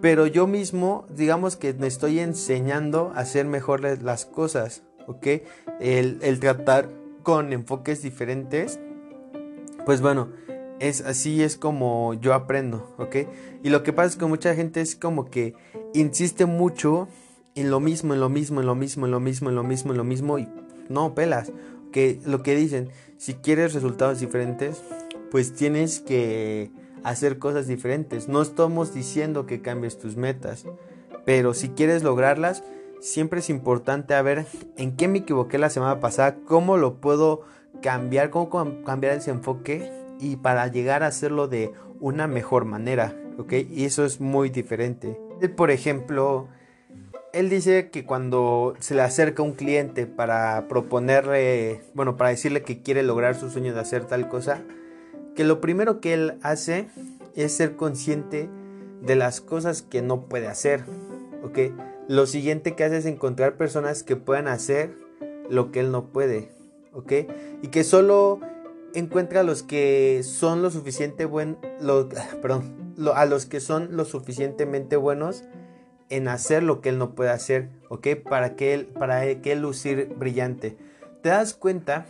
Pero 0.00 0.26
yo 0.26 0.46
mismo, 0.46 1.06
digamos 1.10 1.56
que 1.56 1.74
me 1.74 1.86
estoy 1.86 2.20
enseñando 2.20 3.12
a 3.14 3.20
hacer 3.20 3.46
mejor 3.46 3.80
las 3.80 4.24
cosas, 4.24 4.82
¿ok? 5.06 5.26
El, 5.80 6.40
tratar 6.40 6.90
con 7.22 7.52
enfoques 7.52 8.02
diferentes, 8.02 8.80
pues 9.84 10.00
bueno, 10.00 10.28
es 10.78 11.02
así 11.02 11.42
es 11.42 11.56
como 11.56 12.14
yo 12.14 12.32
aprendo, 12.32 12.94
¿ok? 12.98 13.16
Y 13.62 13.68
lo 13.68 13.82
que 13.82 13.92
pasa 13.92 14.08
es 14.08 14.16
que 14.16 14.24
mucha 14.24 14.54
gente 14.54 14.80
es 14.80 14.96
como 14.96 15.30
que 15.30 15.54
insiste 15.92 16.46
mucho 16.46 17.08
en 17.54 17.70
lo 17.70 17.80
mismo, 17.80 18.14
en 18.14 18.20
lo 18.20 18.30
mismo, 18.30 18.60
en 18.60 18.66
lo 18.66 18.74
mismo, 18.74 19.06
en 19.06 19.12
lo 19.12 19.20
mismo, 19.20 19.50
en 19.50 19.56
lo 19.56 19.62
mismo, 19.62 19.90
en 19.92 19.98
lo 19.98 20.04
mismo 20.04 20.38
y 20.38 20.48
no 20.88 21.14
pelas. 21.14 21.52
Que 21.92 22.20
lo 22.24 22.42
que 22.42 22.54
dicen, 22.54 22.90
si 23.16 23.34
quieres 23.34 23.74
resultados 23.74 24.20
diferentes, 24.20 24.82
pues 25.30 25.54
tienes 25.54 26.00
que 26.00 26.70
hacer 27.04 27.38
cosas 27.38 27.66
diferentes. 27.66 28.28
No 28.28 28.42
estamos 28.42 28.94
diciendo 28.94 29.46
que 29.46 29.60
cambies 29.62 29.98
tus 29.98 30.16
metas, 30.16 30.64
pero 31.24 31.54
si 31.54 31.70
quieres 31.70 32.02
lograrlas, 32.02 32.62
siempre 33.00 33.40
es 33.40 33.50
importante 33.50 34.14
a 34.14 34.22
ver 34.22 34.46
en 34.76 34.96
qué 34.96 35.08
me 35.08 35.18
equivoqué 35.18 35.58
la 35.58 35.70
semana 35.70 36.00
pasada, 36.00 36.36
cómo 36.44 36.76
lo 36.76 37.00
puedo 37.00 37.42
cambiar, 37.82 38.30
cómo 38.30 38.50
cambiar 38.84 39.16
ese 39.16 39.30
enfoque 39.30 39.90
y 40.18 40.36
para 40.36 40.66
llegar 40.68 41.02
a 41.02 41.08
hacerlo 41.08 41.48
de 41.48 41.72
una 41.98 42.26
mejor 42.26 42.64
manera, 42.64 43.14
¿ok? 43.38 43.52
Y 43.70 43.84
eso 43.84 44.04
es 44.04 44.20
muy 44.20 44.50
diferente. 44.50 45.18
Por 45.56 45.70
ejemplo, 45.70 46.48
él 47.32 47.48
dice 47.48 47.90
que 47.90 48.04
cuando 48.04 48.74
se 48.80 48.94
le 48.94 49.02
acerca 49.02 49.42
un 49.42 49.52
cliente 49.52 50.06
para 50.06 50.66
proponerle, 50.68 51.82
bueno, 51.94 52.16
para 52.16 52.30
decirle 52.30 52.62
que 52.62 52.82
quiere 52.82 53.02
lograr 53.02 53.34
su 53.34 53.50
sueño 53.50 53.72
de 53.72 53.80
hacer 53.80 54.04
tal 54.04 54.28
cosa, 54.28 54.62
que 55.36 55.44
lo 55.44 55.60
primero 55.60 56.00
que 56.00 56.12
él 56.14 56.38
hace 56.42 56.88
es 57.36 57.52
ser 57.52 57.76
consciente 57.76 58.48
de 59.02 59.16
las 59.16 59.40
cosas 59.40 59.82
que 59.82 60.02
no 60.02 60.26
puede 60.26 60.48
hacer, 60.48 60.84
¿ok? 61.44 61.58
Lo 62.08 62.26
siguiente 62.26 62.74
que 62.74 62.84
hace 62.84 62.98
es 62.98 63.06
encontrar 63.06 63.56
personas 63.56 64.02
que 64.02 64.16
puedan 64.16 64.48
hacer 64.48 64.94
lo 65.48 65.70
que 65.70 65.80
él 65.80 65.92
no 65.92 66.06
puede, 66.06 66.50
¿ok? 66.92 67.12
Y 67.62 67.68
que 67.68 67.84
solo 67.84 68.40
encuentra 68.94 69.40
a 69.40 69.44
los 69.44 69.62
que 69.62 70.22
son 70.24 70.62
lo 70.62 70.70
suficiente 70.70 71.24
buen, 71.24 71.56
perdón, 72.42 72.94
a 73.14 73.24
los 73.24 73.46
que 73.46 73.60
son 73.60 73.96
lo 73.96 74.04
suficientemente 74.04 74.96
buenos 74.96 75.44
en 76.10 76.28
hacer 76.28 76.62
lo 76.62 76.80
que 76.80 76.90
él 76.90 76.98
no 76.98 77.14
puede 77.14 77.30
hacer, 77.30 77.70
¿ok? 77.88 78.08
Para 78.28 78.56
que 78.56 78.74
él, 78.74 78.86
para 78.86 79.22
que 79.40 79.52
él 79.52 79.62
lucir 79.62 80.12
brillante. 80.16 80.76
¿Te 81.22 81.30
das 81.30 81.54
cuenta 81.54 82.06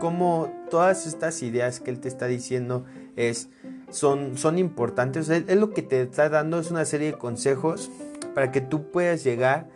cómo 0.00 0.52
todas 0.68 1.06
estas 1.06 1.42
ideas 1.42 1.80
que 1.80 1.90
él 1.90 2.00
te 2.00 2.08
está 2.08 2.26
diciendo 2.26 2.84
es, 3.14 3.48
son, 3.90 4.36
son 4.36 4.58
importantes? 4.58 5.28
Él, 5.28 5.46
lo 5.60 5.70
que 5.70 5.82
te 5.82 6.02
está 6.02 6.28
dando 6.28 6.58
es 6.58 6.70
una 6.70 6.84
serie 6.84 7.12
de 7.12 7.18
consejos 7.18 7.90
para 8.34 8.50
que 8.50 8.60
tú 8.60 8.90
puedas 8.90 9.22
llegar 9.22 9.68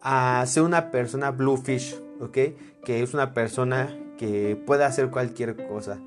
a 0.00 0.44
ser 0.46 0.62
una 0.62 0.90
persona 0.92 1.32
bluefish, 1.32 2.00
¿ok? 2.20 2.38
Que 2.84 3.02
es 3.02 3.12
una 3.12 3.34
persona 3.34 3.94
que 4.16 4.56
pueda 4.66 4.86
hacer 4.86 5.10
cualquier 5.10 5.66
cosa. 5.66 5.98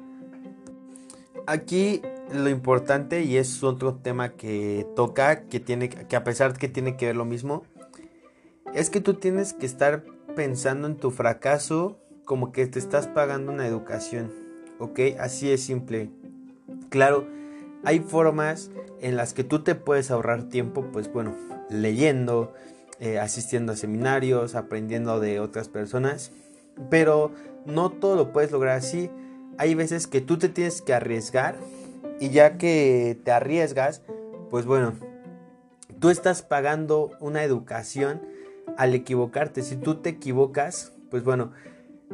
Aquí 1.46 2.02
lo 2.32 2.50
importante 2.50 3.24
y 3.24 3.38
es 3.38 3.64
otro 3.64 3.96
tema 3.96 4.30
que 4.30 4.88
toca 4.96 5.42
que 5.44 5.60
tiene 5.60 5.90
que 5.90 6.16
a 6.16 6.24
pesar 6.24 6.54
que 6.58 6.68
tiene 6.68 6.96
que 6.96 7.08
ver 7.08 7.16
lo 7.16 7.26
mismo 7.26 7.64
es 8.74 8.90
que 8.90 9.02
tú 9.02 9.16
tienes 9.16 9.54
que 9.54 9.66
estar 9.66 10.04
pensando 10.36 10.88
en 10.88 10.96
tu 10.96 11.12
fracaso 11.12 11.98
como 12.26 12.52
que 12.52 12.68
te 12.68 12.80
estás 12.80 13.08
pagando 13.08 13.52
una 13.52 13.66
educación 13.66 14.32
ok 14.80 15.00
así 15.20 15.52
es 15.52 15.64
simple. 15.64 16.10
Claro 16.90 17.28
hay 17.84 18.00
formas 18.00 18.72
en 19.02 19.16
las 19.16 19.34
que 19.34 19.44
tú 19.44 19.64
te 19.64 19.76
puedes 19.76 20.12
ahorrar 20.12 20.50
tiempo 20.50 20.86
pues 20.92 21.12
bueno 21.12 21.36
leyendo 21.70 22.54
eh, 23.00 23.18
asistiendo 23.18 23.72
a 23.72 23.76
seminarios 23.76 24.56
aprendiendo 24.56 25.20
de 25.20 25.40
otras 25.40 25.68
personas 25.70 26.32
pero 26.90 27.32
no 27.66 27.90
todo 27.90 28.16
lo 28.16 28.32
puedes 28.32 28.52
lograr 28.52 28.78
así. 28.78 29.10
Hay 29.58 29.76
veces 29.76 30.08
que 30.08 30.22
tú 30.22 30.38
te 30.38 30.48
tienes 30.48 30.82
que 30.82 30.94
arriesgar 30.94 31.58
y 32.20 32.30
ya 32.30 32.58
que 32.58 33.18
te 33.24 33.32
arriesgas, 33.32 34.02
pues 34.50 34.66
bueno, 34.66 34.94
tú 36.00 36.10
estás 36.10 36.42
pagando 36.42 37.12
una 37.20 37.44
educación 37.44 38.22
al 38.78 38.94
equivocarte. 38.94 39.62
Si 39.62 39.76
tú 39.76 39.96
te 39.96 40.10
equivocas, 40.10 40.94
pues 41.10 41.24
bueno, 41.24 41.52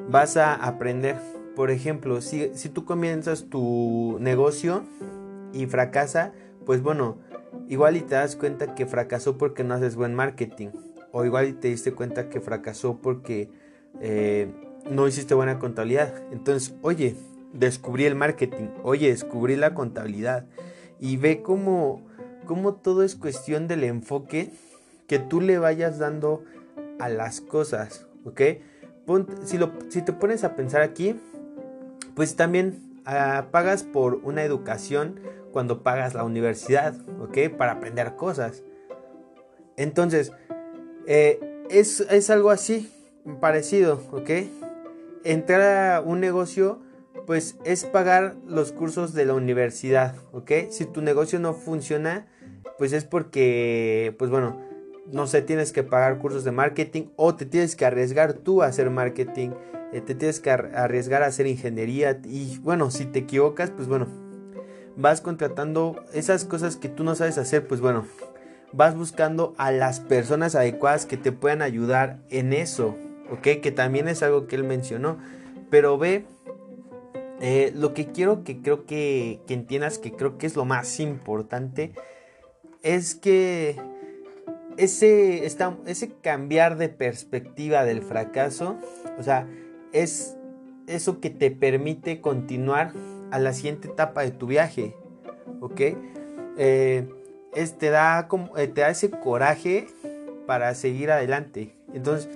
vas 0.10 0.38
a 0.38 0.54
aprender. 0.54 1.16
Por 1.56 1.72
ejemplo, 1.72 2.22
si, 2.22 2.52
si 2.56 2.70
tú 2.70 2.86
comienzas 2.86 3.46
tu 3.50 4.18
negocio 4.20 4.84
y 5.54 5.66
fracasa, 5.68 6.34
pues 6.66 6.82
bueno, 6.82 7.18
igual 7.70 7.96
y 7.96 8.02
te 8.02 8.16
das 8.16 8.36
cuenta 8.36 8.76
que 8.76 8.86
fracasó 8.86 9.38
porque 9.38 9.64
no 9.64 9.74
haces 9.74 9.96
buen 9.96 10.14
marketing. 10.14 10.70
O 11.12 11.24
igual 11.24 11.48
y 11.48 11.54
te 11.54 11.70
diste 11.70 11.94
cuenta 11.94 12.30
que 12.30 12.42
fracasó 12.42 12.98
porque 13.02 13.50
eh, 14.02 14.52
no 14.90 15.08
hiciste 15.08 15.34
buena 15.34 15.60
contabilidad. 15.60 16.14
Entonces, 16.32 16.76
oye, 16.82 17.16
descubrí 17.56 18.06
el 18.06 18.16
marketing, 18.16 18.68
oye, 18.84 19.10
descubrí 19.10 19.56
la 19.56 19.74
contabilidad 19.74 20.46
y 21.00 21.18
ve 21.18 21.42
cómo, 21.42 22.02
cómo 22.46 22.76
todo 22.76 23.04
es 23.04 23.16
cuestión 23.16 23.68
del 23.68 23.84
enfoque 23.84 24.52
que 25.08 25.20
tú 25.20 25.42
le 25.42 25.58
vayas 25.58 26.00
dando 26.00 26.44
a 27.00 27.10
las 27.10 27.42
cosas, 27.42 28.08
¿ok? 28.26 28.42
si, 29.44 29.58
lo, 29.58 29.72
si 29.90 30.02
te 30.02 30.14
pones 30.14 30.44
a 30.44 30.56
pensar 30.56 30.82
aquí, 30.82 31.20
pues 32.16 32.36
también 32.36 33.02
ah, 33.06 33.48
pagas 33.52 33.84
por 33.84 34.16
una 34.24 34.44
educación 34.44 35.20
cuando 35.52 35.84
pagas 35.84 36.14
la 36.14 36.24
universidad, 36.24 36.96
¿ok? 37.22 37.56
Para 37.56 37.74
aprender 37.74 38.16
cosas. 38.16 38.64
Entonces, 39.78 40.32
eh, 41.06 41.40
es, 41.70 42.02
es 42.02 42.30
algo 42.30 42.50
así, 42.50 42.92
parecido, 43.40 44.02
¿ok? 44.12 44.30
Entrar 45.24 45.94
a 45.94 46.02
un 46.02 46.20
negocio 46.20 46.80
pues 47.26 47.58
es 47.64 47.86
pagar 47.86 48.36
los 48.48 48.72
cursos 48.72 49.14
de 49.14 49.26
la 49.26 49.34
universidad, 49.34 50.16
¿ok? 50.32 50.52
Si 50.70 50.86
tu 50.86 51.02
negocio 51.02 51.40
no 51.40 51.54
funciona, 51.54 52.28
pues 52.78 52.94
es 52.94 53.06
porque, 53.06 54.16
pues 54.18 54.30
bueno, 54.30 54.62
no 55.12 55.28
sé, 55.28 55.42
tienes 55.42 55.72
que 55.72 55.84
pagar 55.84 56.18
cursos 56.18 56.44
de 56.44 56.52
marketing 56.52 57.04
o 57.16 57.36
te 57.36 57.46
tienes 57.46 57.76
que 57.76 57.86
arriesgar 57.86 58.34
tú 58.34 58.62
a 58.62 58.68
hacer 58.68 58.90
marketing, 58.90 59.52
eh, 59.94 60.02
te 60.02 60.16
tienes 60.16 60.40
que 60.40 60.52
arriesgar 60.52 61.24
a 61.24 61.28
hacer 61.28 61.48
ingeniería 61.48 62.20
y 62.24 62.58
bueno, 62.60 62.92
si 62.92 63.06
te 63.06 63.20
equivocas, 63.20 63.72
pues 63.72 63.88
bueno, 63.88 64.08
vas 64.96 65.22
contratando 65.22 66.04
esas 66.14 66.46
cosas 66.46 66.76
que 66.76 66.90
tú 66.90 67.04
no 67.04 67.16
sabes 67.16 67.38
hacer, 67.38 67.68
pues 67.68 67.82
bueno, 67.82 68.06
vas 68.72 68.96
buscando 68.96 69.54
a 69.58 69.72
las 69.72 70.00
personas 70.00 70.56
adecuadas 70.56 71.06
que 71.06 71.18
te 71.18 71.32
puedan 71.32 71.62
ayudar 71.62 72.20
en 72.30 72.54
eso, 72.54 72.96
¿ok? 73.32 73.62
Que 73.62 73.72
también 73.72 74.08
es 74.08 74.22
algo 74.22 74.48
que 74.48 74.56
él 74.56 74.64
mencionó. 74.64 75.18
Pero 75.70 75.98
ve, 75.98 76.26
eh, 77.42 77.72
lo 77.76 77.94
que 77.94 78.08
quiero 78.08 78.44
que 78.44 78.62
creo 78.62 78.86
que, 78.86 79.40
que 79.48 79.54
entiendas, 79.54 79.98
que 79.98 80.14
creo 80.14 80.38
que 80.38 80.48
es 80.48 80.56
lo 80.56 80.66
más 80.66 81.00
importante, 81.00 81.94
es 82.82 83.16
que 83.16 83.76
ese, 84.78 85.46
ese 85.46 86.12
cambiar 86.22 86.78
de 86.78 86.90
perspectiva 86.90 87.84
del 87.84 88.02
fracaso, 88.02 88.78
o 89.18 89.24
sea, 89.24 89.48
es 89.92 90.36
eso 90.88 91.20
que 91.20 91.30
te 91.30 91.52
permite 91.52 92.22
continuar 92.22 92.94
a 93.32 93.40
la 93.40 93.54
siguiente 93.54 93.88
etapa 93.88 94.22
de 94.22 94.32
tu 94.32 94.48
viaje, 94.48 94.96
¿ok? 95.62 95.82
Eh, 96.58 97.08
te, 97.80 97.90
da 97.90 98.28
como, 98.28 98.58
eh, 98.58 98.68
te 98.68 98.82
da 98.82 98.90
ese 98.90 99.10
coraje 99.10 99.88
para 100.46 100.74
seguir 100.76 101.12
adelante. 101.12 101.76
Entonces, 101.94 102.30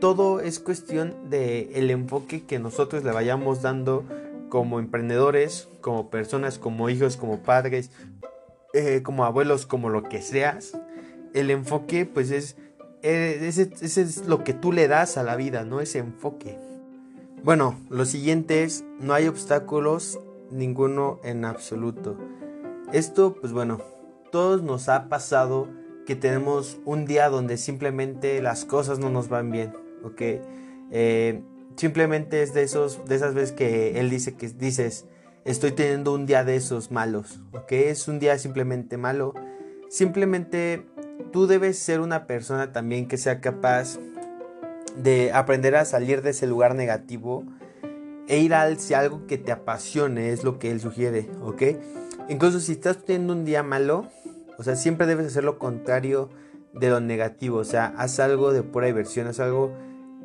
todo 0.00 0.40
es 0.40 0.58
cuestión 0.58 1.30
de 1.30 1.70
el 1.74 1.90
enfoque 1.90 2.44
que 2.44 2.58
nosotros 2.58 3.04
le 3.04 3.12
vayamos 3.12 3.62
dando 3.62 4.04
como 4.48 4.80
emprendedores, 4.80 5.68
como 5.80 6.10
personas, 6.10 6.58
como 6.58 6.88
hijos, 6.90 7.16
como 7.16 7.38
padres, 7.42 7.90
eh, 8.72 9.02
como 9.02 9.24
abuelos, 9.24 9.66
como 9.66 9.88
lo 9.88 10.02
que 10.02 10.22
seas. 10.22 10.76
El 11.34 11.50
enfoque, 11.50 12.06
pues 12.06 12.30
es, 12.30 12.56
ese 13.02 13.70
es 13.80 14.26
lo 14.26 14.42
que 14.42 14.52
tú 14.52 14.72
le 14.72 14.88
das 14.88 15.16
a 15.16 15.22
la 15.22 15.36
vida, 15.36 15.64
¿no? 15.64 15.80
Ese 15.80 15.98
enfoque. 15.98 16.58
Bueno, 17.42 17.78
lo 17.88 18.04
siguiente 18.04 18.64
es, 18.64 18.84
no 18.98 19.14
hay 19.14 19.28
obstáculos, 19.28 20.18
ninguno 20.50 21.20
en 21.22 21.44
absoluto. 21.44 22.16
Esto, 22.92 23.34
pues 23.40 23.52
bueno, 23.52 23.80
todos 24.32 24.62
nos 24.62 24.88
ha 24.88 25.08
pasado 25.08 25.68
que 26.06 26.16
tenemos 26.16 26.78
un 26.84 27.06
día 27.06 27.28
donde 27.28 27.56
simplemente 27.56 28.42
las 28.42 28.64
cosas 28.64 28.98
no 28.98 29.10
nos 29.10 29.28
van 29.28 29.50
bien, 29.50 29.72
¿ok? 30.02 30.22
Eh, 30.90 31.42
simplemente 31.76 32.42
es 32.42 32.54
de, 32.54 32.62
esos, 32.62 33.04
de 33.06 33.14
esas 33.14 33.34
veces 33.34 33.52
que 33.52 34.00
él 34.00 34.10
dice 34.10 34.34
que 34.34 34.48
dices, 34.48 35.06
estoy 35.44 35.72
teniendo 35.72 36.12
un 36.12 36.26
día 36.26 36.44
de 36.44 36.56
esos 36.56 36.90
malos, 36.90 37.40
¿ok? 37.52 37.72
Es 37.72 38.08
un 38.08 38.18
día 38.18 38.38
simplemente 38.38 38.96
malo. 38.96 39.34
Simplemente 39.88 40.86
tú 41.32 41.46
debes 41.46 41.78
ser 41.78 42.00
una 42.00 42.26
persona 42.26 42.72
también 42.72 43.08
que 43.08 43.16
sea 43.16 43.40
capaz 43.40 43.98
de 44.96 45.32
aprender 45.32 45.76
a 45.76 45.84
salir 45.84 46.22
de 46.22 46.30
ese 46.30 46.46
lugar 46.46 46.74
negativo 46.74 47.44
e 48.28 48.38
ir 48.38 48.54
hacia 48.54 49.00
algo 49.00 49.26
que 49.26 49.38
te 49.38 49.52
apasione, 49.52 50.30
es 50.30 50.44
lo 50.44 50.58
que 50.58 50.70
él 50.70 50.80
sugiere, 50.80 51.28
¿ok? 51.42 51.62
Incluso 52.28 52.60
si 52.60 52.72
estás 52.72 53.04
teniendo 53.04 53.32
un 53.32 53.44
día 53.44 53.62
malo, 53.62 54.08
o 54.56 54.62
sea, 54.62 54.76
siempre 54.76 55.06
debes 55.06 55.26
hacer 55.26 55.42
lo 55.42 55.58
contrario 55.58 56.30
de 56.74 56.90
lo 56.90 57.00
negativo. 57.00 57.58
O 57.58 57.64
sea, 57.64 57.94
haz 57.96 58.20
algo 58.20 58.52
de 58.52 58.62
pura 58.62 58.86
diversión, 58.86 59.26
haz 59.26 59.40
algo 59.40 59.72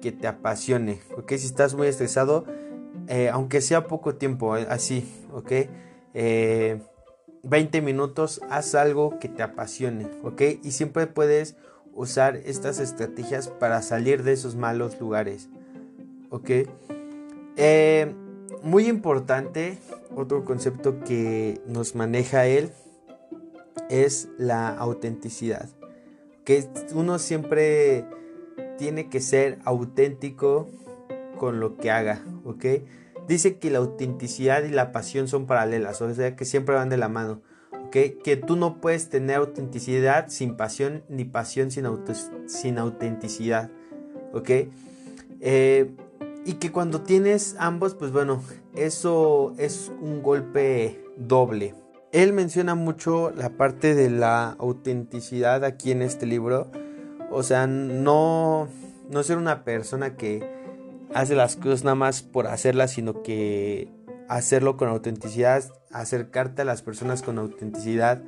que 0.05 0.11
te 0.11 0.27
apasione. 0.27 0.99
¿Ok? 1.17 1.29
Si 1.31 1.47
estás 1.47 1.73
muy 1.73 1.87
estresado, 1.87 2.45
eh, 3.07 3.29
aunque 3.29 3.59
sea 3.59 3.87
poco 3.87 4.13
tiempo, 4.15 4.55
eh, 4.55 4.67
así, 4.69 5.03
¿ok? 5.33 5.51
20 5.51 5.67
eh, 6.13 7.81
minutos, 7.81 8.39
haz 8.51 8.75
algo 8.75 9.17
que 9.19 9.29
te 9.29 9.41
apasione, 9.41 10.07
¿ok? 10.23 10.41
Y 10.63 10.71
siempre 10.71 11.07
puedes 11.07 11.55
usar 11.95 12.35
estas 12.35 12.79
estrategias 12.79 13.47
para 13.47 13.81
salir 13.81 14.21
de 14.21 14.33
esos 14.33 14.55
malos 14.55 14.99
lugares, 14.99 15.49
¿ok? 16.29 16.51
muy 18.61 18.87
importante, 18.87 19.77
otro 20.15 20.43
concepto 20.43 20.99
que 20.99 21.61
nos 21.67 21.95
maneja 21.95 22.47
él 22.47 22.71
es 23.89 24.27
la 24.37 24.69
autenticidad. 24.69 25.69
Que 26.43 26.67
uno 26.93 27.17
siempre 27.17 28.05
tiene 28.77 29.09
que 29.09 29.21
ser 29.21 29.59
auténtico 29.65 30.69
con 31.37 31.59
lo 31.59 31.77
que 31.77 31.91
haga, 31.91 32.21
¿ok? 32.43 32.65
Dice 33.27 33.57
que 33.57 33.71
la 33.71 33.79
autenticidad 33.79 34.63
y 34.63 34.69
la 34.69 34.91
pasión 34.91 35.27
son 35.27 35.45
paralelas, 35.45 36.01
o 36.01 36.13
sea 36.13 36.35
que 36.35 36.45
siempre 36.45 36.75
van 36.75 36.89
de 36.89 36.97
la 36.97 37.09
mano, 37.09 37.41
¿ok? 37.87 38.21
Que 38.23 38.37
tú 38.37 38.55
no 38.55 38.79
puedes 38.79 39.09
tener 39.09 39.37
autenticidad 39.37 40.27
sin 40.29 40.55
pasión, 40.55 41.03
ni 41.09 41.25
pasión 41.25 41.71
sin, 41.71 42.77
autenticidad, 42.77 43.71
¿ok? 44.33 44.49
Eh, 45.41 45.91
y 46.45 46.53
que 46.53 46.71
cuando 46.71 47.01
tienes 47.01 47.55
ambos, 47.57 47.95
pues 47.95 48.11
bueno, 48.11 48.43
eso 48.75 49.53
es 49.57 49.91
un 50.01 50.21
golpe 50.21 51.03
doble, 51.17 51.73
él 52.15 52.31
menciona 52.31 52.75
mucho 52.75 53.29
la 53.31 53.49
parte 53.49 53.93
de 53.93 54.09
la 54.09 54.51
autenticidad 54.51 55.65
aquí 55.65 55.91
en 55.91 56.01
este 56.01 56.25
libro. 56.25 56.71
O 57.31 57.43
sea, 57.43 57.67
no, 57.67 58.67
no 59.09 59.23
ser 59.23 59.37
una 59.37 59.63
persona 59.63 60.15
que 60.15 60.47
hace 61.13 61.35
las 61.35 61.55
cosas 61.55 61.83
nada 61.83 61.95
más 61.95 62.21
por 62.21 62.47
hacerlas, 62.47 62.91
sino 62.91 63.23
que 63.23 63.89
hacerlo 64.27 64.77
con 64.77 64.89
autenticidad, 64.89 65.63
acercarte 65.91 66.63
a 66.63 66.65
las 66.65 66.81
personas 66.81 67.21
con 67.21 67.37
autenticidad, 67.37 68.21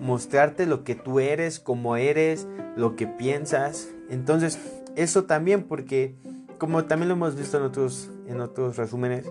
mostrarte 0.00 0.66
lo 0.66 0.84
que 0.84 0.94
tú 0.94 1.20
eres, 1.20 1.60
cómo 1.60 1.96
eres, 1.96 2.46
lo 2.76 2.96
que 2.96 3.06
piensas. 3.06 3.88
Entonces, 4.10 4.58
eso 4.96 5.24
también 5.24 5.64
porque 5.64 6.16
como 6.58 6.84
también 6.84 7.08
lo 7.08 7.14
hemos 7.14 7.36
visto 7.36 7.56
en 7.58 7.64
otros 7.64 8.10
en 8.26 8.40
otros 8.40 8.76
resúmenes, 8.76 9.30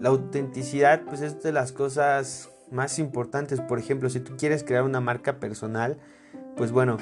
la 0.00 0.08
autenticidad 0.08 1.02
pues 1.02 1.20
es 1.20 1.42
de 1.42 1.52
las 1.52 1.72
cosas 1.72 2.50
más 2.70 2.98
importantes. 2.98 3.60
Por 3.60 3.78
ejemplo, 3.78 4.10
si 4.10 4.20
tú 4.20 4.36
quieres 4.36 4.64
crear 4.64 4.82
una 4.82 5.00
marca 5.00 5.38
personal, 5.38 5.98
pues 6.56 6.72
bueno, 6.72 6.98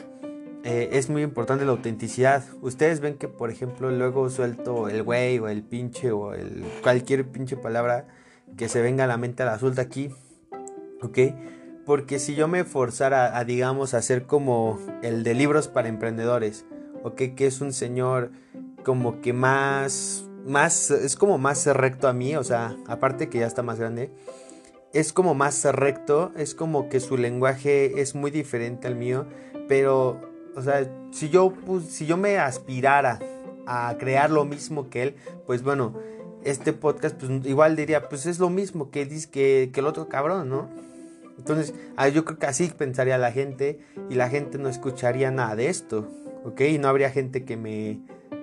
eh, 0.65 0.91
es 0.93 1.11
muy 1.11 1.23
importante 1.23 1.65
la 1.65 1.73
autenticidad. 1.73 2.45
Ustedes 2.61 3.01
ven 3.01 3.15
que, 3.19 3.29
por 3.29 3.51
ejemplo, 3.51 3.91
luego 3.91 4.31
suelto 4.31 4.89
el 4.89 5.03
güey 5.03 5.39
o 5.39 5.49
el 5.49 5.63
pinche 5.63 6.13
o 6.13 6.35
el 6.35 6.65
cualquier 6.83 7.27
pinche 7.27 7.57
palabra 7.57 8.07
que 8.57 8.69
se 8.69 8.83
venga 8.83 9.05
a 9.05 9.07
la 9.07 9.17
mente 9.17 9.45
la 9.45 9.59
suelta 9.59 9.83
aquí, 9.83 10.11
¿ok? 11.03 11.19
Porque 11.85 12.19
si 12.19 12.35
yo 12.35 12.47
me 12.47 12.65
forzara 12.65 13.37
a, 13.37 13.45
digamos, 13.45 13.95
a 13.95 14.03
ser 14.03 14.27
como 14.27 14.79
el 15.03 15.25
de 15.25 15.35
libros 15.35 15.69
para 15.69 15.89
emprendedores, 15.89 16.65
¿ok? 17.03 17.35
Que 17.35 17.47
es 17.47 17.61
un 17.61 17.73
señor 17.73 18.31
como 18.85 19.21
que 19.21 19.33
más, 19.33 20.29
más, 20.47 20.91
es 20.91 21.17
como 21.17 21.39
más 21.39 21.67
recto 21.67 22.09
a 22.09 22.13
mí, 22.13 22.37
o 22.37 22.45
sea, 22.45 22.77
aparte 22.87 23.29
que 23.29 23.39
ya 23.39 23.47
está 23.47 23.63
más 23.63 23.79
grande, 23.81 24.13
es 24.93 25.13
como 25.13 25.35
más 25.35 25.65
recto, 25.65 26.33
es 26.37 26.55
como 26.55 26.89
que 26.89 27.01
su 27.01 27.17
lenguaje 27.17 28.01
es 28.01 28.15
muy 28.15 28.31
diferente 28.31 28.87
al 28.87 28.95
mío, 28.95 29.27
pero, 29.67 30.21
o 30.55 30.63
sea, 30.63 30.89
si 31.11 31.29
yo, 31.29 31.55
si 31.89 32.07
yo 32.07 32.17
me 32.17 32.39
aspirara 32.39 33.19
a 33.67 33.97
crear 33.99 34.31
lo 34.31 34.45
mismo 34.45 34.91
que 34.91 35.03
él, 35.03 35.17
pues 35.47 35.63
bueno, 35.63 35.95
este 36.45 36.73
podcast, 36.73 37.17
pues 37.17 37.31
igual 37.47 37.77
diría, 37.77 38.09
pues 38.09 38.27
es 38.27 38.39
lo 38.39 38.51
mismo 38.51 38.91
que, 38.91 39.09
que, 39.31 39.71
que 39.73 39.81
el 39.81 39.87
otro 39.87 40.09
cabrón, 40.09 40.49
¿no? 40.49 40.69
Entonces, 41.39 41.75
ah, 41.97 42.09
yo 42.09 42.25
creo 42.25 42.39
que 42.39 42.47
así 42.47 42.69
pensaría 42.77 43.19
la 43.19 43.33
gente 43.33 43.81
y 44.11 44.15
la 44.15 44.29
gente 44.29 44.59
no 44.59 44.69
escucharía 44.69 45.31
nada 45.31 45.57
de 45.57 45.69
esto, 45.69 46.09
¿ok? 46.45 46.61
Y 46.63 46.79
no 46.79 46.89
habría 46.89 47.11
gente 47.11 47.45
que 47.45 47.57
me, 47.57 48.01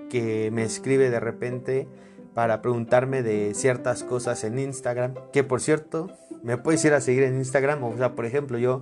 que 0.10 0.50
me 0.52 0.64
escribe 0.64 1.10
de 1.10 1.20
repente 1.20 1.88
para 2.34 2.62
preguntarme 2.62 3.24
de 3.24 3.54
ciertas 3.54 4.04
cosas 4.04 4.44
en 4.44 4.60
Instagram, 4.60 5.14
que 5.32 5.44
por 5.44 5.62
cierto, 5.62 6.10
me 6.44 6.58
puedes 6.58 6.84
ir 6.86 6.94
a 6.94 7.02
seguir 7.02 7.24
en 7.24 7.38
Instagram. 7.38 7.84
O 7.84 7.98
sea, 7.98 8.16
por 8.16 8.26
ejemplo, 8.26 8.58
yo 8.58 8.82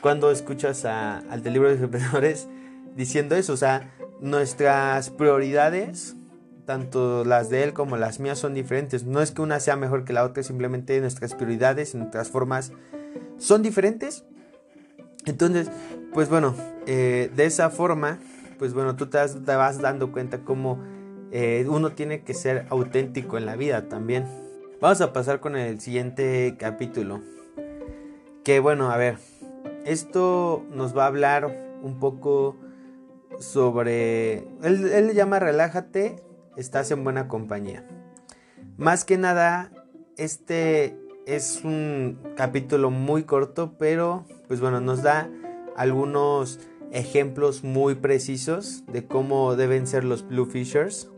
cuando 0.00 0.30
escuchas 0.30 0.84
al 0.84 1.42
de 1.42 1.50
libro 1.50 1.74
de 1.74 1.74
emprendedores 1.84 2.48
diciendo 2.98 3.36
eso, 3.36 3.52
o 3.52 3.56
sea, 3.56 3.94
nuestras 4.20 5.10
prioridades, 5.10 6.16
tanto 6.66 7.24
las 7.24 7.48
de 7.48 7.62
él 7.62 7.72
como 7.72 7.96
las 7.96 8.18
mías, 8.18 8.40
son 8.40 8.54
diferentes. 8.54 9.04
No 9.04 9.22
es 9.22 9.30
que 9.30 9.40
una 9.40 9.60
sea 9.60 9.76
mejor 9.76 10.04
que 10.04 10.12
la 10.12 10.24
otra, 10.24 10.42
simplemente 10.42 11.00
nuestras 11.00 11.34
prioridades, 11.34 11.94
nuestras 11.94 12.28
formas 12.28 12.72
son 13.38 13.62
diferentes. 13.62 14.24
Entonces, 15.26 15.70
pues 16.12 16.28
bueno, 16.28 16.56
eh, 16.86 17.30
de 17.36 17.46
esa 17.46 17.70
forma, 17.70 18.18
pues 18.58 18.74
bueno, 18.74 18.96
tú 18.96 19.06
te, 19.06 19.18
vas 19.54 19.80
dando 19.80 20.10
cuenta 20.10 20.40
cómo 20.40 20.82
eh, 21.30 21.64
uno 21.68 21.92
tiene 21.92 22.22
que 22.24 22.34
ser 22.34 22.66
auténtico 22.68 23.38
en 23.38 23.46
la 23.46 23.54
vida 23.54 23.88
también. 23.88 24.26
Vamos 24.80 25.00
a 25.02 25.12
pasar 25.12 25.38
con 25.38 25.54
el 25.54 25.80
siguiente 25.80 26.56
capítulo. 26.58 27.20
Que 28.42 28.58
bueno, 28.58 28.90
a 28.90 28.96
ver, 28.96 29.18
esto 29.84 30.66
nos 30.72 30.96
va 30.96 31.04
a 31.04 31.06
hablar 31.06 31.78
un 31.80 32.00
poco 32.00 32.56
sobre... 33.38 34.48
Él, 34.62 35.06
le 35.06 35.14
llama 35.14 35.38
relájate, 35.38 36.16
estás 36.56 36.90
en 36.90 37.04
buena 37.04 37.28
compañía. 37.28 37.86
Más 38.76 39.04
que 39.04 39.18
nada, 39.18 39.72
este 40.16 40.96
es 41.26 41.62
un 41.64 42.18
capítulo 42.36 42.90
muy 42.90 43.24
corto, 43.24 43.76
pero 43.78 44.24
pues 44.46 44.60
bueno, 44.60 44.80
nos 44.80 45.02
da 45.02 45.30
algunos 45.76 46.60
ejemplos 46.92 47.64
muy 47.64 47.94
precisos 47.94 48.84
de 48.86 49.06
cómo 49.06 49.56
deben 49.56 49.86
ser 49.86 50.04
los 50.04 50.26
Blue 50.26 50.46
Fishers. 50.46 51.10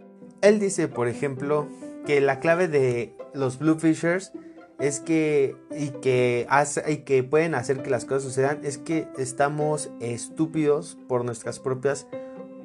Él 0.43 0.59
dice, 0.59 0.89
por 0.89 1.07
ejemplo, 1.09 1.69
que 2.07 2.21
la 2.21 2.41
clave 2.41 2.67
de 2.67 3.15
los 3.35 3.59
Blue 3.59 3.79
Fishers 3.79 4.33
es 4.81 5.01
que 5.01 5.57
y 5.77 5.91
que 5.91 6.47
y 6.89 6.97
que 6.99 7.23
pueden 7.23 7.55
hacer 7.55 7.83
que 7.83 7.91
las 7.91 8.05
cosas 8.05 8.23
sucedan 8.23 8.61
es 8.65 8.79
que 8.79 9.09
estamos 9.19 9.91
estúpidos 10.01 10.99
por 11.07 11.25
nuestras 11.25 11.59
propias 11.59 12.07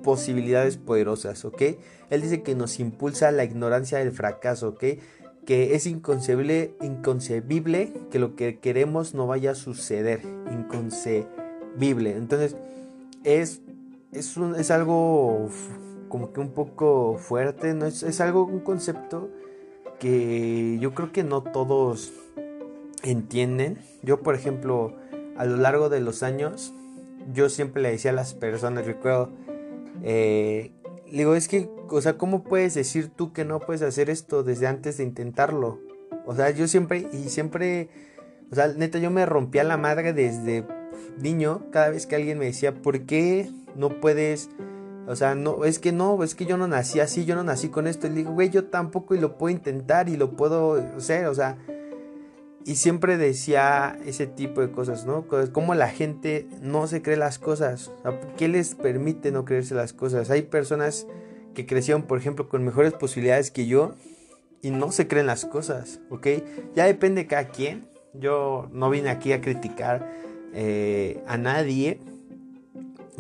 posibilidades 0.01 0.77
poderosas, 0.77 1.43
¿ok? 1.45 1.61
Él 2.09 2.21
dice 2.21 2.43
que 2.43 2.55
nos 2.55 2.79
impulsa 2.79 3.31
la 3.31 3.43
ignorancia 3.43 3.97
del 3.97 4.11
fracaso, 4.11 4.69
¿ok? 4.69 4.83
Que 5.45 5.75
es 5.75 5.87
inconcebible, 5.87 6.75
inconcebible 6.81 7.91
que 8.11 8.19
lo 8.19 8.35
que 8.35 8.59
queremos 8.59 9.13
no 9.13 9.27
vaya 9.27 9.51
a 9.51 9.55
suceder, 9.55 10.21
inconcebible. 10.51 12.15
Entonces, 12.15 12.55
es, 13.23 13.61
es, 14.11 14.37
un, 14.37 14.55
es 14.55 14.69
algo 14.69 15.49
como 16.07 16.31
que 16.31 16.39
un 16.39 16.51
poco 16.51 17.17
fuerte, 17.17 17.73
¿no? 17.73 17.87
Es, 17.87 18.03
es 18.03 18.21
algo, 18.21 18.45
un 18.45 18.59
concepto 18.59 19.31
que 19.99 20.77
yo 20.79 20.93
creo 20.93 21.11
que 21.11 21.23
no 21.23 21.41
todos 21.43 22.13
entienden. 23.03 23.77
Yo, 24.03 24.21
por 24.21 24.35
ejemplo, 24.35 24.95
a 25.37 25.45
lo 25.45 25.57
largo 25.57 25.89
de 25.89 25.99
los 25.99 26.23
años, 26.23 26.73
yo 27.33 27.49
siempre 27.49 27.81
le 27.81 27.91
decía 27.91 28.11
a 28.11 28.13
las 28.13 28.33
personas, 28.33 28.85
recuerdo, 28.85 29.31
eh, 30.03 30.71
digo, 31.11 31.35
es 31.35 31.47
que, 31.47 31.69
o 31.89 32.01
sea, 32.01 32.17
¿cómo 32.17 32.43
puedes 32.43 32.73
decir 32.73 33.09
tú 33.09 33.33
que 33.33 33.45
no 33.45 33.59
puedes 33.59 33.81
hacer 33.81 34.09
esto 34.09 34.43
desde 34.43 34.67
antes 34.67 34.97
de 34.97 35.03
intentarlo? 35.03 35.79
O 36.25 36.35
sea, 36.35 36.49
yo 36.51 36.67
siempre, 36.67 37.07
y 37.11 37.29
siempre, 37.29 37.89
o 38.51 38.55
sea, 38.55 38.67
neta, 38.69 38.99
yo 38.99 39.11
me 39.11 39.25
rompía 39.25 39.63
la 39.63 39.77
madre 39.77 40.13
desde 40.13 40.65
niño, 41.17 41.65
cada 41.71 41.89
vez 41.89 42.05
que 42.05 42.15
alguien 42.15 42.37
me 42.37 42.45
decía, 42.45 42.73
¿por 42.73 43.01
qué 43.01 43.49
no 43.75 43.89
puedes? 43.89 44.49
O 45.07 45.15
sea, 45.15 45.35
no, 45.35 45.65
es 45.65 45.79
que 45.79 45.91
no, 45.91 46.23
es 46.23 46.33
que 46.35 46.45
yo 46.45 46.57
no 46.57 46.67
nací 46.67 46.99
así, 46.99 47.25
yo 47.25 47.35
no 47.35 47.43
nací 47.43 47.69
con 47.69 47.87
esto. 47.87 48.07
Y 48.07 48.09
le 48.11 48.15
digo, 48.17 48.31
güey, 48.31 48.49
yo 48.49 48.65
tampoco 48.65 49.15
y 49.15 49.19
lo 49.19 49.37
puedo 49.37 49.55
intentar 49.55 50.09
y 50.09 50.17
lo 50.17 50.31
puedo 50.31 50.73
hacer, 50.97 51.27
o 51.27 51.35
sea. 51.35 51.57
Y 52.65 52.77
siempre 52.77 53.17
decía 53.17 53.99
ese 54.05 54.25
tipo 54.25 54.61
de 54.61 54.71
cosas, 54.71 55.05
¿no? 55.05 55.27
Como 55.51 55.75
la 55.75 55.87
gente 55.87 56.47
no 56.61 56.87
se 56.87 57.03
cree 57.03 57.15
las 57.15 57.37
cosas. 57.37 57.91
¿Qué 58.37 58.47
les 58.47 58.73
permite 58.73 59.31
no 59.31 59.45
creerse 59.45 59.75
las 59.75 59.93
cosas? 59.93 60.31
Hay 60.31 60.41
personas 60.41 61.05
que 61.53 61.67
crecieron, 61.67 62.03
por 62.03 62.17
ejemplo, 62.17 62.49
con 62.49 62.63
mejores 62.63 62.93
posibilidades 62.93 63.51
que 63.51 63.67
yo 63.67 63.93
y 64.63 64.71
no 64.71 64.91
se 64.91 65.07
creen 65.07 65.27
las 65.27 65.45
cosas, 65.45 65.99
¿ok? 66.09 66.27
Ya 66.75 66.85
depende 66.85 67.21
de 67.21 67.27
cada 67.27 67.49
quien. 67.49 67.87
Yo 68.13 68.67
no 68.71 68.89
vine 68.89 69.09
aquí 69.09 69.31
a 69.31 69.41
criticar 69.41 70.11
eh, 70.53 71.21
a 71.27 71.37
nadie, 71.37 71.99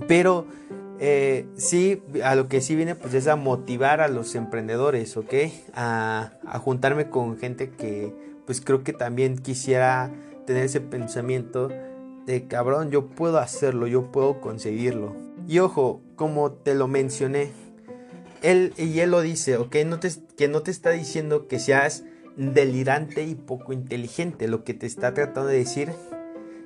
pero 0.07 0.47
eh, 0.99 1.45
sí, 1.57 2.01
a 2.23 2.35
lo 2.35 2.47
que 2.47 2.61
sí 2.61 2.75
viene 2.75 2.95
pues 2.95 3.13
es 3.13 3.27
a 3.27 3.35
motivar 3.35 4.01
a 4.01 4.07
los 4.07 4.35
emprendedores, 4.35 5.17
¿ok? 5.17 5.33
A, 5.73 6.31
a, 6.45 6.59
juntarme 6.59 7.09
con 7.09 7.37
gente 7.37 7.69
que 7.71 8.13
pues 8.45 8.61
creo 8.61 8.83
que 8.83 8.93
también 8.93 9.37
quisiera 9.37 10.11
tener 10.45 10.65
ese 10.65 10.81
pensamiento 10.81 11.69
de 12.25 12.47
cabrón, 12.47 12.91
yo 12.91 13.07
puedo 13.07 13.39
hacerlo, 13.39 13.87
yo 13.87 14.11
puedo 14.11 14.39
conseguirlo. 14.41 15.15
Y 15.47 15.59
ojo, 15.59 16.01
como 16.15 16.51
te 16.51 16.73
lo 16.73 16.87
mencioné, 16.87 17.51
él 18.41 18.73
y 18.77 18.99
él 18.99 19.11
lo 19.11 19.21
dice, 19.21 19.57
¿ok? 19.57 19.77
No 19.85 19.99
te, 19.99 20.09
que 20.37 20.47
no 20.47 20.61
te 20.61 20.71
está 20.71 20.91
diciendo 20.91 21.47
que 21.47 21.59
seas 21.59 22.03
delirante 22.37 23.23
y 23.23 23.35
poco 23.35 23.73
inteligente, 23.73 24.47
lo 24.47 24.63
que 24.63 24.73
te 24.73 24.85
está 24.85 25.13
tratando 25.13 25.49
de 25.49 25.57
decir 25.57 25.91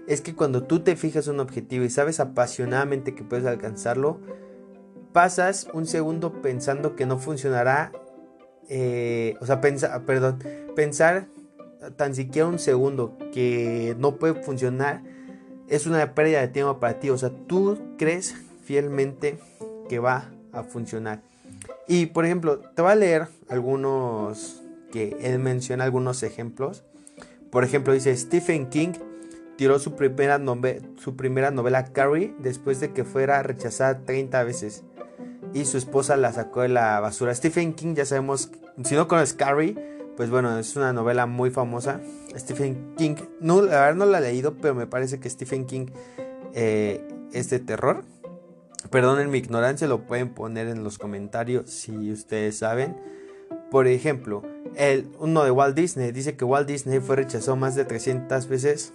es 0.09 0.21
que 0.21 0.33
cuando 0.33 0.63
tú 0.63 0.79
te 0.79 0.95
fijas 0.95 1.27
un 1.27 1.39
objetivo 1.39 1.85
y 1.85 1.89
sabes 1.91 2.19
apasionadamente 2.19 3.13
que 3.13 3.23
puedes 3.23 3.45
alcanzarlo, 3.45 4.19
pasas 5.13 5.67
un 5.71 5.85
segundo 5.85 6.41
pensando 6.41 6.95
que 6.95 7.05
no 7.05 7.19
funcionará, 7.19 7.91
eh, 8.69 9.35
o 9.39 9.45
sea, 9.45 9.61
pensa, 9.61 10.01
perdón, 10.07 10.43
pensar 10.75 11.27
tan 11.95 12.15
siquiera 12.15 12.47
un 12.47 12.57
segundo 12.57 13.17
que 13.31 13.95
no 13.99 14.15
puede 14.15 14.41
funcionar 14.41 15.03
es 15.67 15.85
una 15.85 16.15
pérdida 16.15 16.41
de 16.41 16.47
tiempo 16.47 16.79
para 16.79 16.99
ti. 16.99 17.11
O 17.11 17.17
sea, 17.17 17.29
tú 17.29 17.77
crees 17.99 18.35
fielmente 18.63 19.37
que 19.87 19.99
va 19.99 20.31
a 20.51 20.63
funcionar. 20.63 21.21
Y 21.87 22.07
por 22.07 22.25
ejemplo, 22.25 22.59
te 22.59 22.81
voy 22.81 22.91
a 22.91 22.95
leer 22.95 23.27
algunos 23.47 24.63
que 24.91 25.15
él 25.21 25.37
menciona, 25.37 25.83
algunos 25.83 26.23
ejemplos. 26.23 26.83
Por 27.51 27.63
ejemplo, 27.63 27.93
dice 27.93 28.15
Stephen 28.17 28.69
King 28.69 28.93
tiró 29.59 29.77
su 29.77 29.97
primera, 29.97 30.39
su 30.95 31.17
primera 31.17 31.51
novela 31.51 31.83
Carrie 31.91 32.33
después 32.39 32.79
de 32.79 32.93
que 32.93 33.03
fuera 33.03 33.43
rechazada 33.43 34.05
30 34.05 34.45
veces 34.45 34.85
y 35.53 35.65
su 35.65 35.77
esposa 35.77 36.15
la 36.15 36.31
sacó 36.31 36.61
de 36.61 36.69
la 36.69 36.97
basura. 37.01 37.35
Stephen 37.35 37.73
King 37.73 37.93
ya 37.93 38.05
sabemos, 38.05 38.51
si 38.85 38.95
no 38.95 39.09
conoces 39.09 39.33
Carrie, 39.33 39.75
pues 40.15 40.29
bueno, 40.29 40.57
es 40.57 40.77
una 40.77 40.93
novela 40.93 41.25
muy 41.25 41.49
famosa. 41.49 41.99
Stephen 42.37 42.95
King, 42.95 43.15
no, 43.41 43.61
la 43.61 43.81
verdad 43.81 43.95
no 43.95 44.05
la 44.05 44.19
he 44.19 44.21
leído, 44.21 44.55
pero 44.55 44.75
me 44.75 44.87
parece 44.87 45.19
que 45.19 45.29
Stephen 45.29 45.65
King 45.65 45.87
eh, 46.53 47.05
es 47.33 47.49
de 47.49 47.59
terror. 47.59 48.05
Perdonen 48.91 49.29
mi 49.29 49.39
ignorancia, 49.39 49.89
lo 49.89 50.07
pueden 50.07 50.29
poner 50.29 50.69
en 50.69 50.85
los 50.85 50.97
comentarios 50.97 51.69
si 51.69 52.13
ustedes 52.13 52.59
saben. 52.59 52.95
Por 53.69 53.87
ejemplo, 53.87 54.41
el, 54.77 55.09
uno 55.19 55.43
de 55.43 55.51
Walt 55.51 55.75
Disney 55.75 56.13
dice 56.13 56.37
que 56.37 56.45
Walt 56.45 56.65
Disney 56.65 57.01
fue 57.01 57.17
rechazado 57.17 57.57
más 57.57 57.75
de 57.75 57.83
300 57.83 58.47
veces 58.47 58.93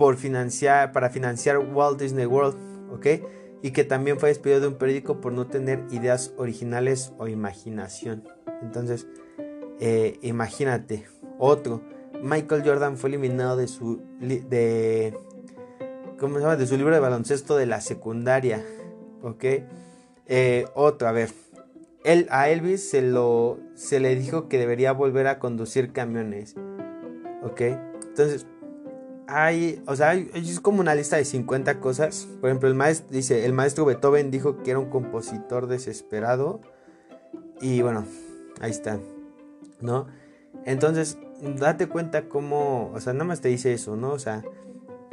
por 0.00 0.16
financiar, 0.16 0.92
para 0.92 1.10
financiar 1.10 1.58
Walt 1.58 2.00
Disney 2.00 2.24
World, 2.24 2.56
¿ok? 2.90 3.06
Y 3.60 3.72
que 3.72 3.84
también 3.84 4.18
fue 4.18 4.30
despedido 4.30 4.58
de 4.58 4.68
un 4.68 4.76
periódico 4.76 5.20
por 5.20 5.30
no 5.30 5.46
tener 5.46 5.84
ideas 5.90 6.32
originales 6.38 7.12
o 7.18 7.28
imaginación. 7.28 8.26
Entonces, 8.62 9.06
eh, 9.78 10.18
imagínate. 10.22 11.04
Otro, 11.38 11.82
Michael 12.22 12.62
Jordan 12.64 12.96
fue 12.96 13.10
eliminado 13.10 13.58
de 13.58 13.68
su, 13.68 14.00
de, 14.20 15.14
¿cómo 16.18 16.36
se 16.36 16.40
llama? 16.40 16.56
De 16.56 16.66
su 16.66 16.78
libro 16.78 16.94
de 16.94 17.00
baloncesto 17.00 17.58
de 17.58 17.66
la 17.66 17.82
secundaria, 17.82 18.64
¿ok? 19.22 19.44
Eh, 20.28 20.66
otro, 20.72 21.08
a 21.08 21.12
ver, 21.12 21.28
él, 22.04 22.26
a 22.30 22.48
Elvis 22.48 22.88
se, 22.88 23.02
lo, 23.02 23.58
se 23.74 24.00
le 24.00 24.16
dijo 24.16 24.48
que 24.48 24.56
debería 24.56 24.92
volver 24.92 25.26
a 25.26 25.38
conducir 25.38 25.92
camiones, 25.92 26.54
¿ok? 27.42 27.60
Entonces, 28.08 28.46
hay, 29.30 29.82
o 29.86 29.96
sea, 29.96 30.14
es 30.14 30.60
como 30.60 30.80
una 30.80 30.94
lista 30.94 31.16
de 31.16 31.24
50 31.24 31.80
cosas. 31.80 32.28
Por 32.40 32.50
ejemplo, 32.50 32.68
el 32.68 32.74
maestro 32.74 33.08
dice, 33.10 33.44
el 33.46 33.52
maestro 33.52 33.84
Beethoven 33.84 34.30
dijo 34.30 34.62
que 34.62 34.70
era 34.70 34.78
un 34.78 34.90
compositor 34.90 35.66
desesperado. 35.66 36.60
Y 37.60 37.82
bueno, 37.82 38.04
ahí 38.60 38.70
está, 38.70 38.98
¿no? 39.80 40.06
Entonces, 40.64 41.18
date 41.58 41.86
cuenta 41.88 42.28
cómo, 42.28 42.90
o 42.92 43.00
sea, 43.00 43.12
nada 43.12 43.24
más 43.24 43.40
te 43.40 43.48
dice 43.48 43.72
eso, 43.72 43.96
¿no? 43.96 44.10
O 44.10 44.18
sea, 44.18 44.42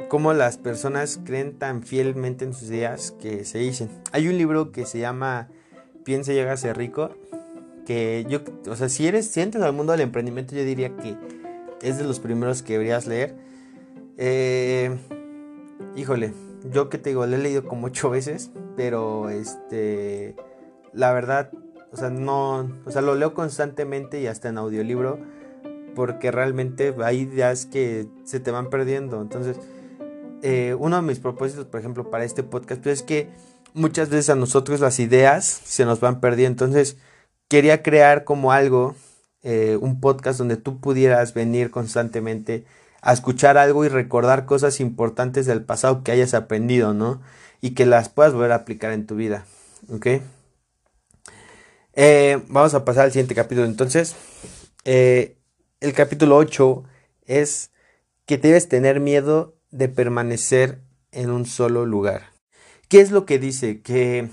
cómo 0.08 0.32
las 0.32 0.58
personas 0.58 1.20
creen 1.24 1.58
tan 1.58 1.82
fielmente 1.82 2.44
en 2.44 2.54
sus 2.54 2.70
ideas 2.70 3.12
que 3.12 3.44
se 3.44 3.58
dicen. 3.58 3.88
Hay 4.12 4.28
un 4.28 4.36
libro 4.36 4.72
que 4.72 4.86
se 4.86 4.98
llama 4.98 5.48
Piensa 6.04 6.32
y 6.32 6.56
ser 6.56 6.76
rico, 6.76 7.10
que 7.86 8.26
yo, 8.28 8.40
o 8.68 8.76
sea, 8.76 8.88
si 8.88 9.06
eres, 9.06 9.26
si 9.26 9.40
entras 9.40 9.64
al 9.64 9.72
mundo 9.72 9.92
del 9.92 10.00
emprendimiento, 10.00 10.54
yo 10.54 10.64
diría 10.64 10.96
que 10.96 11.16
es 11.82 11.98
de 11.98 12.04
los 12.04 12.18
primeros 12.18 12.62
que 12.62 12.74
deberías 12.74 13.06
leer 13.06 13.47
eh, 14.18 14.96
híjole, 15.96 16.34
yo 16.70 16.88
que 16.88 16.98
te 16.98 17.10
digo, 17.10 17.24
lo 17.26 17.36
he 17.36 17.38
leído 17.38 17.64
como 17.64 17.86
ocho 17.86 18.10
veces, 18.10 18.50
pero 18.76 19.30
este, 19.30 20.36
la 20.92 21.12
verdad, 21.12 21.50
o 21.92 21.96
sea, 21.96 22.10
no, 22.10 22.70
o 22.84 22.90
sea, 22.90 23.00
lo 23.00 23.14
leo 23.14 23.32
constantemente 23.32 24.20
y 24.20 24.26
hasta 24.26 24.48
en 24.48 24.58
audiolibro, 24.58 25.18
porque 25.94 26.30
realmente 26.30 26.94
hay 27.02 27.20
ideas 27.20 27.66
que 27.66 28.08
se 28.24 28.40
te 28.40 28.50
van 28.50 28.70
perdiendo. 28.70 29.22
Entonces, 29.22 29.58
eh, 30.42 30.76
uno 30.78 30.96
de 30.96 31.02
mis 31.02 31.18
propósitos, 31.20 31.66
por 31.66 31.80
ejemplo, 31.80 32.10
para 32.10 32.24
este 32.24 32.42
podcast, 32.42 32.82
pues 32.82 33.00
es 33.00 33.02
que 33.02 33.28
muchas 33.74 34.10
veces 34.10 34.30
a 34.30 34.34
nosotros 34.34 34.80
las 34.80 35.00
ideas 35.00 35.44
se 35.44 35.84
nos 35.84 36.00
van 36.00 36.20
perdiendo. 36.20 36.64
Entonces, 36.64 36.98
quería 37.48 37.82
crear 37.82 38.24
como 38.24 38.52
algo, 38.52 38.94
eh, 39.42 39.78
un 39.80 40.00
podcast 40.00 40.38
donde 40.38 40.56
tú 40.56 40.80
pudieras 40.80 41.34
venir 41.34 41.70
constantemente 41.70 42.64
a 43.00 43.12
escuchar 43.12 43.58
algo 43.58 43.84
y 43.84 43.88
recordar 43.88 44.44
cosas 44.44 44.80
importantes 44.80 45.46
del 45.46 45.64
pasado 45.64 46.02
que 46.02 46.12
hayas 46.12 46.34
aprendido, 46.34 46.94
¿no? 46.94 47.20
Y 47.60 47.70
que 47.70 47.86
las 47.86 48.08
puedas 48.08 48.32
volver 48.32 48.52
a 48.52 48.56
aplicar 48.56 48.92
en 48.92 49.06
tu 49.06 49.16
vida, 49.16 49.44
¿ok? 49.90 50.06
Eh, 51.94 52.42
vamos 52.48 52.74
a 52.74 52.84
pasar 52.84 53.04
al 53.04 53.12
siguiente 53.12 53.34
capítulo. 53.34 53.66
Entonces, 53.66 54.14
eh, 54.84 55.36
el 55.80 55.92
capítulo 55.92 56.36
8 56.36 56.84
es 57.26 57.72
que 58.26 58.38
debes 58.38 58.68
tener 58.68 59.00
miedo 59.00 59.56
de 59.70 59.88
permanecer 59.88 60.80
en 61.12 61.30
un 61.30 61.46
solo 61.46 61.86
lugar. 61.86 62.32
¿Qué 62.88 63.00
es 63.00 63.10
lo 63.10 63.26
que 63.26 63.38
dice? 63.38 63.80
Que 63.80 64.28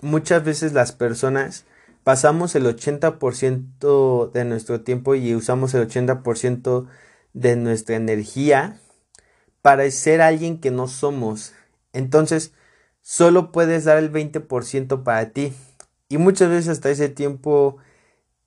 muchas 0.00 0.44
veces 0.44 0.72
las 0.72 0.92
personas 0.92 1.64
pasamos 2.04 2.54
el 2.54 2.66
80% 2.66 4.30
de 4.32 4.44
nuestro 4.44 4.80
tiempo 4.82 5.14
y 5.14 5.34
usamos 5.34 5.74
el 5.74 5.88
80% 5.88 6.86
de 7.32 7.56
nuestra 7.56 7.96
energía 7.96 8.78
para 9.62 9.90
ser 9.90 10.20
alguien 10.20 10.60
que 10.60 10.70
no 10.70 10.88
somos. 10.88 11.52
Entonces, 11.92 12.52
solo 13.00 13.52
puedes 13.52 13.84
dar 13.84 13.98
el 13.98 14.12
20% 14.12 15.02
para 15.02 15.30
ti. 15.30 15.52
Y 16.08 16.18
muchas 16.18 16.48
veces 16.48 16.68
hasta 16.68 16.90
ese 16.90 17.08
tiempo 17.08 17.76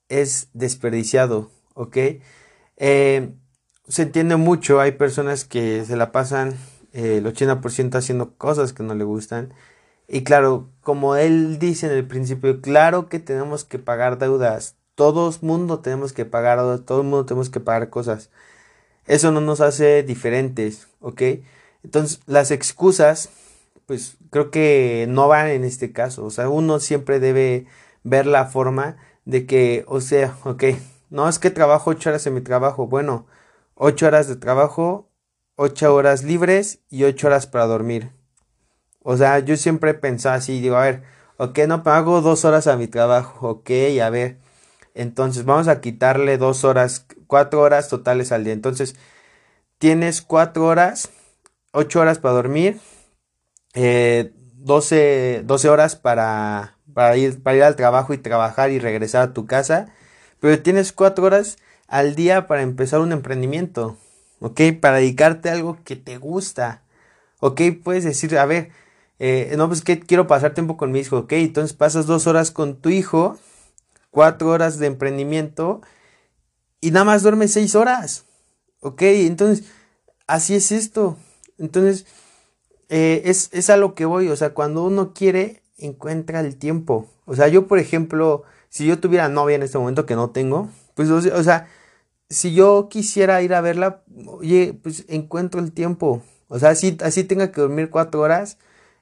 es 0.08 0.48
desperdiciado, 0.52 1.50
¿ok? 1.74 1.96
Eh, 2.76 3.34
se 3.88 4.02
entiende 4.02 4.36
mucho, 4.36 4.80
hay 4.80 4.92
personas 4.92 5.44
que 5.44 5.84
se 5.84 5.96
la 5.96 6.12
pasan 6.12 6.54
eh, 6.92 7.18
el 7.18 7.26
80% 7.26 7.96
haciendo 7.96 8.36
cosas 8.36 8.72
que 8.72 8.82
no 8.82 8.94
le 8.94 9.04
gustan. 9.04 9.54
Y 10.08 10.24
claro, 10.24 10.70
como 10.82 11.16
él 11.16 11.58
dice 11.58 11.86
en 11.86 11.92
el 11.92 12.06
principio, 12.06 12.60
claro 12.60 13.08
que 13.08 13.18
tenemos 13.18 13.64
que 13.64 13.78
pagar 13.78 14.18
deudas. 14.18 14.76
Todo 14.94 15.28
el 15.28 15.36
mundo 15.42 15.80
tenemos 15.80 16.12
que 16.12 16.24
pagar 16.24 16.58
todo 16.80 17.00
el 17.00 17.06
mundo 17.06 17.26
tenemos 17.26 17.50
que 17.50 17.60
pagar 17.60 17.90
cosas. 17.90 18.30
Eso 19.06 19.32
no 19.32 19.40
nos 19.40 19.60
hace 19.60 20.02
diferentes, 20.02 20.88
¿ok? 21.00 21.22
Entonces, 21.82 22.20
las 22.26 22.50
excusas, 22.50 23.30
pues 23.86 24.16
creo 24.30 24.50
que 24.50 25.06
no 25.08 25.28
van 25.28 25.48
en 25.48 25.64
este 25.64 25.92
caso. 25.92 26.24
O 26.24 26.30
sea, 26.30 26.48
uno 26.48 26.80
siempre 26.80 27.20
debe 27.20 27.66
ver 28.02 28.26
la 28.26 28.46
forma 28.46 28.96
de 29.24 29.46
que, 29.46 29.84
o 29.88 30.00
sea, 30.00 30.36
ok, 30.44 30.64
no 31.10 31.28
es 31.28 31.38
que 31.38 31.50
trabajo 31.50 31.90
ocho 31.90 32.10
horas 32.10 32.26
en 32.26 32.34
mi 32.34 32.40
trabajo. 32.40 32.86
Bueno, 32.86 33.26
ocho 33.74 34.06
horas 34.06 34.28
de 34.28 34.36
trabajo, 34.36 35.10
ocho 35.56 35.94
horas 35.94 36.24
libres 36.24 36.80
y 36.90 37.04
ocho 37.04 37.26
horas 37.28 37.46
para 37.46 37.66
dormir. 37.66 38.12
O 39.02 39.16
sea, 39.16 39.38
yo 39.40 39.56
siempre 39.56 39.90
he 39.90 39.94
pensado 39.94 40.36
así, 40.36 40.60
digo, 40.60 40.76
a 40.76 40.82
ver, 40.84 41.02
ok, 41.36 41.58
no 41.68 41.82
pago 41.82 42.22
dos 42.22 42.44
horas 42.44 42.66
a 42.66 42.76
mi 42.76 42.88
trabajo, 42.88 43.48
ok, 43.50 43.70
a 44.02 44.10
ver. 44.10 44.38
Entonces 44.94 45.44
vamos 45.44 45.68
a 45.68 45.80
quitarle 45.80 46.38
dos 46.38 46.64
horas, 46.64 47.06
cuatro 47.26 47.60
horas 47.60 47.88
totales 47.88 48.32
al 48.32 48.44
día. 48.44 48.52
Entonces, 48.52 48.96
tienes 49.78 50.22
cuatro 50.22 50.66
horas, 50.66 51.10
ocho 51.72 52.00
horas 52.00 52.18
para 52.18 52.34
dormir, 52.34 52.80
eh, 53.74 54.32
12, 54.56 55.42
12 55.44 55.68
horas 55.68 55.96
para, 55.96 56.78
para, 56.94 57.16
ir, 57.16 57.42
para 57.42 57.56
ir 57.56 57.62
al 57.64 57.76
trabajo 57.76 58.14
y 58.14 58.18
trabajar 58.18 58.70
y 58.70 58.78
regresar 58.78 59.22
a 59.22 59.32
tu 59.32 59.46
casa. 59.46 59.88
Pero 60.40 60.62
tienes 60.62 60.92
cuatro 60.92 61.24
horas 61.24 61.58
al 61.88 62.14
día 62.14 62.46
para 62.46 62.62
empezar 62.62 63.00
un 63.00 63.12
emprendimiento, 63.12 63.96
¿ok? 64.40 64.60
Para 64.80 64.98
dedicarte 64.98 65.50
a 65.50 65.52
algo 65.52 65.78
que 65.84 65.96
te 65.96 66.18
gusta, 66.18 66.82
¿ok? 67.40 67.60
Puedes 67.82 68.04
decir, 68.04 68.38
a 68.38 68.46
ver, 68.46 68.70
eh, 69.18 69.54
no, 69.56 69.68
pues 69.68 69.82
que 69.82 70.00
quiero 70.00 70.26
pasar 70.26 70.54
tiempo 70.54 70.76
con 70.76 70.92
mi 70.92 71.00
hijo, 71.00 71.18
¿ok? 71.18 71.32
Entonces 71.32 71.76
pasas 71.76 72.06
dos 72.06 72.26
horas 72.26 72.50
con 72.50 72.76
tu 72.76 72.90
hijo, 72.90 73.38
cuatro 74.14 74.50
horas 74.50 74.78
de 74.78 74.86
emprendimiento 74.86 75.82
y 76.80 76.92
nada 76.92 77.04
más 77.04 77.24
duermes 77.24 77.52
seis 77.52 77.74
horas, 77.74 78.26
¿ok? 78.78 79.02
Entonces, 79.02 79.66
así 80.28 80.54
es 80.54 80.70
esto. 80.70 81.16
Entonces, 81.58 82.06
eh, 82.90 83.22
es, 83.24 83.50
es 83.52 83.70
a 83.70 83.76
lo 83.76 83.96
que 83.96 84.04
voy, 84.04 84.28
o 84.28 84.36
sea, 84.36 84.54
cuando 84.54 84.84
uno 84.84 85.14
quiere, 85.14 85.62
encuentra 85.78 86.38
el 86.38 86.54
tiempo. 86.54 87.10
O 87.24 87.34
sea, 87.34 87.48
yo, 87.48 87.66
por 87.66 87.80
ejemplo, 87.80 88.44
si 88.68 88.86
yo 88.86 89.00
tuviera 89.00 89.28
novia 89.28 89.56
en 89.56 89.64
este 89.64 89.78
momento 89.78 90.06
que 90.06 90.14
no 90.14 90.30
tengo, 90.30 90.68
pues, 90.94 91.10
o 91.10 91.42
sea, 91.42 91.66
si 92.30 92.54
yo 92.54 92.88
quisiera 92.88 93.42
ir 93.42 93.52
a 93.52 93.62
verla, 93.62 94.04
oye, 94.28 94.78
pues 94.80 95.06
encuentro 95.08 95.60
el 95.60 95.72
tiempo. 95.72 96.22
O 96.46 96.60
sea, 96.60 96.70
así, 96.70 96.96
así 97.02 97.24
tenga 97.24 97.50
que 97.50 97.60
dormir 97.60 97.90
cuatro 97.90 98.20
horas, 98.20 98.58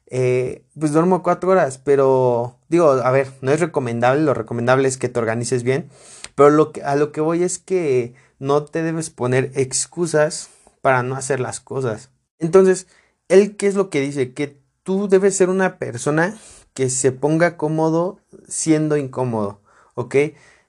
eh, 0.07 0.65
pues 0.79 0.93
duermo 0.93 1.23
cuatro 1.23 1.51
horas. 1.51 1.77
Pero 1.77 2.57
digo, 2.73 2.91
a 2.91 3.11
ver, 3.11 3.31
no 3.41 3.53
es 3.53 3.61
recomendable, 3.61 4.23
lo 4.23 4.35
recomendable 4.35 4.89
es 4.89 4.97
que 4.97 5.09
te 5.09 5.21
organices 5.21 5.63
bien. 5.63 5.89
Pero 6.35 6.51
lo 6.51 6.73
que, 6.73 6.83
a 6.83 6.97
lo 6.97 7.13
que 7.13 7.21
voy 7.21 7.43
es 7.43 7.59
que 7.59 8.15
no 8.39 8.65
te 8.65 8.83
debes 8.83 9.11
poner 9.11 9.53
excusas 9.55 10.51
para 10.81 11.03
no 11.03 11.15
hacer 11.15 11.39
las 11.39 11.61
cosas. 11.61 12.11
Entonces, 12.39 12.89
él, 13.29 13.57
¿qué 13.57 13.69
es 13.69 13.75
lo 13.75 13.91
que 13.91 14.01
dice? 14.01 14.33
Que 14.33 14.59
tú 14.83 15.09
debes 15.09 15.37
ser 15.37 15.49
una 15.49 15.79
persona 15.79 16.37
que 16.75 16.91
se 16.91 17.13
ponga 17.13 17.57
cómodo 17.57 18.19
siendo 18.49 18.97
incómodo, 18.97 19.61
¿ok? 19.95 20.17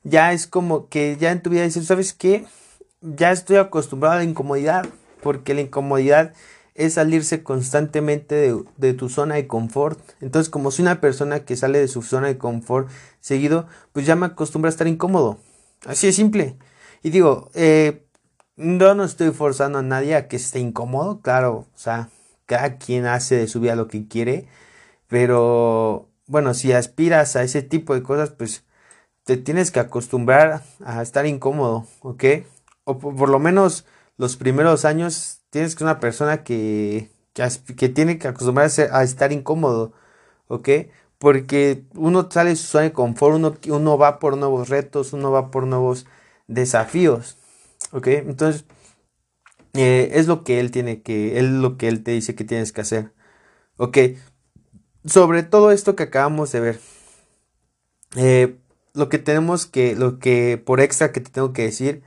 ya 0.04 0.34
es 0.34 0.48
como 0.48 0.90
que 0.90 1.18
ya 1.18 1.32
en 1.32 1.42
tu 1.42 1.50
vida 1.50 1.64
dices, 1.64 1.88
¿sabes 1.88 2.14
qué? 2.14 2.46
Ya 3.02 3.32
estoy 3.32 3.58
acostumbrado 3.58 4.16
a 4.16 4.18
la 4.20 4.24
incomodidad, 4.24 4.86
porque 5.22 5.54
la 5.54 5.62
incomodidad 5.62 6.34
es 6.76 6.96
salirse 6.96 7.44
constantemente 7.44 8.54
de, 8.78 8.94
tu 8.94 9.10
zona 9.10 9.36
de 9.36 9.48
confort. 9.48 10.00
Entonces, 10.22 10.50
como 10.50 10.72
soy 10.72 10.84
una 10.84 11.02
persona 11.02 11.46
que 11.46 11.56
sale 11.56 11.80
de 11.80 11.88
su 11.88 12.02
zona 12.02 12.28
de 12.28 12.38
confort 12.38 12.90
seguido, 13.20 13.68
pues 13.92 14.06
ya 14.06 14.16
me 14.16 14.26
acostumbro 14.26 14.68
a 14.68 14.72
estar 14.72 14.88
incómodo. 14.88 15.40
Así 15.86 16.08
de 16.08 16.14
simple. 16.14 16.58
Y 17.04 17.10
digo, 17.10 17.50
eh, 17.54 18.06
yo 18.56 18.96
no 18.96 19.04
estoy 19.04 19.32
forzando 19.32 19.80
a 19.80 19.84
nadie 19.84 20.16
a 20.16 20.28
que 20.28 20.38
esté 20.38 20.60
incómodo, 20.60 21.22
claro, 21.22 21.68
o 21.74 21.78
sea, 21.78 22.10
cada 22.46 22.78
quien 22.78 23.06
hace 23.06 23.36
de 23.36 23.48
su 23.48 23.60
vida 23.60 23.76
lo 23.76 23.88
que 23.88 24.08
quiere, 24.08 24.48
pero 25.08 26.10
bueno, 26.28 26.54
si 26.54 26.72
aspiras 26.72 27.36
a 27.36 27.44
ese 27.44 27.62
tipo 27.62 27.94
de 27.94 28.04
cosas, 28.04 28.32
pues 28.32 28.66
te 29.24 29.38
tienes 29.38 29.72
que 29.72 29.80
acostumbrar 29.80 30.64
a 30.86 31.02
estar 31.02 31.26
incómodo, 31.26 31.88
¿ok? 32.02 32.24
O 32.86 33.00
por, 33.00 33.30
lo 33.30 33.40
menos 33.40 33.86
los 34.18 34.38
primeros 34.38 34.86
años 34.86 35.43
tienes 35.54 35.76
que 35.76 35.80
ser 35.80 35.86
una 35.86 36.00
persona 36.00 36.44
que, 36.44 37.12
que, 37.78 37.90
tiene 37.90 38.18
que 38.18 38.28
acostumbrarse 38.28 38.90
a 38.92 39.04
estar 39.04 39.32
incómodo, 39.32 39.94
¿ok? 40.48 40.68
Porque 41.20 41.84
uno 41.94 42.28
sale 42.32 42.50
de 42.50 42.56
su 42.56 42.66
zona 42.66 42.86
de 42.86 42.94
confort, 42.94 43.36
uno, 43.36 43.56
uno 43.68 43.98
va 44.00 44.18
por 44.18 44.36
nuevos 44.36 44.70
retos, 44.70 45.14
uno 45.14 45.30
va 45.32 45.52
por 45.52 45.68
nuevos 45.68 46.08
desafíos, 46.48 47.38
¿ok? 47.92 48.08
Entonces, 48.08 48.66
eh, 49.74 50.10
es 50.14 50.26
lo 50.26 50.44
que 50.44 50.60
él 50.60 50.72
tiene 50.72 51.04
que, 51.04 51.38
es 51.38 51.44
lo 51.46 51.78
que 51.78 51.88
él 51.88 52.04
te 52.04 52.12
dice 52.12 52.34
que 52.34 52.46
tienes 52.46 52.72
que 52.72 52.82
hacer, 52.82 53.14
¿ok? 53.78 53.98
Sobre 55.06 55.44
todo 55.44 55.70
esto 55.72 55.96
que 55.96 56.04
acabamos 56.04 56.52
de 56.52 56.60
ver, 56.62 56.80
eh, 58.16 58.58
lo 58.96 59.08
que 59.08 59.20
tenemos 59.20 59.68
que, 59.68 59.96
lo 59.96 60.18
que 60.18 60.58
por 60.58 60.82
extra 60.82 61.12
que 61.12 61.22
te 61.22 61.30
tengo 61.30 61.54
que 61.54 61.62
decir, 61.62 62.04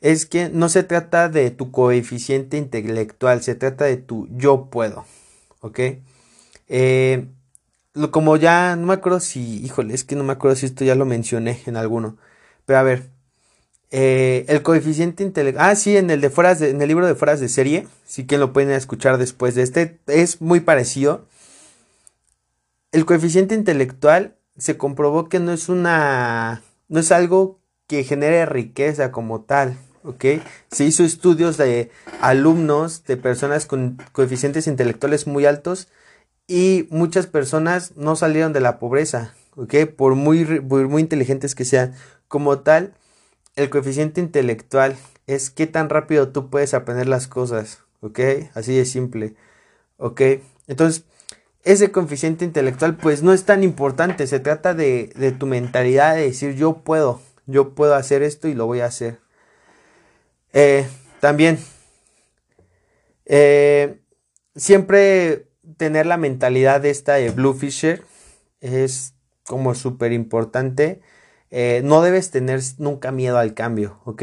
es 0.00 0.26
que 0.26 0.48
no 0.48 0.68
se 0.68 0.82
trata 0.82 1.28
de 1.28 1.50
tu 1.50 1.70
coeficiente 1.70 2.56
intelectual, 2.56 3.42
se 3.42 3.54
trata 3.54 3.84
de 3.86 3.96
tu 3.96 4.28
yo 4.30 4.68
puedo, 4.70 5.04
¿ok? 5.60 5.80
Eh, 6.68 7.26
como 8.10 8.36
ya, 8.36 8.76
no 8.76 8.86
me 8.86 8.94
acuerdo 8.94 9.20
si, 9.20 9.64
híjole, 9.64 9.94
es 9.94 10.04
que 10.04 10.16
no 10.16 10.24
me 10.24 10.32
acuerdo 10.32 10.56
si 10.56 10.66
esto 10.66 10.84
ya 10.84 10.94
lo 10.94 11.06
mencioné 11.06 11.60
en 11.66 11.76
alguno, 11.76 12.18
pero 12.66 12.78
a 12.78 12.82
ver, 12.82 13.10
eh, 13.90 14.44
el 14.48 14.62
coeficiente 14.62 15.22
intelectual, 15.22 15.70
ah, 15.70 15.76
sí, 15.76 15.96
en 15.96 16.10
el 16.10 16.20
de 16.20 16.30
fueras 16.30 16.60
en 16.60 16.82
el 16.82 16.88
libro 16.88 17.06
de 17.06 17.14
fueras 17.14 17.40
de 17.40 17.48
serie, 17.48 17.86
sí 18.04 18.26
que 18.26 18.38
lo 18.38 18.52
pueden 18.52 18.70
escuchar 18.70 19.18
después 19.18 19.54
de 19.54 19.62
este, 19.62 19.98
es 20.06 20.40
muy 20.40 20.60
parecido. 20.60 21.26
El 22.92 23.06
coeficiente 23.06 23.54
intelectual 23.54 24.36
se 24.58 24.76
comprobó 24.76 25.28
que 25.28 25.40
no 25.40 25.52
es 25.52 25.68
una, 25.68 26.62
no 26.88 27.00
es 27.00 27.12
algo 27.12 27.60
que 27.86 28.04
genere 28.04 28.46
riqueza 28.46 29.12
como 29.12 29.42
tal, 29.42 29.78
Se 30.70 30.84
hizo 30.84 31.04
estudios 31.04 31.56
de 31.56 31.90
alumnos, 32.20 33.04
de 33.04 33.16
personas 33.16 33.66
con 33.66 33.98
coeficientes 34.12 34.66
intelectuales 34.66 35.26
muy 35.26 35.46
altos 35.46 35.88
y 36.46 36.86
muchas 36.90 37.26
personas 37.26 37.96
no 37.96 38.16
salieron 38.16 38.52
de 38.52 38.60
la 38.60 38.78
pobreza, 38.78 39.34
¿ok? 39.56 39.74
Por 39.96 40.14
muy, 40.14 40.44
muy 40.44 41.02
inteligentes 41.02 41.54
que 41.54 41.64
sean. 41.64 41.94
Como 42.28 42.60
tal, 42.60 42.94
el 43.56 43.70
coeficiente 43.70 44.20
intelectual 44.20 44.96
es 45.26 45.50
qué 45.50 45.66
tan 45.66 45.88
rápido 45.88 46.28
tú 46.28 46.50
puedes 46.50 46.74
aprender 46.74 47.08
las 47.08 47.26
cosas, 47.26 47.80
¿ok? 48.00 48.20
Así 48.54 48.76
de 48.76 48.84
simple, 48.84 49.34
¿ok? 49.96 50.20
Entonces, 50.68 51.04
ese 51.64 51.90
coeficiente 51.90 52.44
intelectual 52.44 52.96
pues 52.96 53.24
no 53.24 53.32
es 53.32 53.44
tan 53.44 53.64
importante, 53.64 54.28
se 54.28 54.38
trata 54.38 54.72
de, 54.72 55.34
tu 55.38 55.46
mentalidad 55.46 56.14
de 56.14 56.22
decir 56.22 56.54
yo 56.54 56.74
puedo, 56.84 57.20
yo 57.46 57.74
puedo 57.74 57.96
hacer 57.96 58.22
esto 58.22 58.46
y 58.46 58.54
lo 58.54 58.66
voy 58.66 58.80
a 58.80 58.86
hacer. 58.86 59.18
Eh, 60.58 60.88
también, 61.20 61.58
eh, 63.26 64.00
siempre 64.54 65.48
tener 65.76 66.06
la 66.06 66.16
mentalidad 66.16 66.80
de 66.80 66.88
esta 66.88 67.16
de 67.16 67.28
Blue 67.28 67.52
Fisher 67.52 68.02
es 68.62 69.14
como 69.46 69.74
súper 69.74 70.12
importante. 70.12 71.02
Eh, 71.50 71.82
no 71.84 72.00
debes 72.00 72.30
tener 72.30 72.62
nunca 72.78 73.12
miedo 73.12 73.36
al 73.36 73.52
cambio, 73.52 74.00
¿ok? 74.06 74.22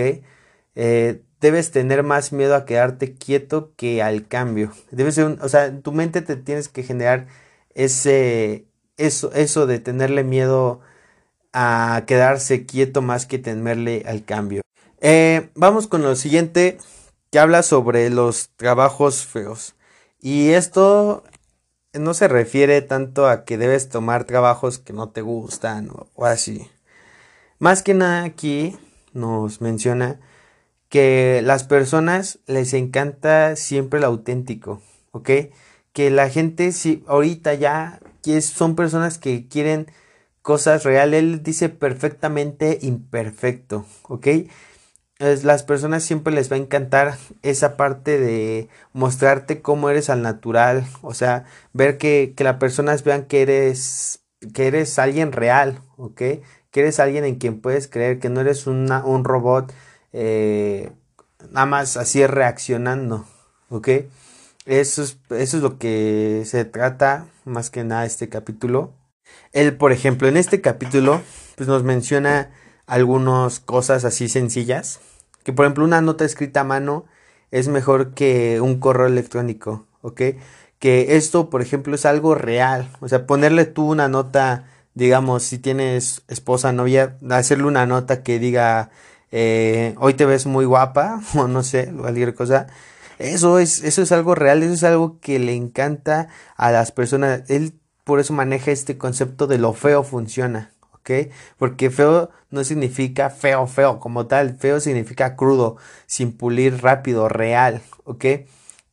debes 1.39 1.71
tener 1.71 2.01
más 2.01 2.31
miedo 2.33 2.55
a 2.55 2.65
quedarte 2.65 3.13
quieto 3.13 3.73
que 3.75 4.01
al 4.01 4.27
cambio. 4.27 4.71
Ser 5.11 5.37
o 5.39 5.49
sea, 5.49 5.65
en 5.67 5.83
tu 5.83 5.91
mente 5.91 6.21
te 6.23 6.35
tienes 6.35 6.67
que 6.67 6.81
generar 6.83 7.27
ese, 7.75 8.65
eso, 8.97 9.31
eso 9.33 9.67
de 9.67 9.79
tenerle 9.79 10.23
miedo 10.23 10.81
a 11.53 12.05
quedarse 12.07 12.65
quieto 12.65 13.03
más 13.03 13.27
que 13.27 13.39
temerle 13.39 14.03
al 14.07 14.25
cambio. 14.25 14.62
Eh, 15.05 15.49
vamos 15.55 15.87
con 15.87 16.01
lo 16.01 16.15
siguiente 16.15 16.77
que 17.29 17.37
habla 17.37 17.61
sobre 17.61 18.09
los 18.09 18.51
trabajos 18.55 19.25
feos. 19.25 19.75
Y 20.21 20.51
esto 20.51 21.25
no 21.91 22.13
se 22.13 22.29
refiere 22.29 22.81
tanto 22.81 23.27
a 23.27 23.43
que 23.43 23.57
debes 23.57 23.89
tomar 23.89 24.23
trabajos 24.23 24.79
que 24.79 24.93
no 24.93 25.09
te 25.09 25.19
gustan 25.19 25.89
o 26.15 26.25
así. 26.25 26.69
Más 27.59 27.83
que 27.83 27.93
nada 27.93 28.23
aquí 28.23 28.77
nos 29.11 29.59
menciona 29.59 30.21
que 30.87 31.41
las 31.43 31.65
personas 31.65 32.39
les 32.47 32.73
encanta 32.73 33.57
siempre 33.57 33.99
lo 33.99 34.07
auténtico, 34.07 34.81
¿ok? 35.11 35.29
Que 35.91 36.11
la 36.11 36.29
gente, 36.29 36.71
si 36.71 37.03
ahorita 37.07 37.55
ya 37.55 37.99
son 38.39 38.77
personas 38.77 39.17
que 39.17 39.49
quieren 39.49 39.91
cosas 40.41 40.85
reales, 40.85 41.19
él 41.19 41.43
dice 41.43 41.67
perfectamente 41.67 42.79
imperfecto, 42.81 43.85
¿ok? 44.03 44.27
Las 45.43 45.63
personas 45.63 46.03
siempre 46.03 46.33
les 46.33 46.51
va 46.51 46.55
a 46.55 46.59
encantar 46.59 47.17
esa 47.41 47.77
parte 47.77 48.19
de 48.19 48.67
mostrarte 48.91 49.61
cómo 49.61 49.89
eres 49.89 50.09
al 50.09 50.21
natural, 50.21 50.85
o 51.01 51.13
sea, 51.13 51.45
ver 51.71 51.97
que, 51.97 52.33
que 52.35 52.43
las 52.43 52.57
personas 52.57 53.03
vean 53.03 53.25
que 53.25 53.41
eres, 53.41 54.23
que 54.53 54.67
eres 54.67 54.99
alguien 54.99 55.31
real, 55.31 55.79
¿ok? 55.97 56.17
Que 56.71 56.79
eres 56.79 56.99
alguien 56.99 57.25
en 57.25 57.35
quien 57.35 57.61
puedes 57.61 57.87
creer, 57.87 58.19
que 58.19 58.29
no 58.29 58.41
eres 58.41 58.67
una, 58.67 59.05
un 59.05 59.23
robot 59.23 59.73
eh, 60.13 60.91
nada 61.51 61.65
más 61.65 61.97
así 61.97 62.25
reaccionando, 62.25 63.25
¿ok? 63.69 63.89
Eso 64.65 65.03
es, 65.03 65.17
eso 65.29 65.57
es 65.57 65.63
lo 65.63 65.77
que 65.77 66.43
se 66.45 66.65
trata 66.65 67.27
más 67.45 67.69
que 67.69 67.83
nada 67.83 68.05
este 68.05 68.29
capítulo. 68.29 68.93
Él, 69.51 69.75
por 69.75 69.91
ejemplo, 69.91 70.27
en 70.27 70.37
este 70.37 70.61
capítulo, 70.61 71.21
pues 71.55 71.67
nos 71.67 71.83
menciona 71.83 72.51
algunas 72.85 73.59
cosas 73.59 74.05
así 74.05 74.29
sencillas. 74.29 74.99
Que 75.43 75.53
por 75.53 75.65
ejemplo 75.65 75.83
una 75.83 76.01
nota 76.01 76.25
escrita 76.25 76.61
a 76.61 76.63
mano 76.63 77.05
es 77.51 77.67
mejor 77.67 78.13
que 78.15 78.61
un 78.61 78.79
correo 78.79 79.07
electrónico, 79.07 79.85
¿ok? 80.01 80.21
Que 80.79 81.15
esto, 81.17 81.49
por 81.49 81.61
ejemplo, 81.61 81.95
es 81.95 82.05
algo 82.05 82.35
real. 82.35 82.89
O 82.99 83.07
sea, 83.07 83.27
ponerle 83.27 83.65
tú 83.65 83.91
una 83.91 84.07
nota, 84.09 84.65
digamos, 84.95 85.43
si 85.43 85.59
tienes 85.59 86.23
esposa, 86.27 86.73
novia, 86.73 87.17
hacerle 87.29 87.65
una 87.65 87.85
nota 87.85 88.23
que 88.23 88.39
diga, 88.39 88.89
eh, 89.31 89.95
hoy 89.99 90.15
te 90.15 90.25
ves 90.25 90.45
muy 90.47 90.65
guapa, 90.65 91.21
o 91.37 91.47
no 91.47 91.63
sé, 91.63 91.93
cualquier 91.95 92.33
cosa. 92.35 92.67
Eso 93.19 93.59
es, 93.59 93.83
eso 93.83 94.01
es 94.01 94.11
algo 94.11 94.35
real, 94.35 94.63
eso 94.63 94.73
es 94.73 94.83
algo 94.83 95.19
que 95.19 95.39
le 95.39 95.53
encanta 95.55 96.29
a 96.57 96.71
las 96.71 96.91
personas. 96.91 97.49
Él 97.49 97.73
por 98.03 98.19
eso 98.19 98.33
maneja 98.33 98.71
este 98.71 98.97
concepto 98.97 99.47
de 99.47 99.57
lo 99.59 99.73
feo 99.73 100.03
funciona. 100.03 100.72
¿Ok? 101.03 101.31
Porque 101.57 101.89
feo 101.89 102.29
no 102.49 102.63
significa 102.63 103.29
feo, 103.29 103.67
feo 103.67 103.99
como 103.99 104.27
tal, 104.27 104.55
feo 104.57 104.79
significa 104.79 105.35
crudo, 105.35 105.77
sin 106.05 106.31
pulir, 106.31 106.81
rápido, 106.81 107.27
real, 107.27 107.81
¿ok? 108.05 108.25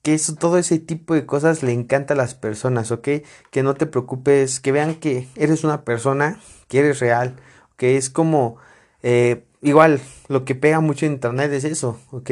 Que 0.03 0.15
eso, 0.15 0.35
todo 0.35 0.59
ese 0.59 0.79
tipo 0.79 1.15
de 1.15 1.27
cosas 1.27 1.63
le 1.63 1.73
encanta 1.73 2.15
a 2.15 2.17
las 2.17 2.35
personas, 2.35 2.91
¿ok? 2.91 3.09
Que 3.51 3.63
no 3.63 3.75
te 3.75 3.87
preocupes, 3.87 4.61
que 4.61 4.73
vean 4.73 4.95
que 4.97 5.29
eres 5.37 5.63
una 5.63 5.85
persona, 5.85 6.41
que 6.69 6.81
eres 6.81 7.01
real, 7.01 7.37
que 7.77 7.97
es 7.97 8.11
como, 8.11 8.57
eh, 9.03 9.45
igual, 9.63 10.01
lo 10.29 10.45
que 10.45 10.55
pega 10.55 10.81
mucho 10.81 11.07
en 11.07 11.13
internet 11.13 11.53
es 11.53 11.65
eso, 11.65 12.01
¿ok? 12.11 12.31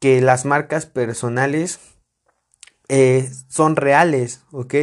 Que 0.00 0.20
las 0.20 0.44
marcas 0.44 0.86
personales 0.86 1.80
eh, 2.88 3.30
son 3.48 3.76
reales, 3.76 4.42
¿ok? 4.50 4.74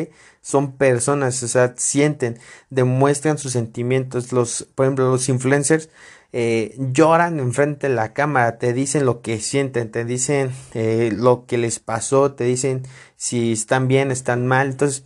Son 0.47 0.77
personas, 0.77 1.43
o 1.43 1.47
sea, 1.49 1.73
sienten, 1.75 2.39
demuestran 2.69 3.37
sus 3.37 3.51
sentimientos. 3.51 4.31
Los, 4.31 4.65
por 4.75 4.85
ejemplo, 4.85 5.11
los 5.11 5.27
influencers 5.27 5.89
eh, 6.31 6.73
lloran 6.77 7.41
enfrente 7.41 7.89
de 7.89 7.95
la 7.95 8.13
cámara, 8.13 8.57
te 8.57 8.71
dicen 8.71 9.05
lo 9.05 9.21
que 9.21 9.41
sienten, 9.41 9.91
te 9.91 10.05
dicen 10.05 10.51
eh, 10.73 11.11
lo 11.13 11.45
que 11.45 11.57
les 11.57 11.79
pasó, 11.79 12.31
te 12.31 12.45
dicen 12.45 12.83
si 13.17 13.51
están 13.51 13.89
bien, 13.89 14.09
están 14.09 14.47
mal. 14.47 14.67
Entonces, 14.69 15.03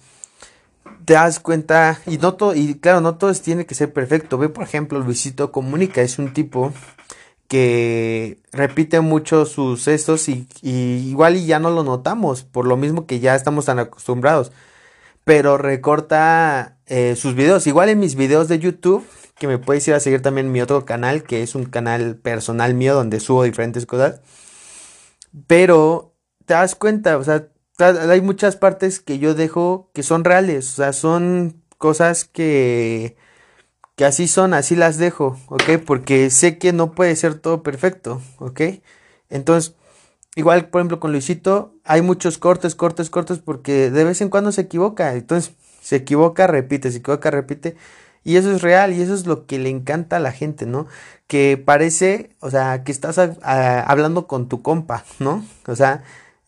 te 1.05 1.13
das 1.13 1.39
cuenta, 1.39 1.99
y 2.05 2.19
no 2.19 2.35
todo, 2.35 2.53
y 2.53 2.75
claro, 2.75 3.01
no 3.01 3.15
todo 3.15 3.33
tiene 3.33 3.65
que 3.65 3.73
ser 3.73 3.91
perfecto. 3.91 4.37
Ve, 4.37 4.47
por 4.47 4.63
ejemplo, 4.63 4.99
Luisito 4.99 5.51
Comunica, 5.51 6.03
es 6.03 6.19
un 6.19 6.33
tipo 6.33 6.71
que 7.47 8.37
repite 8.51 9.01
mucho 9.01 9.47
sus 9.47 9.87
estos 9.87 10.29
y, 10.29 10.47
igual 10.61 11.35
y 11.35 11.47
ya 11.47 11.57
no 11.57 11.71
lo 11.71 11.83
notamos, 11.83 12.43
por 12.43 12.67
lo 12.67 12.77
mismo 12.77 13.07
que 13.07 13.19
ya 13.19 13.33
estamos 13.33 13.65
tan 13.65 13.79
acostumbrados. 13.79 14.51
Pero 15.23 15.57
recorta 15.57 16.79
eh, 16.87 17.15
sus 17.15 17.35
videos, 17.35 17.67
igual 17.67 17.89
en 17.89 17.99
mis 17.99 18.15
videos 18.15 18.47
de 18.47 18.59
YouTube, 18.59 19.05
que 19.37 19.47
me 19.47 19.57
puedes 19.57 19.87
ir 19.87 19.93
a 19.93 19.99
seguir 19.99 20.21
también 20.21 20.47
en 20.47 20.51
mi 20.51 20.61
otro 20.61 20.85
canal, 20.85 21.23
que 21.23 21.43
es 21.43 21.55
un 21.55 21.65
canal 21.65 22.15
personal 22.17 22.73
mío 22.73 22.95
donde 22.95 23.19
subo 23.19 23.43
diferentes 23.43 23.85
cosas. 23.85 24.21
Pero 25.47 26.15
te 26.45 26.53
das 26.53 26.75
cuenta, 26.75 27.17
o 27.17 27.23
sea, 27.23 27.47
hay 27.79 28.21
muchas 28.21 28.55
partes 28.55 28.99
que 28.99 29.19
yo 29.19 29.33
dejo 29.33 29.89
que 29.93 30.03
son 30.03 30.23
reales, 30.23 30.73
o 30.73 30.75
sea, 30.75 30.93
son 30.93 31.63
cosas 31.77 32.25
que 32.25 33.17
que 33.95 34.05
así 34.05 34.27
son, 34.27 34.53
así 34.53 34.75
las 34.75 34.97
dejo, 34.97 35.37
¿ok? 35.47 35.77
Porque 35.85 36.29
sé 36.31 36.57
que 36.57 36.73
no 36.73 36.93
puede 36.93 37.15
ser 37.15 37.35
todo 37.35 37.61
perfecto, 37.61 38.21
¿ok? 38.39 38.61
Entonces, 39.29 39.75
igual, 40.35 40.69
por 40.69 40.81
ejemplo, 40.81 40.99
con 40.99 41.11
Luisito, 41.11 41.75
hay 41.83 42.01
muchos 42.01 42.37
cortes, 42.37 42.75
cortes, 42.75 43.09
cortes, 43.09 43.39
porque 43.39 43.91
de 43.91 44.03
vez 44.03 44.21
en 44.21 44.29
cuando 44.29 44.51
se 44.51 44.61
equivoca. 44.61 45.13
Entonces, 45.15 45.53
se 45.81 45.97
equivoca, 45.97 46.47
repite, 46.47 46.91
se 46.91 46.99
equivoca, 46.99 47.31
repite. 47.31 47.75
Y 48.23 48.35
eso 48.37 48.51
es 48.51 48.61
real 48.61 48.93
y 48.93 49.01
eso 49.01 49.13
es 49.15 49.25
lo 49.25 49.47
que 49.47 49.57
le 49.57 49.69
encanta 49.69 50.17
a 50.17 50.19
la 50.19 50.31
gente, 50.31 50.65
¿no? 50.65 50.87
Que 51.27 51.61
parece, 51.63 52.35
o 52.39 52.51
sea, 52.51 52.83
que 52.83 52.91
estás 52.91 53.17
hablando 53.17 54.27
con 54.27 54.47
tu 54.47 54.61
compa, 54.61 55.03
¿no? 55.19 55.43
O 55.67 55.75
sea, 55.75 56.03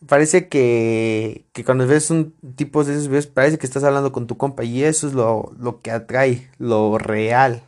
parece 0.06 0.48
que, 0.48 1.46
que 1.52 1.64
cuando 1.64 1.86
ves 1.86 2.10
un 2.10 2.34
tipo 2.56 2.84
de 2.84 2.94
esos 2.94 3.08
videos, 3.08 3.26
parece 3.26 3.58
que 3.58 3.66
estás 3.66 3.84
hablando 3.84 4.12
con 4.12 4.26
tu 4.26 4.36
compa 4.36 4.64
y 4.64 4.84
eso 4.84 5.08
es 5.08 5.14
lo, 5.14 5.52
lo 5.58 5.80
que 5.80 5.90
atrae, 5.90 6.48
lo 6.58 6.98
real. 6.98 7.64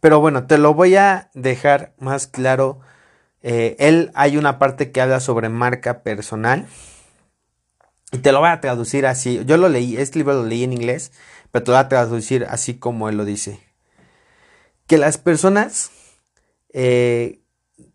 Pero 0.00 0.20
bueno, 0.20 0.46
te 0.46 0.58
lo 0.58 0.74
voy 0.74 0.96
a 0.96 1.30
dejar 1.34 1.94
más 1.98 2.26
claro. 2.26 2.80
Eh, 3.42 3.76
él 3.78 4.10
hay 4.14 4.36
una 4.36 4.58
parte 4.58 4.92
que 4.92 5.00
habla 5.00 5.20
sobre 5.20 5.48
marca 5.48 6.02
personal. 6.02 6.66
Y 8.12 8.18
te 8.18 8.32
lo 8.32 8.40
voy 8.40 8.50
a 8.50 8.60
traducir 8.60 9.06
así. 9.06 9.42
Yo 9.46 9.56
lo 9.56 9.68
leí, 9.68 9.96
este 9.96 10.18
libro 10.18 10.34
lo 10.34 10.44
leí 10.44 10.64
en 10.64 10.72
inglés, 10.72 11.12
pero 11.50 11.64
te 11.64 11.70
lo 11.70 11.76
voy 11.76 11.84
a 11.84 11.88
traducir 11.88 12.46
así 12.48 12.74
como 12.74 13.08
él 13.08 13.16
lo 13.16 13.24
dice. 13.24 13.60
Que 14.86 14.98
las 14.98 15.18
personas 15.18 15.90
eh, 16.72 17.40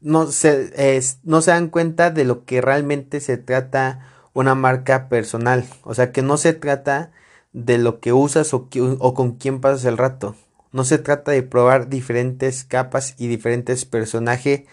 no 0.01 0.27
se, 0.27 1.01
no 1.23 1.41
se 1.41 1.51
dan 1.51 1.69
cuenta 1.69 2.09
de 2.09 2.25
lo 2.25 2.45
que 2.45 2.61
realmente 2.61 3.19
se 3.19 3.37
trata 3.37 4.07
una 4.33 4.55
marca 4.55 5.07
personal. 5.07 5.65
O 5.83 5.93
sea, 5.93 6.11
que 6.11 6.21
no 6.21 6.37
se 6.37 6.53
trata 6.53 7.11
de 7.53 7.77
lo 7.77 7.99
que 7.99 8.13
usas 8.13 8.53
o, 8.53 8.69
o 8.99 9.13
con 9.13 9.35
quién 9.35 9.61
pasas 9.61 9.85
el 9.85 9.97
rato. 9.97 10.35
No 10.71 10.83
se 10.83 10.97
trata 10.97 11.31
de 11.31 11.43
probar 11.43 11.89
diferentes 11.89 12.63
capas 12.63 13.15
y 13.17 13.27
diferentes 13.27 13.85
personajes 13.85 14.63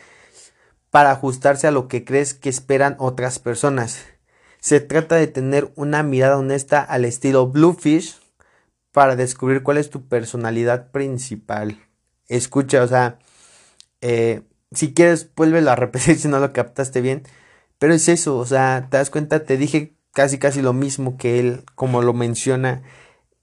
para 0.95 1.11
ajustarse 1.11 1.67
a 1.67 1.73
lo 1.73 1.89
que 1.89 2.05
crees 2.05 2.35
que 2.35 2.49
esperan 2.49 2.95
otras 3.01 3.41
personas. 3.41 3.99
Se 4.61 4.79
trata 4.79 5.17
de 5.17 5.27
tener 5.27 5.73
una 5.75 6.05
mirada 6.05 6.39
honesta 6.39 6.83
al 6.83 7.05
estilo 7.05 7.49
Bluefish 7.49 8.21
para 8.93 9.17
descubrir 9.17 9.65
cuál 9.65 9.79
es 9.79 9.91
tu 9.91 10.07
personalidad 10.07 10.93
principal. 10.93 11.81
Escucha, 12.29 12.81
o 12.85 12.87
sea, 12.87 13.19
eh, 14.03 14.43
si 14.71 14.95
quieres, 14.95 15.29
vuélvelo 15.35 15.73
a 15.73 15.75
repetir 15.75 16.17
si 16.21 16.29
no 16.29 16.39
lo 16.39 16.53
captaste 16.53 17.01
bien. 17.01 17.25
Pero 17.81 17.93
es 17.93 18.09
eso, 18.09 18.39
o 18.39 18.47
sea, 18.47 18.87
te 18.89 18.97
das 18.97 19.11
cuenta, 19.11 19.43
te 19.43 19.57
dije 19.57 19.97
casi 20.13 20.39
casi 20.39 20.63
lo 20.63 20.75
mismo 20.75 21.17
que 21.17 21.41
él, 21.41 21.65
como 21.75 22.03
lo 22.03 22.13
menciona 22.13 22.85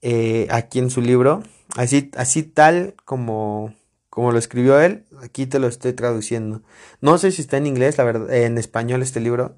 eh, 0.00 0.48
aquí 0.50 0.78
en 0.78 0.88
su 0.88 1.02
libro. 1.02 1.42
Así, 1.76 2.10
así 2.16 2.44
tal 2.44 2.94
como, 3.04 3.74
como 4.12 4.30
lo 4.30 4.38
escribió 4.38 4.78
él, 4.78 5.06
aquí 5.22 5.46
te 5.46 5.58
lo 5.58 5.68
estoy 5.68 5.94
traduciendo. 5.94 6.60
No 7.00 7.16
sé 7.16 7.32
si 7.32 7.40
está 7.40 7.56
en 7.56 7.66
inglés, 7.66 7.96
la 7.96 8.04
verdad, 8.04 8.30
en 8.30 8.58
español 8.58 9.00
este 9.00 9.20
libro, 9.20 9.56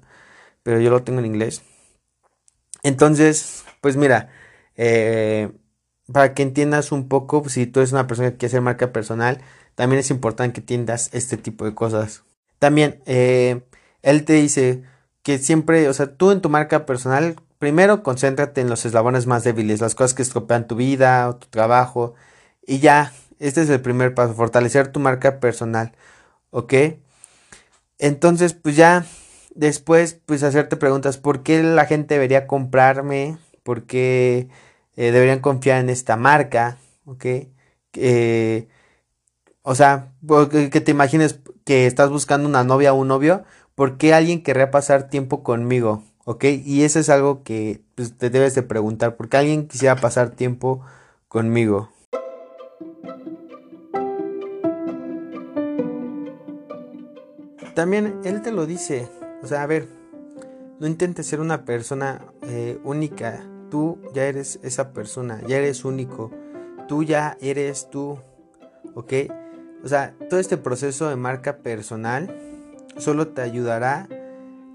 pero 0.63 0.79
yo 0.79 0.89
lo 0.91 1.03
tengo 1.03 1.19
en 1.19 1.25
inglés. 1.25 1.61
Entonces, 2.81 3.65
pues 3.81 3.97
mira, 3.97 4.29
eh, 4.77 5.51
para 6.09 6.33
que 6.33 6.43
entiendas 6.43 6.93
un 6.93 7.09
poco, 7.09 7.49
si 7.49 7.67
tú 7.67 7.81
eres 7.81 7.91
una 7.91 8.07
persona 8.07 8.31
que 8.31 8.37
quiere 8.37 8.51
hacer 8.51 8.61
marca 8.61 8.93
personal, 8.93 9.41
también 9.75 9.99
es 9.99 10.09
importante 10.09 10.53
que 10.53 10.61
entiendas 10.61 11.09
este 11.11 11.35
tipo 11.35 11.65
de 11.65 11.75
cosas. 11.75 12.23
También, 12.57 13.01
eh, 13.05 13.61
él 14.03 14.23
te 14.23 14.33
dice 14.35 14.83
que 15.21 15.37
siempre, 15.37 15.89
o 15.89 15.93
sea, 15.93 16.15
tú 16.15 16.31
en 16.31 16.39
tu 16.39 16.49
marca 16.49 16.85
personal, 16.85 17.35
primero 17.59 18.03
concéntrate 18.03 18.61
en 18.61 18.69
los 18.69 18.85
eslabones 18.85 19.27
más 19.27 19.43
débiles, 19.43 19.81
las 19.81 19.95
cosas 19.95 20.13
que 20.13 20.21
estropean 20.21 20.65
tu 20.65 20.77
vida 20.77 21.27
o 21.27 21.35
tu 21.35 21.47
trabajo, 21.47 22.13
y 22.65 22.79
ya, 22.79 23.11
este 23.39 23.61
es 23.61 23.69
el 23.69 23.81
primer 23.81 24.13
paso, 24.13 24.33
fortalecer 24.33 24.89
tu 24.89 24.99
marca 24.99 25.39
personal, 25.39 25.93
¿ok? 26.51 26.73
Entonces, 27.97 28.53
pues 28.53 28.75
ya, 28.75 29.05
después, 29.55 30.19
pues 30.25 30.43
hacerte 30.43 30.75
preguntas, 30.77 31.17
¿por 31.17 31.43
qué 31.43 31.63
la 31.63 31.85
gente 31.85 32.15
debería 32.15 32.47
comprarme? 32.47 33.37
¿Por 33.63 33.83
qué 33.83 34.49
eh, 34.95 35.11
deberían 35.11 35.39
confiar 35.39 35.79
en 35.79 35.89
esta 35.89 36.17
marca? 36.17 36.77
¿Ok? 37.05 37.25
Eh, 37.93 38.67
o 39.61 39.75
sea, 39.75 40.11
que 40.49 40.81
te 40.81 40.91
imagines 40.91 41.39
que 41.65 41.87
estás 41.87 42.09
buscando 42.09 42.47
una 42.47 42.63
novia 42.63 42.93
o 42.93 42.97
un 42.97 43.07
novio, 43.07 43.43
¿por 43.73 43.97
qué 43.97 44.13
alguien 44.13 44.43
querría 44.43 44.71
pasar 44.71 45.09
tiempo 45.09 45.43
conmigo? 45.43 46.03
¿Ok? 46.25 46.45
Y 46.63 46.83
eso 46.83 46.99
es 46.99 47.09
algo 47.09 47.43
que 47.43 47.81
pues, 47.95 48.17
te 48.17 48.29
debes 48.29 48.55
de 48.55 48.63
preguntar, 48.63 49.15
¿por 49.15 49.29
qué 49.29 49.37
alguien 49.37 49.67
quisiera 49.67 49.95
pasar 49.95 50.31
tiempo 50.31 50.81
conmigo? 51.27 51.89
También 57.75 58.21
él 58.23 58.41
te 58.41 58.51
lo 58.51 58.65
dice, 58.65 59.09
o 59.43 59.47
sea, 59.47 59.63
a 59.63 59.67
ver, 59.67 59.87
no 60.79 60.87
intentes 60.87 61.27
ser 61.27 61.41
una 61.41 61.65
persona 61.65 62.21
eh, 62.43 62.79
única, 62.85 63.45
tú 63.69 63.99
ya 64.13 64.23
eres 64.23 64.59
esa 64.63 64.93
persona, 64.93 65.41
ya 65.45 65.57
eres 65.57 65.83
único, 65.83 66.31
tú 66.87 67.03
ya 67.03 67.37
eres 67.41 67.89
tú, 67.89 68.17
¿ok? 68.93 69.13
O 69.83 69.87
sea, 69.89 70.15
todo 70.29 70.39
este 70.39 70.55
proceso 70.55 71.09
de 71.09 71.17
marca 71.17 71.57
personal, 71.57 72.33
solo 72.97 73.27
te 73.27 73.41
ayudará 73.41 74.07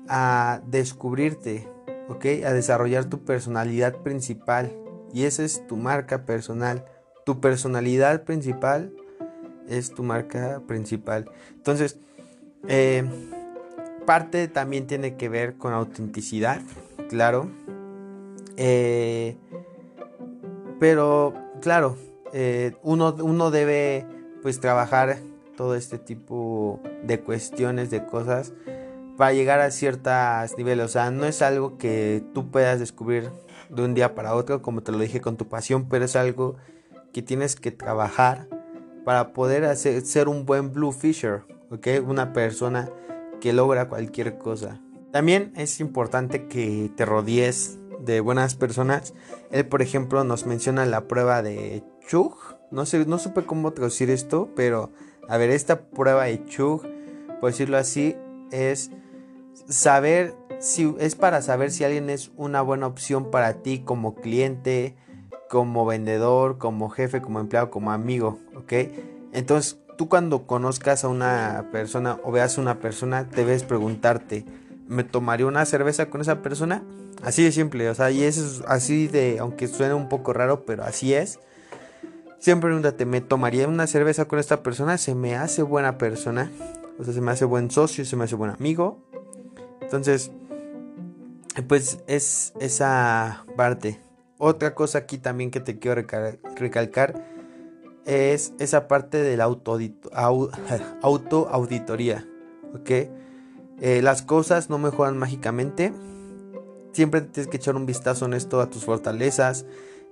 a 0.08 0.60
descubrirte, 0.66 1.68
¿ok? 2.08 2.24
A 2.44 2.52
desarrollar 2.52 3.06
tu 3.06 3.24
personalidad 3.24 3.96
principal. 4.02 4.76
Y 5.12 5.24
esa 5.24 5.42
es 5.42 5.66
tu 5.66 5.76
marca 5.76 6.26
personal. 6.26 6.84
Tu 7.24 7.40
personalidad 7.40 8.24
principal 8.24 8.92
es 9.68 9.90
tu 9.90 10.02
marca 10.02 10.62
principal. 10.66 11.30
Entonces, 11.54 11.98
eh, 12.68 13.04
parte 14.06 14.48
también 14.48 14.86
tiene 14.86 15.16
que 15.16 15.28
ver 15.28 15.56
con 15.56 15.72
autenticidad, 15.72 16.60
claro. 17.08 17.48
Eh, 18.56 19.36
pero, 20.78 21.34
claro, 21.60 21.96
eh, 22.32 22.74
uno, 22.82 23.14
uno 23.20 23.50
debe 23.50 24.06
pues 24.42 24.60
trabajar 24.60 25.18
todo 25.56 25.74
este 25.74 25.98
tipo 25.98 26.80
de 27.02 27.20
cuestiones, 27.20 27.90
de 27.90 28.06
cosas, 28.06 28.52
para 29.16 29.32
llegar 29.32 29.60
a 29.60 29.70
ciertos 29.70 30.56
niveles. 30.56 30.86
O 30.86 30.88
sea, 30.88 31.10
no 31.10 31.26
es 31.26 31.42
algo 31.42 31.76
que 31.76 32.22
tú 32.32 32.50
puedas 32.50 32.80
descubrir 32.80 33.30
de 33.68 33.82
un 33.82 33.94
día 33.94 34.14
para 34.14 34.34
otro, 34.34 34.62
como 34.62 34.82
te 34.82 34.92
lo 34.92 34.98
dije 34.98 35.20
con 35.20 35.36
tu 35.36 35.48
pasión, 35.48 35.88
pero 35.88 36.06
es 36.06 36.16
algo 36.16 36.56
que 37.12 37.22
tienes 37.22 37.56
que 37.56 37.70
trabajar 37.70 38.48
para 39.04 39.32
poder 39.32 39.64
hacer, 39.64 40.02
ser 40.02 40.28
un 40.28 40.46
buen 40.46 40.72
Blue 40.72 40.92
Fisher, 40.92 41.42
¿ok? 41.70 41.86
Una 42.06 42.32
persona 42.32 42.90
que 43.40 43.52
logra 43.52 43.88
cualquier 43.88 44.38
cosa. 44.38 44.80
También 45.12 45.52
es 45.56 45.80
importante 45.80 46.46
que 46.46 46.90
te 46.96 47.04
rodees 47.04 47.78
de 48.00 48.20
buenas 48.20 48.54
personas. 48.54 49.14
Él, 49.50 49.66
por 49.66 49.82
ejemplo, 49.82 50.22
nos 50.24 50.46
menciona 50.46 50.86
la 50.86 51.08
prueba 51.08 51.42
de 51.42 51.82
Chug. 52.06 52.36
No 52.70 52.86
sé, 52.86 53.04
no 53.06 53.18
supe 53.18 53.44
cómo 53.44 53.72
traducir 53.72 54.10
esto, 54.10 54.50
pero 54.54 54.90
a 55.28 55.36
ver, 55.36 55.50
esta 55.50 55.82
prueba 55.82 56.24
de 56.24 56.44
Chug, 56.44 56.82
por 57.40 57.50
decirlo 57.50 57.76
así, 57.76 58.16
es 58.52 58.90
saber 59.68 60.34
si 60.60 60.94
es 60.98 61.14
para 61.14 61.42
saber 61.42 61.70
si 61.70 61.84
alguien 61.84 62.10
es 62.10 62.30
una 62.36 62.62
buena 62.62 62.86
opción 62.86 63.30
para 63.30 63.62
ti 63.62 63.80
como 63.80 64.14
cliente, 64.14 64.94
como 65.48 65.86
vendedor, 65.86 66.58
como 66.58 66.90
jefe, 66.90 67.20
como 67.20 67.40
empleado, 67.40 67.70
como 67.70 67.90
amigo, 67.90 68.38
¿ok? 68.54 68.72
Entonces, 69.32 69.80
tú 70.00 70.08
cuando 70.08 70.46
conozcas 70.46 71.04
a 71.04 71.08
una 71.08 71.66
persona 71.72 72.18
o 72.24 72.32
veas 72.32 72.56
a 72.56 72.62
una 72.62 72.78
persona, 72.78 73.24
debes 73.24 73.64
preguntarte, 73.64 74.46
¿me 74.88 75.04
tomaría 75.04 75.44
una 75.44 75.66
cerveza 75.66 76.08
con 76.08 76.22
esa 76.22 76.40
persona? 76.40 76.82
Así 77.22 77.44
de 77.44 77.52
simple, 77.52 77.86
o 77.90 77.94
sea, 77.94 78.10
y 78.10 78.22
eso 78.22 78.42
es 78.42 78.62
así 78.66 79.08
de, 79.08 79.40
aunque 79.40 79.68
suene 79.68 79.92
un 79.92 80.08
poco 80.08 80.32
raro, 80.32 80.64
pero 80.64 80.84
así 80.84 81.12
es. 81.12 81.38
Siempre 82.38 82.68
pregúntate, 82.68 83.04
¿me 83.04 83.20
tomaría 83.20 83.68
una 83.68 83.86
cerveza 83.86 84.24
con 84.24 84.38
esta 84.38 84.62
persona? 84.62 84.96
¿Se 84.96 85.14
me 85.14 85.36
hace 85.36 85.60
buena 85.60 85.98
persona? 85.98 86.50
O 86.98 87.04
sea, 87.04 87.12
¿se 87.12 87.20
me 87.20 87.32
hace 87.32 87.44
buen 87.44 87.70
socio? 87.70 88.06
¿Se 88.06 88.16
me 88.16 88.24
hace 88.24 88.36
buen 88.36 88.52
amigo? 88.52 89.04
Entonces, 89.82 90.30
pues 91.68 91.98
es 92.06 92.54
esa 92.58 93.44
parte. 93.54 94.00
Otra 94.38 94.74
cosa 94.74 94.96
aquí 94.96 95.18
también 95.18 95.50
que 95.50 95.60
te 95.60 95.78
quiero 95.78 96.02
recalcar 96.56 97.22
es 98.06 98.52
esa 98.58 98.88
parte 98.88 99.18
de 99.18 99.36
la 99.36 99.44
auto, 99.44 99.78
auditoría. 101.50 102.26
¿Ok? 102.74 102.90
Eh, 103.82 104.02
las 104.02 104.22
cosas 104.22 104.68
no 104.68 104.78
mejoran 104.78 105.16
mágicamente 105.16 105.92
Siempre 106.92 107.20
tienes 107.20 107.48
que 107.48 107.56
echar 107.56 107.76
un 107.76 107.86
vistazo 107.86 108.24
honesto 108.24 108.60
a 108.60 108.68
tus 108.68 108.84
fortalezas 108.84 109.64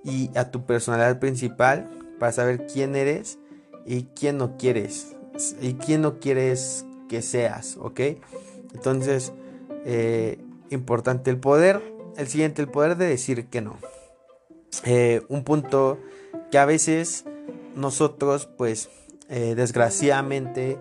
y 0.05 0.31
a 0.37 0.51
tu 0.51 0.65
personalidad 0.65 1.19
principal 1.19 1.91
para 2.19 2.33
saber 2.33 2.67
quién 2.67 2.95
eres 2.95 3.39
y 3.85 4.05
quién 4.15 4.39
no 4.39 4.57
quieres 4.57 5.17
y 5.61 5.75
quién 5.75 6.03
no 6.03 6.21
quieres 6.21 6.85
que 7.09 7.23
seas, 7.23 7.77
¿ok? 7.81 8.01
Entonces, 8.75 9.33
eh, 9.85 10.39
importante 10.71 11.31
el 11.31 11.39
poder, 11.39 11.83
el 12.17 12.29
siguiente, 12.29 12.63
el 12.63 12.69
poder 12.69 12.97
de 12.97 13.07
decir 13.07 13.47
que 13.47 13.61
no. 13.61 13.77
Eh, 14.85 15.23
un 15.29 15.43
punto 15.43 15.99
que 16.51 16.59
a 16.59 16.65
veces 16.65 17.25
nosotros, 17.79 18.47
pues, 18.47 18.91
eh, 19.29 19.55
desgraciadamente, 19.57 20.79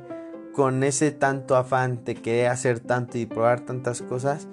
con 0.54 0.84
ese 0.84 1.12
tanto 1.12 1.56
afán 1.56 2.04
de 2.04 2.16
querer 2.16 2.48
hacer 2.48 2.80
tanto 2.80 3.18
y 3.18 3.26
probar 3.26 3.62
tantas 3.62 4.02
cosas, 4.02 4.48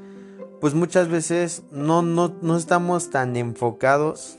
pues 0.60 0.74
muchas 0.74 1.08
veces 1.08 1.62
no, 1.70 2.02
no, 2.02 2.56
estamos 2.56 3.10
tan 3.10 3.36
enfocados 3.36 4.38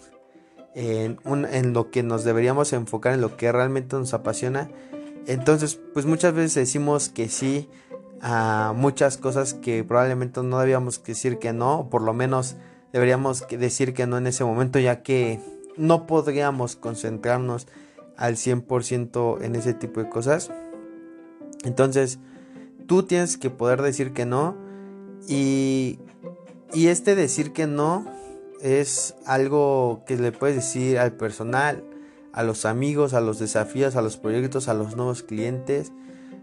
en, 0.76 1.18
en, 1.26 1.74
lo 1.74 1.89
que 1.89 2.03
nos 2.03 2.24
deberíamos 2.24 2.72
enfocar, 2.74 3.14
en 3.14 3.22
lo 3.22 3.36
que 3.36 3.51
realmente 3.51 3.95
nos 3.95 4.14
apasiona. 4.14 4.70
Entonces, 5.26 5.80
pues 5.93 6.06
muchas 6.06 6.34
veces 6.34 6.53
decimos 6.53 7.10
que 7.10 7.30
sí 7.30 7.70
a 8.22 8.74
muchas 8.76 9.18
cosas 9.18 9.53
que 9.53 9.84
probablemente 9.84 10.43
no 10.43 10.60
debíamos 10.60 11.03
decir 11.03 11.39
que 11.39 11.53
no, 11.53 11.80
o 11.80 11.89
por 11.89 12.01
lo 12.01 12.14
menos 12.14 12.56
deberíamos 12.93 13.47
decir 13.47 13.93
que 13.93 14.08
no 14.08 14.18
en 14.18 14.28
ese 14.28 14.43
momento, 14.43 14.80
ya 14.80 15.01
que 15.01 15.39
no 15.78 16.08
podríamos 16.08 16.76
concentrarnos 16.76 17.68
al 18.18 18.36
100% 18.36 19.43
en 19.43 19.55
ese 19.55 19.74
tipo 19.74 20.01
de 20.01 20.09
cosas. 20.09 20.51
Entonces, 21.63 22.20
tú 22.86 23.03
tienes 23.03 23.38
que 23.38 23.49
poder 23.49 23.82
decir 23.82 24.13
que 24.13 24.26
no 24.26 24.55
y 25.28 25.99
y 26.76 26.88
este 26.88 27.16
decir 27.16 27.53
que 27.53 27.68
no 27.68 28.05
es 28.61 29.16
algo 29.26 30.03
que 30.05 30.18
le 30.18 30.34
puedes 30.34 30.57
decir 30.57 30.99
al 30.99 31.13
personal, 31.13 31.86
a 32.34 32.43
los 32.43 32.66
amigos, 32.66 33.13
a 33.13 33.22
los 33.22 33.39
desafíos, 33.39 33.95
a 33.95 34.01
los 34.01 34.18
proyectos, 34.18 34.68
a 34.68 34.74
los 34.74 34.97
nuevos 34.97 35.24
clientes. 35.24 35.93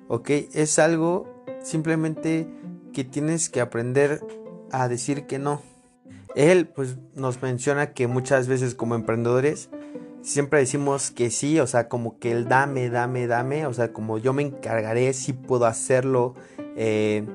¿Ok? 0.08 0.30
Es 0.54 0.78
algo 0.78 1.44
simplemente 1.62 2.48
que 2.94 3.04
tienes 3.04 3.50
que 3.50 3.60
aprender 3.60 4.24
a 4.70 4.88
decir 4.88 5.26
que 5.26 5.38
no. 5.38 5.60
Él 6.34 6.66
pues 6.66 6.96
nos 7.14 7.42
menciona 7.42 7.92
que 7.92 8.06
muchas 8.06 8.48
veces 8.48 8.74
como 8.74 8.94
emprendedores 8.94 9.68
siempre 10.22 10.60
decimos 10.60 11.10
que 11.10 11.30
sí, 11.30 11.60
o 11.60 11.66
sea, 11.66 11.88
como 11.88 12.18
que 12.18 12.32
el 12.32 12.48
dame, 12.48 12.88
dame, 12.88 13.26
dame, 13.26 13.66
o 13.66 13.74
sea, 13.74 13.92
como 13.92 14.18
yo 14.18 14.32
me 14.32 14.42
encargaré, 14.42 15.12
si 15.12 15.32
puedo 15.32 15.66
hacerlo. 15.66 16.34
Eh, 16.76 17.26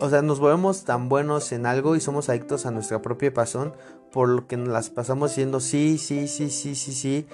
o 0.00 0.10
sea, 0.10 0.20
nos 0.20 0.40
volvemos 0.40 0.84
tan 0.84 1.08
buenos 1.08 1.52
en 1.52 1.64
algo 1.64 1.94
y 1.96 2.00
somos 2.00 2.28
adictos 2.28 2.66
a 2.66 2.72
nuestra 2.72 3.00
propia 3.00 3.32
pasión 3.32 3.72
por 4.10 4.28
lo 4.28 4.46
que 4.46 4.56
nos 4.56 4.68
las 4.68 4.90
pasamos 4.90 5.30
diciendo 5.30 5.60
sí, 5.60 5.96
sí, 5.96 6.28
sí, 6.28 6.50
sí, 6.50 6.74
sí, 6.74 6.92
sí. 6.92 7.26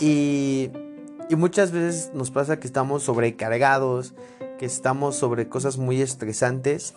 Y, 0.00 0.70
y 1.28 1.36
muchas 1.36 1.70
veces 1.70 2.10
nos 2.14 2.30
pasa 2.30 2.58
que 2.58 2.66
estamos 2.66 3.04
sobrecargados, 3.04 4.14
que 4.58 4.66
estamos 4.66 5.14
sobre 5.14 5.48
cosas 5.48 5.78
muy 5.78 6.02
estresantes. 6.02 6.94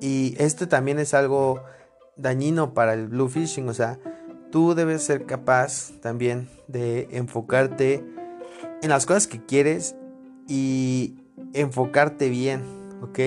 Y 0.00 0.34
esto 0.38 0.66
también 0.66 0.98
es 0.98 1.14
algo 1.14 1.62
dañino 2.16 2.74
para 2.74 2.94
el 2.94 3.06
blue 3.06 3.28
fishing, 3.28 3.68
o 3.68 3.74
sea, 3.74 3.98
tú 4.50 4.74
debes 4.74 5.02
ser 5.02 5.26
capaz 5.26 5.92
también 6.00 6.48
de 6.68 7.08
enfocarte 7.10 8.04
en 8.82 8.90
las 8.90 9.06
cosas 9.06 9.26
que 9.26 9.44
quieres 9.44 9.96
y 10.48 11.16
enfocarte 11.52 12.28
bien, 12.28 12.62
¿ok? 13.02 13.18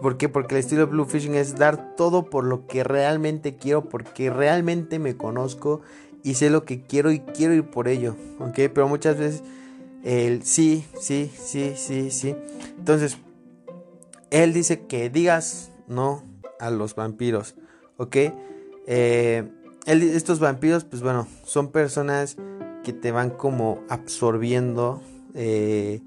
¿Por 0.00 0.16
qué? 0.16 0.28
Porque 0.28 0.54
el 0.54 0.60
estilo 0.60 0.86
Blue 0.86 1.04
Fishing 1.04 1.34
es 1.34 1.56
dar 1.56 1.96
todo 1.96 2.30
por 2.30 2.44
lo 2.44 2.66
que 2.66 2.82
realmente 2.82 3.56
quiero, 3.56 3.88
porque 3.88 4.30
realmente 4.30 4.98
me 4.98 5.16
conozco 5.16 5.82
y 6.22 6.34
sé 6.34 6.48
lo 6.48 6.64
que 6.64 6.82
quiero 6.82 7.10
y 7.12 7.20
quiero 7.20 7.52
ir 7.52 7.64
por 7.64 7.88
ello, 7.88 8.16
¿ok? 8.40 8.54
Pero 8.72 8.88
muchas 8.88 9.18
veces 9.18 9.42
el 10.02 10.42
sí, 10.42 10.86
sí, 10.98 11.30
sí, 11.36 11.74
sí, 11.76 12.10
sí. 12.10 12.34
Entonces, 12.78 13.18
él 14.30 14.52
dice 14.52 14.86
que 14.86 15.10
digas 15.10 15.70
no 15.86 16.24
a 16.58 16.70
los 16.70 16.94
vampiros, 16.94 17.54
¿ok? 17.98 18.16
Eh, 18.86 19.48
estos 19.86 20.40
vampiros, 20.40 20.84
pues 20.84 21.02
bueno, 21.02 21.26
son 21.44 21.70
personas 21.70 22.36
que 22.82 22.92
te 22.92 23.12
van 23.12 23.30
como 23.30 23.82
absorbiendo 23.88 25.02
eh, 25.34 26.02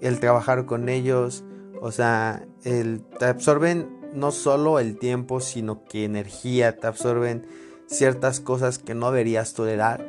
el 0.00 0.20
trabajar 0.20 0.66
con 0.66 0.88
ellos, 0.88 1.44
o 1.80 1.92
sea, 1.92 2.46
te 2.62 3.24
absorben 3.24 3.88
no 4.14 4.30
solo 4.30 4.78
el 4.78 4.98
tiempo, 4.98 5.40
sino 5.40 5.84
que 5.84 6.04
energía, 6.04 6.76
te 6.78 6.86
absorben 6.86 7.46
ciertas 7.86 8.40
cosas 8.40 8.78
que 8.78 8.94
no 8.94 9.10
deberías 9.10 9.54
tolerar 9.54 10.06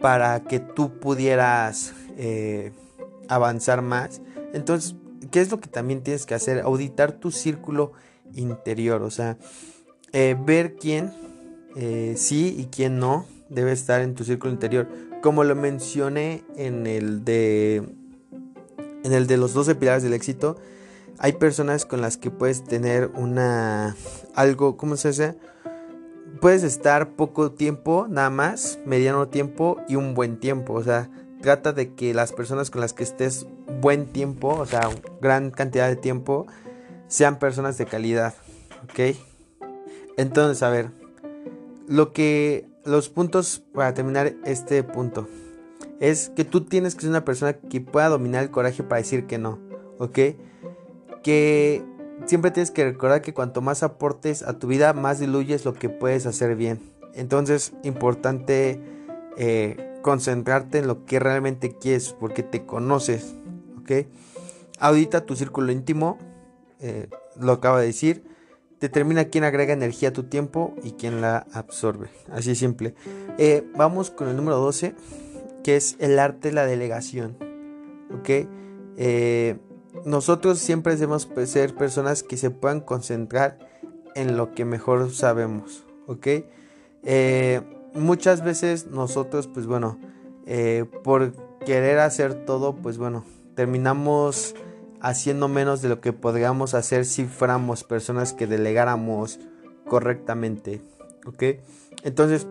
para 0.00 0.44
que 0.44 0.60
tú 0.60 0.98
pudieras 0.98 1.92
eh, 2.16 2.72
avanzar 3.28 3.82
más. 3.82 4.20
Entonces, 4.52 4.96
¿qué 5.30 5.40
es 5.40 5.50
lo 5.50 5.60
que 5.60 5.68
también 5.68 6.02
tienes 6.02 6.26
que 6.26 6.34
hacer? 6.34 6.60
Auditar 6.60 7.12
tu 7.12 7.30
círculo 7.30 7.92
interior, 8.34 9.02
o 9.02 9.10
sea, 9.10 9.38
eh, 10.12 10.36
ver 10.38 10.76
quién 10.76 11.12
eh, 11.76 12.14
sí 12.16 12.54
y 12.58 12.66
quién 12.66 12.98
no 12.98 13.26
debe 13.48 13.72
estar 13.72 14.00
en 14.00 14.14
tu 14.14 14.24
círculo 14.24 14.52
interior. 14.52 14.88
Como 15.22 15.44
lo 15.44 15.54
mencioné 15.56 16.44
en 16.56 16.86
el 16.86 17.24
de 17.24 17.82
en 19.04 19.12
el 19.12 19.26
de 19.26 19.36
los 19.36 19.54
12 19.54 19.74
pilares 19.76 20.02
del 20.02 20.12
éxito, 20.12 20.56
hay 21.18 21.32
personas 21.32 21.84
con 21.84 22.00
las 22.00 22.16
que 22.16 22.30
puedes 22.30 22.64
tener 22.64 23.10
una 23.14 23.96
algo, 24.34 24.76
¿cómo 24.76 24.96
se 24.96 25.08
dice? 25.08 25.38
Puedes 26.40 26.62
estar 26.62 27.16
poco 27.16 27.52
tiempo, 27.52 28.06
nada 28.08 28.30
más, 28.30 28.78
mediano 28.84 29.28
tiempo 29.28 29.78
y 29.88 29.96
un 29.96 30.14
buen 30.14 30.38
tiempo. 30.38 30.74
O 30.74 30.84
sea, 30.84 31.10
trata 31.40 31.72
de 31.72 31.94
que 31.94 32.14
las 32.14 32.32
personas 32.32 32.70
con 32.70 32.80
las 32.80 32.92
que 32.92 33.02
estés 33.02 33.46
buen 33.80 34.06
tiempo, 34.06 34.48
o 34.48 34.66
sea, 34.66 34.88
gran 35.20 35.50
cantidad 35.50 35.88
de 35.88 35.96
tiempo, 35.96 36.46
sean 37.08 37.38
personas 37.38 37.78
de 37.78 37.86
calidad, 37.86 38.34
¿ok? 38.84 39.16
Entonces, 40.16 40.62
a 40.62 40.70
ver, 40.70 40.90
lo 41.88 42.12
que, 42.12 42.68
los 42.84 43.08
puntos 43.08 43.62
para 43.72 43.94
terminar 43.94 44.34
este 44.44 44.82
punto, 44.82 45.26
es 46.00 46.30
que 46.30 46.44
tú 46.44 46.62
tienes 46.62 46.94
que 46.94 47.02
ser 47.02 47.10
una 47.10 47.24
persona 47.24 47.54
que 47.54 47.80
pueda 47.80 48.08
dominar 48.08 48.42
el 48.42 48.50
coraje 48.50 48.82
para 48.82 49.00
decir 49.00 49.26
que 49.26 49.38
no, 49.38 49.58
¿ok? 49.98 50.18
Que 51.22 51.82
siempre 52.26 52.50
tienes 52.50 52.70
que 52.70 52.84
recordar 52.84 53.22
que 53.22 53.34
cuanto 53.34 53.60
más 53.60 53.82
aportes 53.82 54.42
a 54.42 54.58
tu 54.58 54.68
vida, 54.68 54.92
más 54.92 55.18
diluyes 55.18 55.64
lo 55.64 55.72
que 55.72 55.88
puedes 55.88 56.26
hacer 56.26 56.54
bien. 56.54 56.80
Entonces, 57.14 57.72
importante 57.82 58.80
eh, 59.36 59.98
concentrarte 60.02 60.78
en 60.78 60.86
lo 60.86 61.04
que 61.04 61.18
realmente 61.18 61.76
quieres, 61.76 62.12
porque 62.12 62.42
te 62.42 62.64
conoces, 62.64 63.34
¿ok? 63.80 64.06
Audita 64.78 65.24
tu 65.24 65.34
círculo 65.34 65.72
íntimo, 65.72 66.18
eh, 66.80 67.08
lo 67.40 67.52
acabo 67.52 67.78
de 67.78 67.86
decir. 67.86 68.24
Determina 68.80 69.24
quién 69.24 69.44
agrega 69.44 69.72
energía 69.72 70.10
a 70.10 70.12
tu 70.12 70.24
tiempo 70.24 70.74
y 70.82 70.92
quién 70.92 71.20
la 71.20 71.46
absorbe. 71.52 72.08
Así 72.30 72.54
simple. 72.54 72.94
Eh, 73.38 73.66
vamos 73.76 74.10
con 74.10 74.28
el 74.28 74.36
número 74.36 74.58
12, 74.58 74.94
que 75.64 75.76
es 75.76 75.96
el 75.98 76.18
arte 76.18 76.48
de 76.48 76.54
la 76.54 76.66
delegación. 76.66 77.36
¿Ok? 78.12 78.48
nosotros 80.04 80.58
siempre 80.58 80.96
debemos 80.96 81.28
ser 81.44 81.74
personas 81.76 82.24
que 82.24 82.36
se 82.36 82.50
puedan 82.50 82.80
concentrar 82.80 83.58
en 84.14 84.36
lo 84.36 84.52
que 84.52 84.64
mejor 84.64 85.12
sabemos. 85.12 85.84
¿Ok? 86.06 86.26
Eh, 87.04 87.60
muchas 87.94 88.42
veces 88.42 88.88
nosotros, 88.88 89.46
pues 89.46 89.66
bueno, 89.66 89.98
eh, 90.46 90.84
por 91.04 91.32
querer 91.64 91.98
hacer 92.00 92.44
todo, 92.44 92.74
pues 92.74 92.98
bueno, 92.98 93.24
terminamos 93.54 94.54
haciendo 95.00 95.48
menos 95.48 95.82
de 95.82 95.88
lo 95.88 96.00
que 96.00 96.12
podríamos 96.12 96.74
hacer 96.74 97.04
si 97.04 97.24
fuéramos 97.24 97.84
personas 97.84 98.32
que 98.32 98.46
delegáramos 98.46 99.38
correctamente. 99.86 100.82
¿Ok? 101.26 101.42
Entonces, 102.04 102.46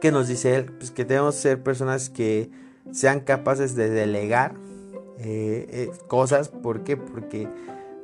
¿qué 0.00 0.12
nos 0.12 0.28
dice 0.28 0.56
él? 0.56 0.72
Pues 0.72 0.90
que 0.90 1.04
debemos 1.04 1.34
ser 1.34 1.62
personas 1.62 2.10
que 2.10 2.50
sean 2.92 3.20
capaces 3.20 3.74
de 3.74 3.90
delegar 3.90 4.54
eh, 5.18 5.90
cosas. 6.06 6.48
¿Por 6.48 6.84
qué? 6.84 6.96
Porque 6.96 7.48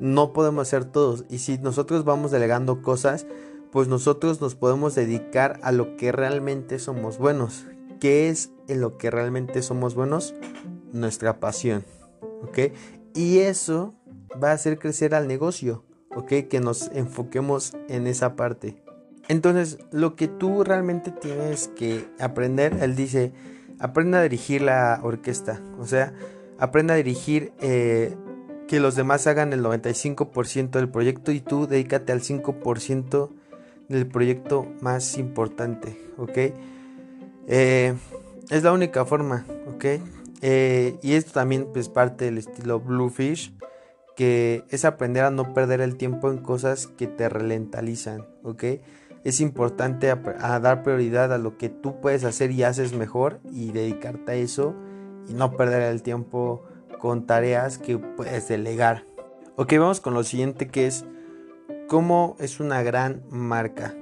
no 0.00 0.32
podemos 0.32 0.68
hacer 0.68 0.84
todos. 0.84 1.24
Y 1.28 1.38
si 1.38 1.58
nosotros 1.58 2.04
vamos 2.04 2.30
delegando 2.30 2.82
cosas, 2.82 3.26
pues 3.70 3.88
nosotros 3.88 4.40
nos 4.40 4.54
podemos 4.54 4.94
dedicar 4.94 5.58
a 5.62 5.72
lo 5.72 5.96
que 5.96 6.12
realmente 6.12 6.78
somos 6.78 7.18
buenos. 7.18 7.66
¿Qué 8.00 8.28
es 8.28 8.50
en 8.68 8.80
lo 8.80 8.98
que 8.98 9.10
realmente 9.10 9.62
somos 9.62 9.94
buenos? 9.94 10.34
Nuestra 10.92 11.40
pasión. 11.40 11.84
¿Ok? 12.42 12.58
Y 13.14 13.38
eso 13.38 13.94
va 14.42 14.50
a 14.50 14.54
hacer 14.54 14.78
crecer 14.78 15.14
al 15.14 15.28
negocio. 15.28 15.84
¿Ok? 16.14 16.32
Que 16.48 16.60
nos 16.60 16.90
enfoquemos 16.92 17.74
en 17.88 18.06
esa 18.06 18.36
parte. 18.36 18.76
Entonces, 19.28 19.78
lo 19.90 20.16
que 20.16 20.28
tú 20.28 20.62
realmente 20.62 21.10
tienes 21.10 21.68
que 21.68 22.06
aprender, 22.20 22.76
él 22.80 22.94
dice, 22.94 23.32
aprenda 23.78 24.18
a 24.18 24.22
dirigir 24.22 24.62
la 24.62 25.00
orquesta. 25.02 25.60
O 25.78 25.86
sea, 25.86 26.12
aprenda 26.58 26.94
a 26.94 26.96
dirigir 26.98 27.52
eh, 27.60 28.16
que 28.68 28.80
los 28.80 28.96
demás 28.96 29.26
hagan 29.26 29.52
el 29.52 29.62
95% 29.62 30.70
del 30.70 30.88
proyecto 30.88 31.32
y 31.32 31.40
tú 31.40 31.66
dedícate 31.66 32.12
al 32.12 32.20
5% 32.20 33.30
del 33.88 34.06
proyecto 34.06 34.66
más 34.80 35.18
importante, 35.18 35.98
¿ok? 36.16 36.38
Eh, 37.46 37.94
es 38.50 38.62
la 38.62 38.72
única 38.72 39.04
forma, 39.04 39.44
¿ok? 39.68 39.84
Eh, 40.46 40.98
y 41.00 41.14
esto 41.14 41.32
también 41.32 41.68
es 41.74 41.88
parte 41.88 42.26
del 42.26 42.36
estilo 42.36 42.78
Bluefish, 42.78 43.54
que 44.14 44.62
es 44.68 44.84
aprender 44.84 45.24
a 45.24 45.30
no 45.30 45.54
perder 45.54 45.80
el 45.80 45.96
tiempo 45.96 46.30
en 46.30 46.36
cosas 46.36 46.86
que 46.86 47.06
te 47.06 47.30
ralentalizan, 47.30 48.26
¿ok? 48.42 48.64
Es 49.24 49.40
importante 49.40 50.10
a, 50.10 50.60
dar 50.60 50.82
prioridad 50.82 51.32
a 51.32 51.38
lo 51.38 51.56
que 51.56 51.70
tú 51.70 51.98
puedes 52.02 52.24
hacer 52.24 52.50
y 52.50 52.62
haces 52.62 52.92
mejor 52.92 53.40
y 53.50 53.72
dedicarte 53.72 54.32
a 54.32 54.34
eso 54.34 54.74
y 55.26 55.32
no 55.32 55.56
perder 55.56 55.80
el 55.80 56.02
tiempo 56.02 56.62
con 56.98 57.24
tareas 57.24 57.78
que 57.78 57.96
puedes 57.96 58.46
delegar. 58.46 59.06
Ok, 59.56 59.72
vamos 59.78 60.00
con 60.00 60.12
lo 60.12 60.24
siguiente 60.24 60.68
que 60.68 60.86
es 60.86 61.06
cómo 61.88 62.36
es 62.38 62.60
una 62.60 62.82
gran 62.82 63.22
marca. 63.30 63.94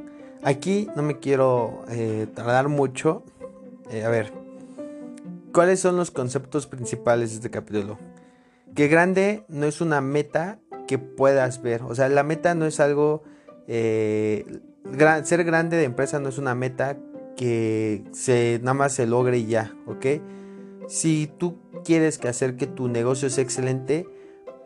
Aquí 0.43 0.89
no 0.97 1.05
me 1.05 1.21
quiero 1.21 1.85
eh, 1.89 2.27
tardar 2.35 2.67
mucho. 2.67 3.23
Eh, 3.93 4.05
a 4.05 4.09
ver, 4.09 4.42
¿cuáles 5.53 5.81
son 5.81 5.97
los 5.97 6.11
conceptos 6.11 6.67
principales 6.67 7.31
de 7.31 7.37
este 7.37 7.51
capítulo? 7.51 7.99
Que 8.75 8.89
grande 8.89 9.45
no 9.49 9.67
es 9.67 9.81
una 9.81 10.01
meta 10.01 10.59
que 10.87 10.99
puedas 10.99 11.63
ver. 11.63 11.83
O 11.83 11.95
sea, 11.95 12.09
la 12.09 12.23
meta 12.23 12.55
no 12.55 12.67
es 12.67 12.81
algo... 12.81 13.23
Eh, 13.69 14.61
ser 15.25 15.45
grande 15.45 15.77
de 15.77 15.85
empresa 15.85 16.19
no 16.19 16.29
es 16.29 16.39
una 16.39 16.55
meta 16.55 16.99
que 17.37 18.05
se, 18.13 18.59
nada 18.63 18.75
más 18.75 18.93
se 18.93 19.07
logre 19.07 19.39
y 19.39 19.47
ya, 19.47 19.75
¿ok? 19.87 20.07
Si 20.89 21.31
tú 21.39 21.59
quieres 21.85 22.19
que 22.19 22.29
hacer 22.29 22.57
que 22.57 22.67
tu 22.67 22.89
negocio 22.89 23.31
sea 23.31 23.45
excelente, 23.45 24.09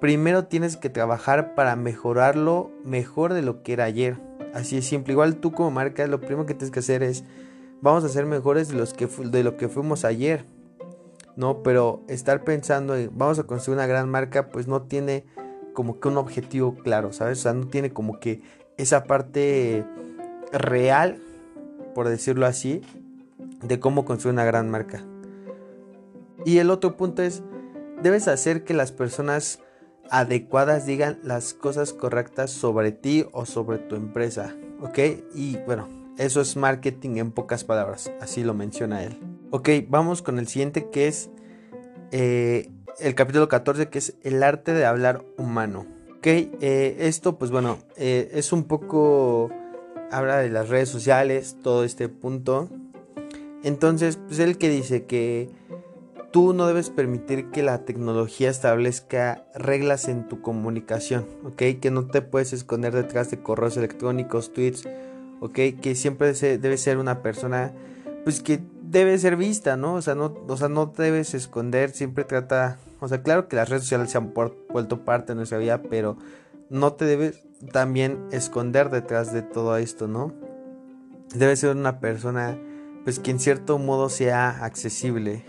primero 0.01 0.47
tienes 0.47 0.77
que 0.77 0.91
trabajar 0.91 1.55
para 1.55 1.77
mejorarlo 1.77 2.71
mejor 2.85 3.35
de 3.35 3.43
lo 3.43 3.63
que 3.63 3.75
era 3.75 3.85
ayer. 3.85 4.19
Así 4.55 4.79
es 4.79 4.87
simple. 4.87 5.13
Igual 5.13 5.37
tú 5.37 5.53
como 5.53 5.71
marca 5.71 6.07
lo 6.07 6.21
primero 6.21 6.47
que 6.47 6.55
tienes 6.55 6.71
que 6.71 6.81
hacer 6.81 7.03
es 7.03 7.25
vamos 7.83 8.05
a 8.05 8.09
ser 8.09 8.27
mejores 8.27 8.69
de, 8.69 8.75
los 8.75 8.95
que, 8.95 9.07
de 9.07 9.45
lo 9.45 9.57
que 9.57 9.69
fuimos 9.69 10.05
ayer. 10.05 10.45
No, 11.37 11.63
pero 11.63 12.03
estar 12.09 12.45
pensando 12.45 12.97
en 12.97 13.11
vamos 13.17 13.39
a 13.39 13.45
construir 13.45 13.77
una 13.79 13.87
gran 13.87 14.09
marca 14.09 14.49
pues 14.49 14.67
no 14.67 14.83
tiene 14.83 15.25
como 15.75 16.01
que 16.01 16.09
un 16.09 16.17
objetivo 16.17 16.75
claro, 16.75 17.13
¿sabes? 17.13 17.41
O 17.41 17.43
sea, 17.43 17.53
no 17.53 17.69
tiene 17.69 17.93
como 17.93 18.19
que 18.19 18.41
esa 18.79 19.05
parte 19.05 19.85
real, 20.51 21.23
por 21.95 22.09
decirlo 22.09 22.47
así, 22.47 22.81
de 23.63 23.79
cómo 23.79 24.05
construir 24.05 24.33
una 24.33 24.45
gran 24.45 24.71
marca. 24.71 25.05
Y 26.45 26.59
el 26.59 26.71
otro 26.71 26.97
punto 26.97 27.23
es, 27.23 27.43
debes 28.03 28.29
hacer 28.29 28.65
que 28.65 28.73
las 28.73 28.93
personas 28.93 29.61
adecuadas 30.11 30.87
digan 30.87 31.19
las 31.23 31.53
cosas 31.53 31.93
correctas 31.93 32.51
sobre 32.51 32.93
ti 32.93 33.27
o 33.33 33.45
sobre 33.45 33.79
tu 33.79 33.97
empresa, 33.97 34.55
¿ok? 34.81 34.99
Y 35.35 35.59
bueno, 35.67 35.89
eso 36.17 36.41
es 36.41 36.57
marketing 36.57 37.17
en 37.17 37.33
pocas 37.33 37.65
palabras, 37.65 38.11
así 38.21 38.45
lo 38.45 38.55
menciona 38.55 39.03
él. 39.03 39.36
Ok, 39.57 39.71
vamos 39.89 40.21
con 40.21 40.39
el 40.39 40.49
siguiente 40.49 40.91
que 40.91 41.09
es 41.09 41.31
eh, 42.13 42.69
el 43.01 43.15
capítulo 43.15 43.49
14 43.49 43.89
que 43.89 43.97
es 43.97 44.15
el 44.23 44.43
arte 44.43 44.75
de 44.75 44.85
hablar 44.85 45.25
humano. 45.39 45.87
Ok, 46.19 46.27
eh, 46.27 46.97
esto 47.01 47.39
pues 47.39 47.51
bueno, 47.51 47.79
eh, 47.97 48.29
es 48.35 48.53
un 48.53 48.65
poco, 48.65 49.49
habla 50.11 50.37
de 50.41 50.51
las 50.51 50.69
redes 50.69 50.91
sociales, 50.91 51.57
todo 51.63 51.85
este 51.85 52.11
punto. 52.11 52.69
Entonces, 53.65 54.19
pues 54.27 54.41
él 54.41 54.59
que 54.59 54.69
dice 54.69 55.07
que 55.07 55.49
Tú 56.33 56.53
no 56.53 56.67
debes 56.67 56.91
permitir 56.91 57.51
que 57.51 57.63
la 57.63 57.87
tecnología 57.87 58.51
establezca 58.51 59.47
reglas 59.55 60.07
en 60.07 60.29
tu 60.29 60.43
comunicación, 60.43 61.25
¿ok? 61.45 61.81
Que 61.81 61.91
no 61.91 62.09
te 62.09 62.21
puedes 62.21 62.53
esconder 62.53 62.95
detrás 62.95 63.31
de 63.31 63.39
correos 63.39 63.79
electrónicos, 63.79 64.53
tweets, 64.53 64.87
¿ok? 65.41 65.59
Que 65.81 65.95
siempre 65.95 66.35
debe 66.35 66.77
ser 66.77 66.99
una 66.99 67.23
persona, 67.23 67.73
pues 68.25 68.43
que 68.43 68.61
debe 68.99 69.19
ser 69.19 69.37
vista, 69.37 69.77
¿no? 69.77 69.95
O 69.95 70.03
sea, 70.03 70.15
no, 70.15 70.35
o 70.47 70.57
sea, 70.57 70.69
no 70.69 70.87
debes 70.87 71.35
esconder, 71.35 71.91
siempre 71.91 72.25
trata, 72.25 72.79
o 73.01 73.09
sea, 73.09 73.23
claro 73.23 73.49
que 73.49 73.57
las 73.57 73.69
redes 73.69 73.85
sociales 73.85 74.11
se 74.11 74.19
han 74.19 74.33
vuelto 74.35 75.05
parte 75.05 75.33
de 75.33 75.37
nuestra 75.37 75.59
vida, 75.59 75.83
pero 75.83 76.17
no 76.71 76.93
te 76.95 77.05
debes 77.05 77.43
también 77.73 78.27
esconder 78.33 78.91
detrás 78.91 79.33
de 79.33 79.43
todo 79.43 79.77
esto, 79.77 80.09
¿no? 80.09 80.33
Debe 81.35 81.57
ser 81.57 81.77
una 81.77 82.01
persona, 82.01 82.59
pues 83.05 83.19
que 83.19 83.31
en 83.31 83.41
cierto 83.41 83.79
modo 83.79 84.09
sea 84.09 84.65
accesible, 84.65 85.45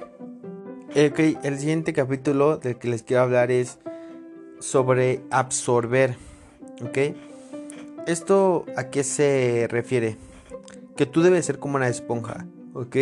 Ok, 0.89 1.19
el 1.43 1.59
siguiente 1.59 1.93
capítulo 1.93 2.57
del 2.57 2.77
que 2.77 2.87
les 2.87 3.03
quiero 3.03 3.21
hablar 3.21 3.51
es 3.51 3.77
sobre 4.59 5.21
absorber. 5.29 6.15
¿Ok? 6.81 7.15
¿Esto 8.07 8.65
a 8.75 8.85
qué 8.85 9.03
se 9.03 9.67
refiere? 9.69 10.17
Que 10.95 11.05
tú 11.05 11.21
debes 11.21 11.45
ser 11.45 11.59
como 11.59 11.75
una 11.75 11.87
esponja. 11.87 12.47
¿Ok? 12.73 12.95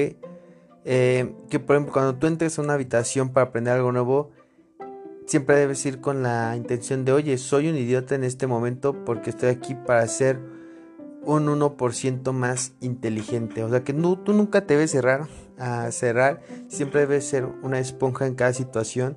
Eh, 0.86 1.34
que 1.50 1.60
por 1.60 1.76
ejemplo 1.76 1.94
cuando 1.94 2.16
tú 2.16 2.28
entres 2.28 2.60
a 2.60 2.62
una 2.62 2.74
habitación 2.74 3.30
para 3.30 3.48
aprender 3.48 3.74
algo 3.74 3.92
nuevo, 3.92 4.32
siempre 5.26 5.56
debes 5.56 5.86
ir 5.86 6.00
con 6.00 6.24
la 6.24 6.56
intención 6.56 7.06
de, 7.06 7.12
oye, 7.12 7.38
soy 7.38 7.68
un 7.68 7.76
idiota 7.76 8.16
en 8.16 8.24
este 8.24 8.48
momento 8.48 9.04
porque 9.04 9.32
estoy 9.32 9.50
aquí 9.50 9.76
para 9.76 10.08
ser 10.08 10.40
un 11.24 11.48
1% 11.48 12.32
más 12.32 12.74
inteligente. 12.82 13.64
O 13.64 13.70
sea 13.70 13.84
que 13.84 13.94
tú 13.94 14.34
nunca 14.34 14.66
te 14.66 14.76
debes 14.76 14.92
cerrar 14.92 15.28
a 15.58 15.92
cerrar. 15.92 16.42
Siempre 16.68 17.02
debes 17.02 17.26
ser 17.26 17.46
una 17.64 17.80
esponja 17.80 18.28
en 18.28 18.36
cada 18.36 18.54
situación 18.54 19.16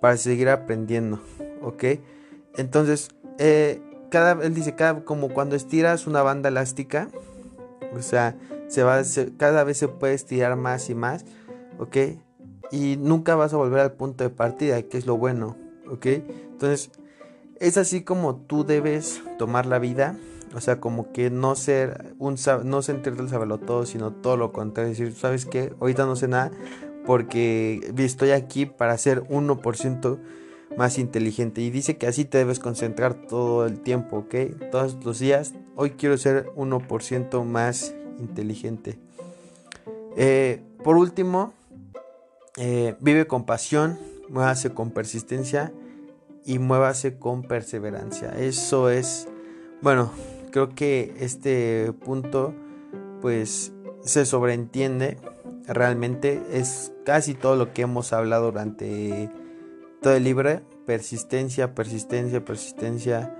para 0.00 0.16
seguir 0.16 0.48
aprendiendo. 0.48 1.20
¿Ok? 1.62 1.84
Entonces, 2.56 3.08
eh, 3.38 3.80
cada, 4.10 4.44
él 4.44 4.54
dice, 4.54 4.74
cada, 4.74 5.04
como 5.04 5.28
cuando 5.30 5.56
estiras 5.56 6.06
una 6.06 6.22
banda 6.22 6.48
elástica, 6.48 7.08
o 7.94 8.02
sea, 8.02 8.36
se 8.68 8.82
va, 8.82 9.02
cada 9.36 9.64
vez 9.64 9.78
se 9.78 9.88
puede 9.88 10.14
estirar 10.14 10.56
más 10.56 10.88
y 10.90 10.94
más. 10.94 11.24
¿Ok? 11.78 11.96
y 12.70 12.96
nunca 12.96 13.34
vas 13.34 13.52
a 13.54 13.56
volver 13.56 13.80
al 13.80 13.92
punto 13.92 14.24
de 14.24 14.30
partida, 14.30 14.82
que 14.82 14.98
es 14.98 15.06
lo 15.06 15.16
bueno, 15.16 15.56
¿ok? 15.90 16.06
Entonces, 16.06 16.90
es 17.60 17.76
así 17.76 18.02
como 18.02 18.36
tú 18.36 18.64
debes 18.64 19.22
tomar 19.38 19.66
la 19.66 19.78
vida, 19.78 20.16
o 20.54 20.60
sea, 20.60 20.80
como 20.80 21.12
que 21.12 21.30
no 21.30 21.54
ser 21.54 22.14
un 22.18 22.36
no 22.64 22.82
sentirte 22.82 23.22
el 23.22 23.28
saberlo 23.28 23.58
todo, 23.58 23.86
sino 23.86 24.12
todo 24.12 24.36
lo 24.36 24.52
contrario, 24.52 24.90
decir, 24.90 25.14
¿sabes 25.14 25.46
qué? 25.46 25.72
Ahorita 25.80 26.06
no 26.06 26.16
sé 26.16 26.28
nada 26.28 26.50
porque 27.04 27.92
estoy 27.96 28.30
aquí 28.32 28.66
para 28.66 28.96
ser 28.98 29.22
1% 29.24 30.18
más 30.76 30.98
inteligente 30.98 31.62
y 31.62 31.70
dice 31.70 31.96
que 31.96 32.06
así 32.06 32.26
te 32.26 32.38
debes 32.38 32.60
concentrar 32.60 33.14
todo 33.14 33.66
el 33.66 33.80
tiempo, 33.80 34.18
¿ok? 34.18 34.70
Todos 34.70 34.98
los 35.04 35.18
días, 35.18 35.54
hoy 35.74 35.90
quiero 35.90 36.18
ser 36.18 36.50
1% 36.54 37.44
más 37.44 37.94
inteligente. 38.18 38.98
Eh, 40.16 40.62
por 40.82 40.96
último, 40.96 41.52
eh, 42.56 42.96
vive 43.00 43.26
con 43.26 43.44
pasión, 43.44 43.98
muévase 44.28 44.74
con 44.74 44.90
persistencia 44.90 45.72
y 46.44 46.58
muévase 46.58 47.18
con 47.18 47.42
perseverancia. 47.42 48.30
Eso 48.38 48.90
es, 48.90 49.28
bueno, 49.80 50.10
creo 50.50 50.74
que 50.74 51.14
este 51.18 51.92
punto 52.04 52.54
pues 53.20 53.72
se 54.02 54.24
sobreentiende 54.24 55.18
realmente 55.66 56.42
es 56.50 56.92
casi 57.04 57.34
todo 57.34 57.56
lo 57.56 57.72
que 57.72 57.82
hemos 57.82 58.12
hablado 58.12 58.46
durante 58.46 59.30
todo 60.00 60.14
el 60.14 60.24
libro 60.24 60.60
persistencia 60.86 61.74
persistencia 61.74 62.44
persistencia 62.44 63.36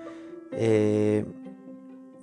eh, 0.53 1.25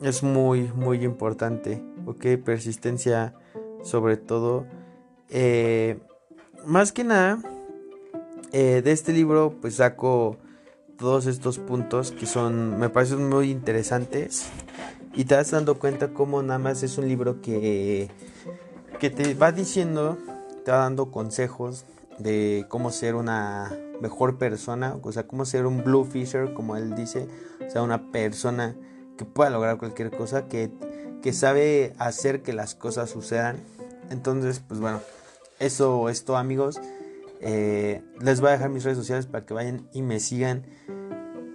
es 0.02 0.22
muy 0.22 0.72
muy 0.76 1.04
importante 1.04 1.82
ok 2.06 2.26
persistencia 2.44 3.34
sobre 3.84 4.18
todo 4.18 4.66
eh, 5.30 6.00
más 6.66 6.92
que 6.92 7.04
nada 7.04 7.40
eh, 8.52 8.82
de 8.84 8.92
este 8.92 9.14
libro 9.14 9.56
pues 9.62 9.76
saco 9.76 10.38
todos 10.98 11.26
estos 11.26 11.60
puntos 11.60 12.12
que 12.12 12.26
son, 12.26 12.80
me 12.80 12.90
parecen 12.90 13.30
muy 13.30 13.52
interesantes. 13.52 14.48
Y 15.14 15.26
te 15.26 15.36
vas 15.36 15.52
dando 15.52 15.80
cuenta 15.80 16.10
cómo 16.10 16.42
nada 16.42 16.60
más 16.60 16.84
es 16.84 16.98
un 16.98 17.08
libro 17.08 17.42
que, 17.42 18.10
que 19.00 19.10
te 19.10 19.34
va 19.34 19.52
diciendo, 19.52 20.18
te 20.64 20.72
va 20.72 20.80
dando 20.80 21.12
consejos 21.12 21.86
de 22.18 22.66
cómo 22.70 22.92
ser 22.92 23.16
una 23.16 23.74
mejor 24.02 24.38
persona, 24.38 24.98
o 25.02 25.12
sea, 25.12 25.26
cómo 25.26 25.46
ser 25.46 25.66
un 25.66 25.84
blue 25.84 26.04
fisher, 26.04 26.54
como 26.54 26.76
él 26.76 26.96
dice, 26.96 27.28
o 27.66 27.70
sea, 27.70 27.82
una 27.82 28.12
persona 28.12 28.76
que 29.18 29.24
pueda 29.24 29.50
lograr 29.50 29.78
cualquier 29.78 30.12
cosa, 30.12 30.48
que, 30.48 30.70
que 31.26 31.34
sabe 31.34 31.96
hacer 31.98 32.44
que 32.44 32.54
las 32.54 32.76
cosas 32.76 33.10
sucedan. 33.10 33.58
Entonces, 34.12 34.60
pues 34.60 34.80
bueno, 34.80 35.02
eso 35.58 36.08
es 36.08 36.24
todo 36.24 36.38
amigos. 36.38 36.80
Eh, 37.42 38.04
les 38.22 38.42
voy 38.42 38.50
a 38.50 38.52
dejar 38.52 38.70
mis 38.70 38.84
redes 38.84 39.00
sociales 39.00 39.26
para 39.26 39.44
que 39.44 39.56
vayan 39.56 39.90
y 39.92 40.04
me 40.04 40.20
sigan. 40.20 40.68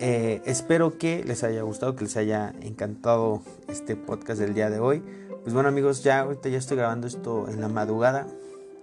Eh, 0.00 0.42
espero 0.44 0.98
que 0.98 1.22
les 1.22 1.44
haya 1.44 1.62
gustado, 1.62 1.94
que 1.94 2.02
les 2.02 2.16
haya 2.16 2.52
encantado 2.62 3.42
este 3.68 3.94
podcast 3.94 4.40
del 4.40 4.54
día 4.54 4.70
de 4.70 4.80
hoy. 4.80 5.04
Pues 5.44 5.54
bueno 5.54 5.68
amigos, 5.68 6.02
ya 6.02 6.18
ahorita 6.22 6.48
ya 6.48 6.58
estoy 6.58 6.76
grabando 6.76 7.06
esto 7.06 7.48
en 7.48 7.60
la 7.60 7.68
madrugada. 7.68 8.26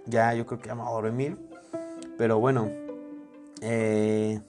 Ya 0.06 0.32
yo 0.32 0.46
creo 0.46 0.58
que 0.58 0.70
vamos 0.70 0.88
a 0.88 0.92
dormir. 0.92 1.36
Pero 2.16 2.38
bueno, 2.38 2.70
eh, 3.60 4.40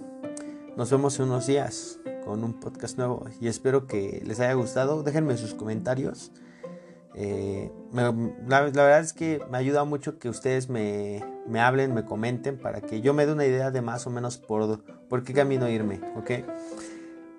nos 0.78 0.90
vemos 0.90 1.20
en 1.20 1.26
unos 1.26 1.48
días 1.48 1.98
con 2.30 2.43
un 2.43 2.53
podcast 2.53 2.95
nuevo. 2.99 3.26
Y 3.41 3.47
espero 3.47 3.88
que 3.88 4.22
les 4.23 4.39
haya 4.39 4.53
gustado. 4.53 5.01
Déjenme 5.01 5.35
sus 5.35 5.56
comentarios. 5.56 6.31
Eh, 7.15 7.72
la, 7.91 8.11
verdad 8.61 8.99
es 8.99 9.14
que 9.14 9.41
me 9.49 9.57
ayuda 9.57 9.84
mucho 9.84 10.19
que 10.19 10.30
ustedes 10.30 10.69
me, 10.69 11.23
hablen, 11.60 11.95
me 11.95 12.06
comenten 12.06 12.60
para 12.60 12.81
que 12.81 13.01
yo 13.01 13.15
me 13.15 13.26
dé 13.26 13.34
una 13.34 13.47
idea 13.47 13.72
de 13.72 13.81
más 13.81 14.06
o 14.06 14.11
menos 14.11 14.38
por, 14.38 14.84
por 15.10 15.23
qué 15.23 15.34
camino 15.34 15.68
irme, 15.68 16.01
¿ok? 16.18 16.45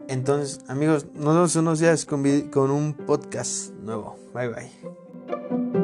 Entonces, 0.09 0.59
amigos, 0.67 1.07
nos 1.15 1.35
vemos 1.35 1.55
unos 1.55 1.79
días 1.79 2.05
con 2.05 2.71
un 2.73 2.95
podcast 2.95 3.73
nuevo. 3.75 4.17
Bye 4.35 4.49
bye. 4.49 5.80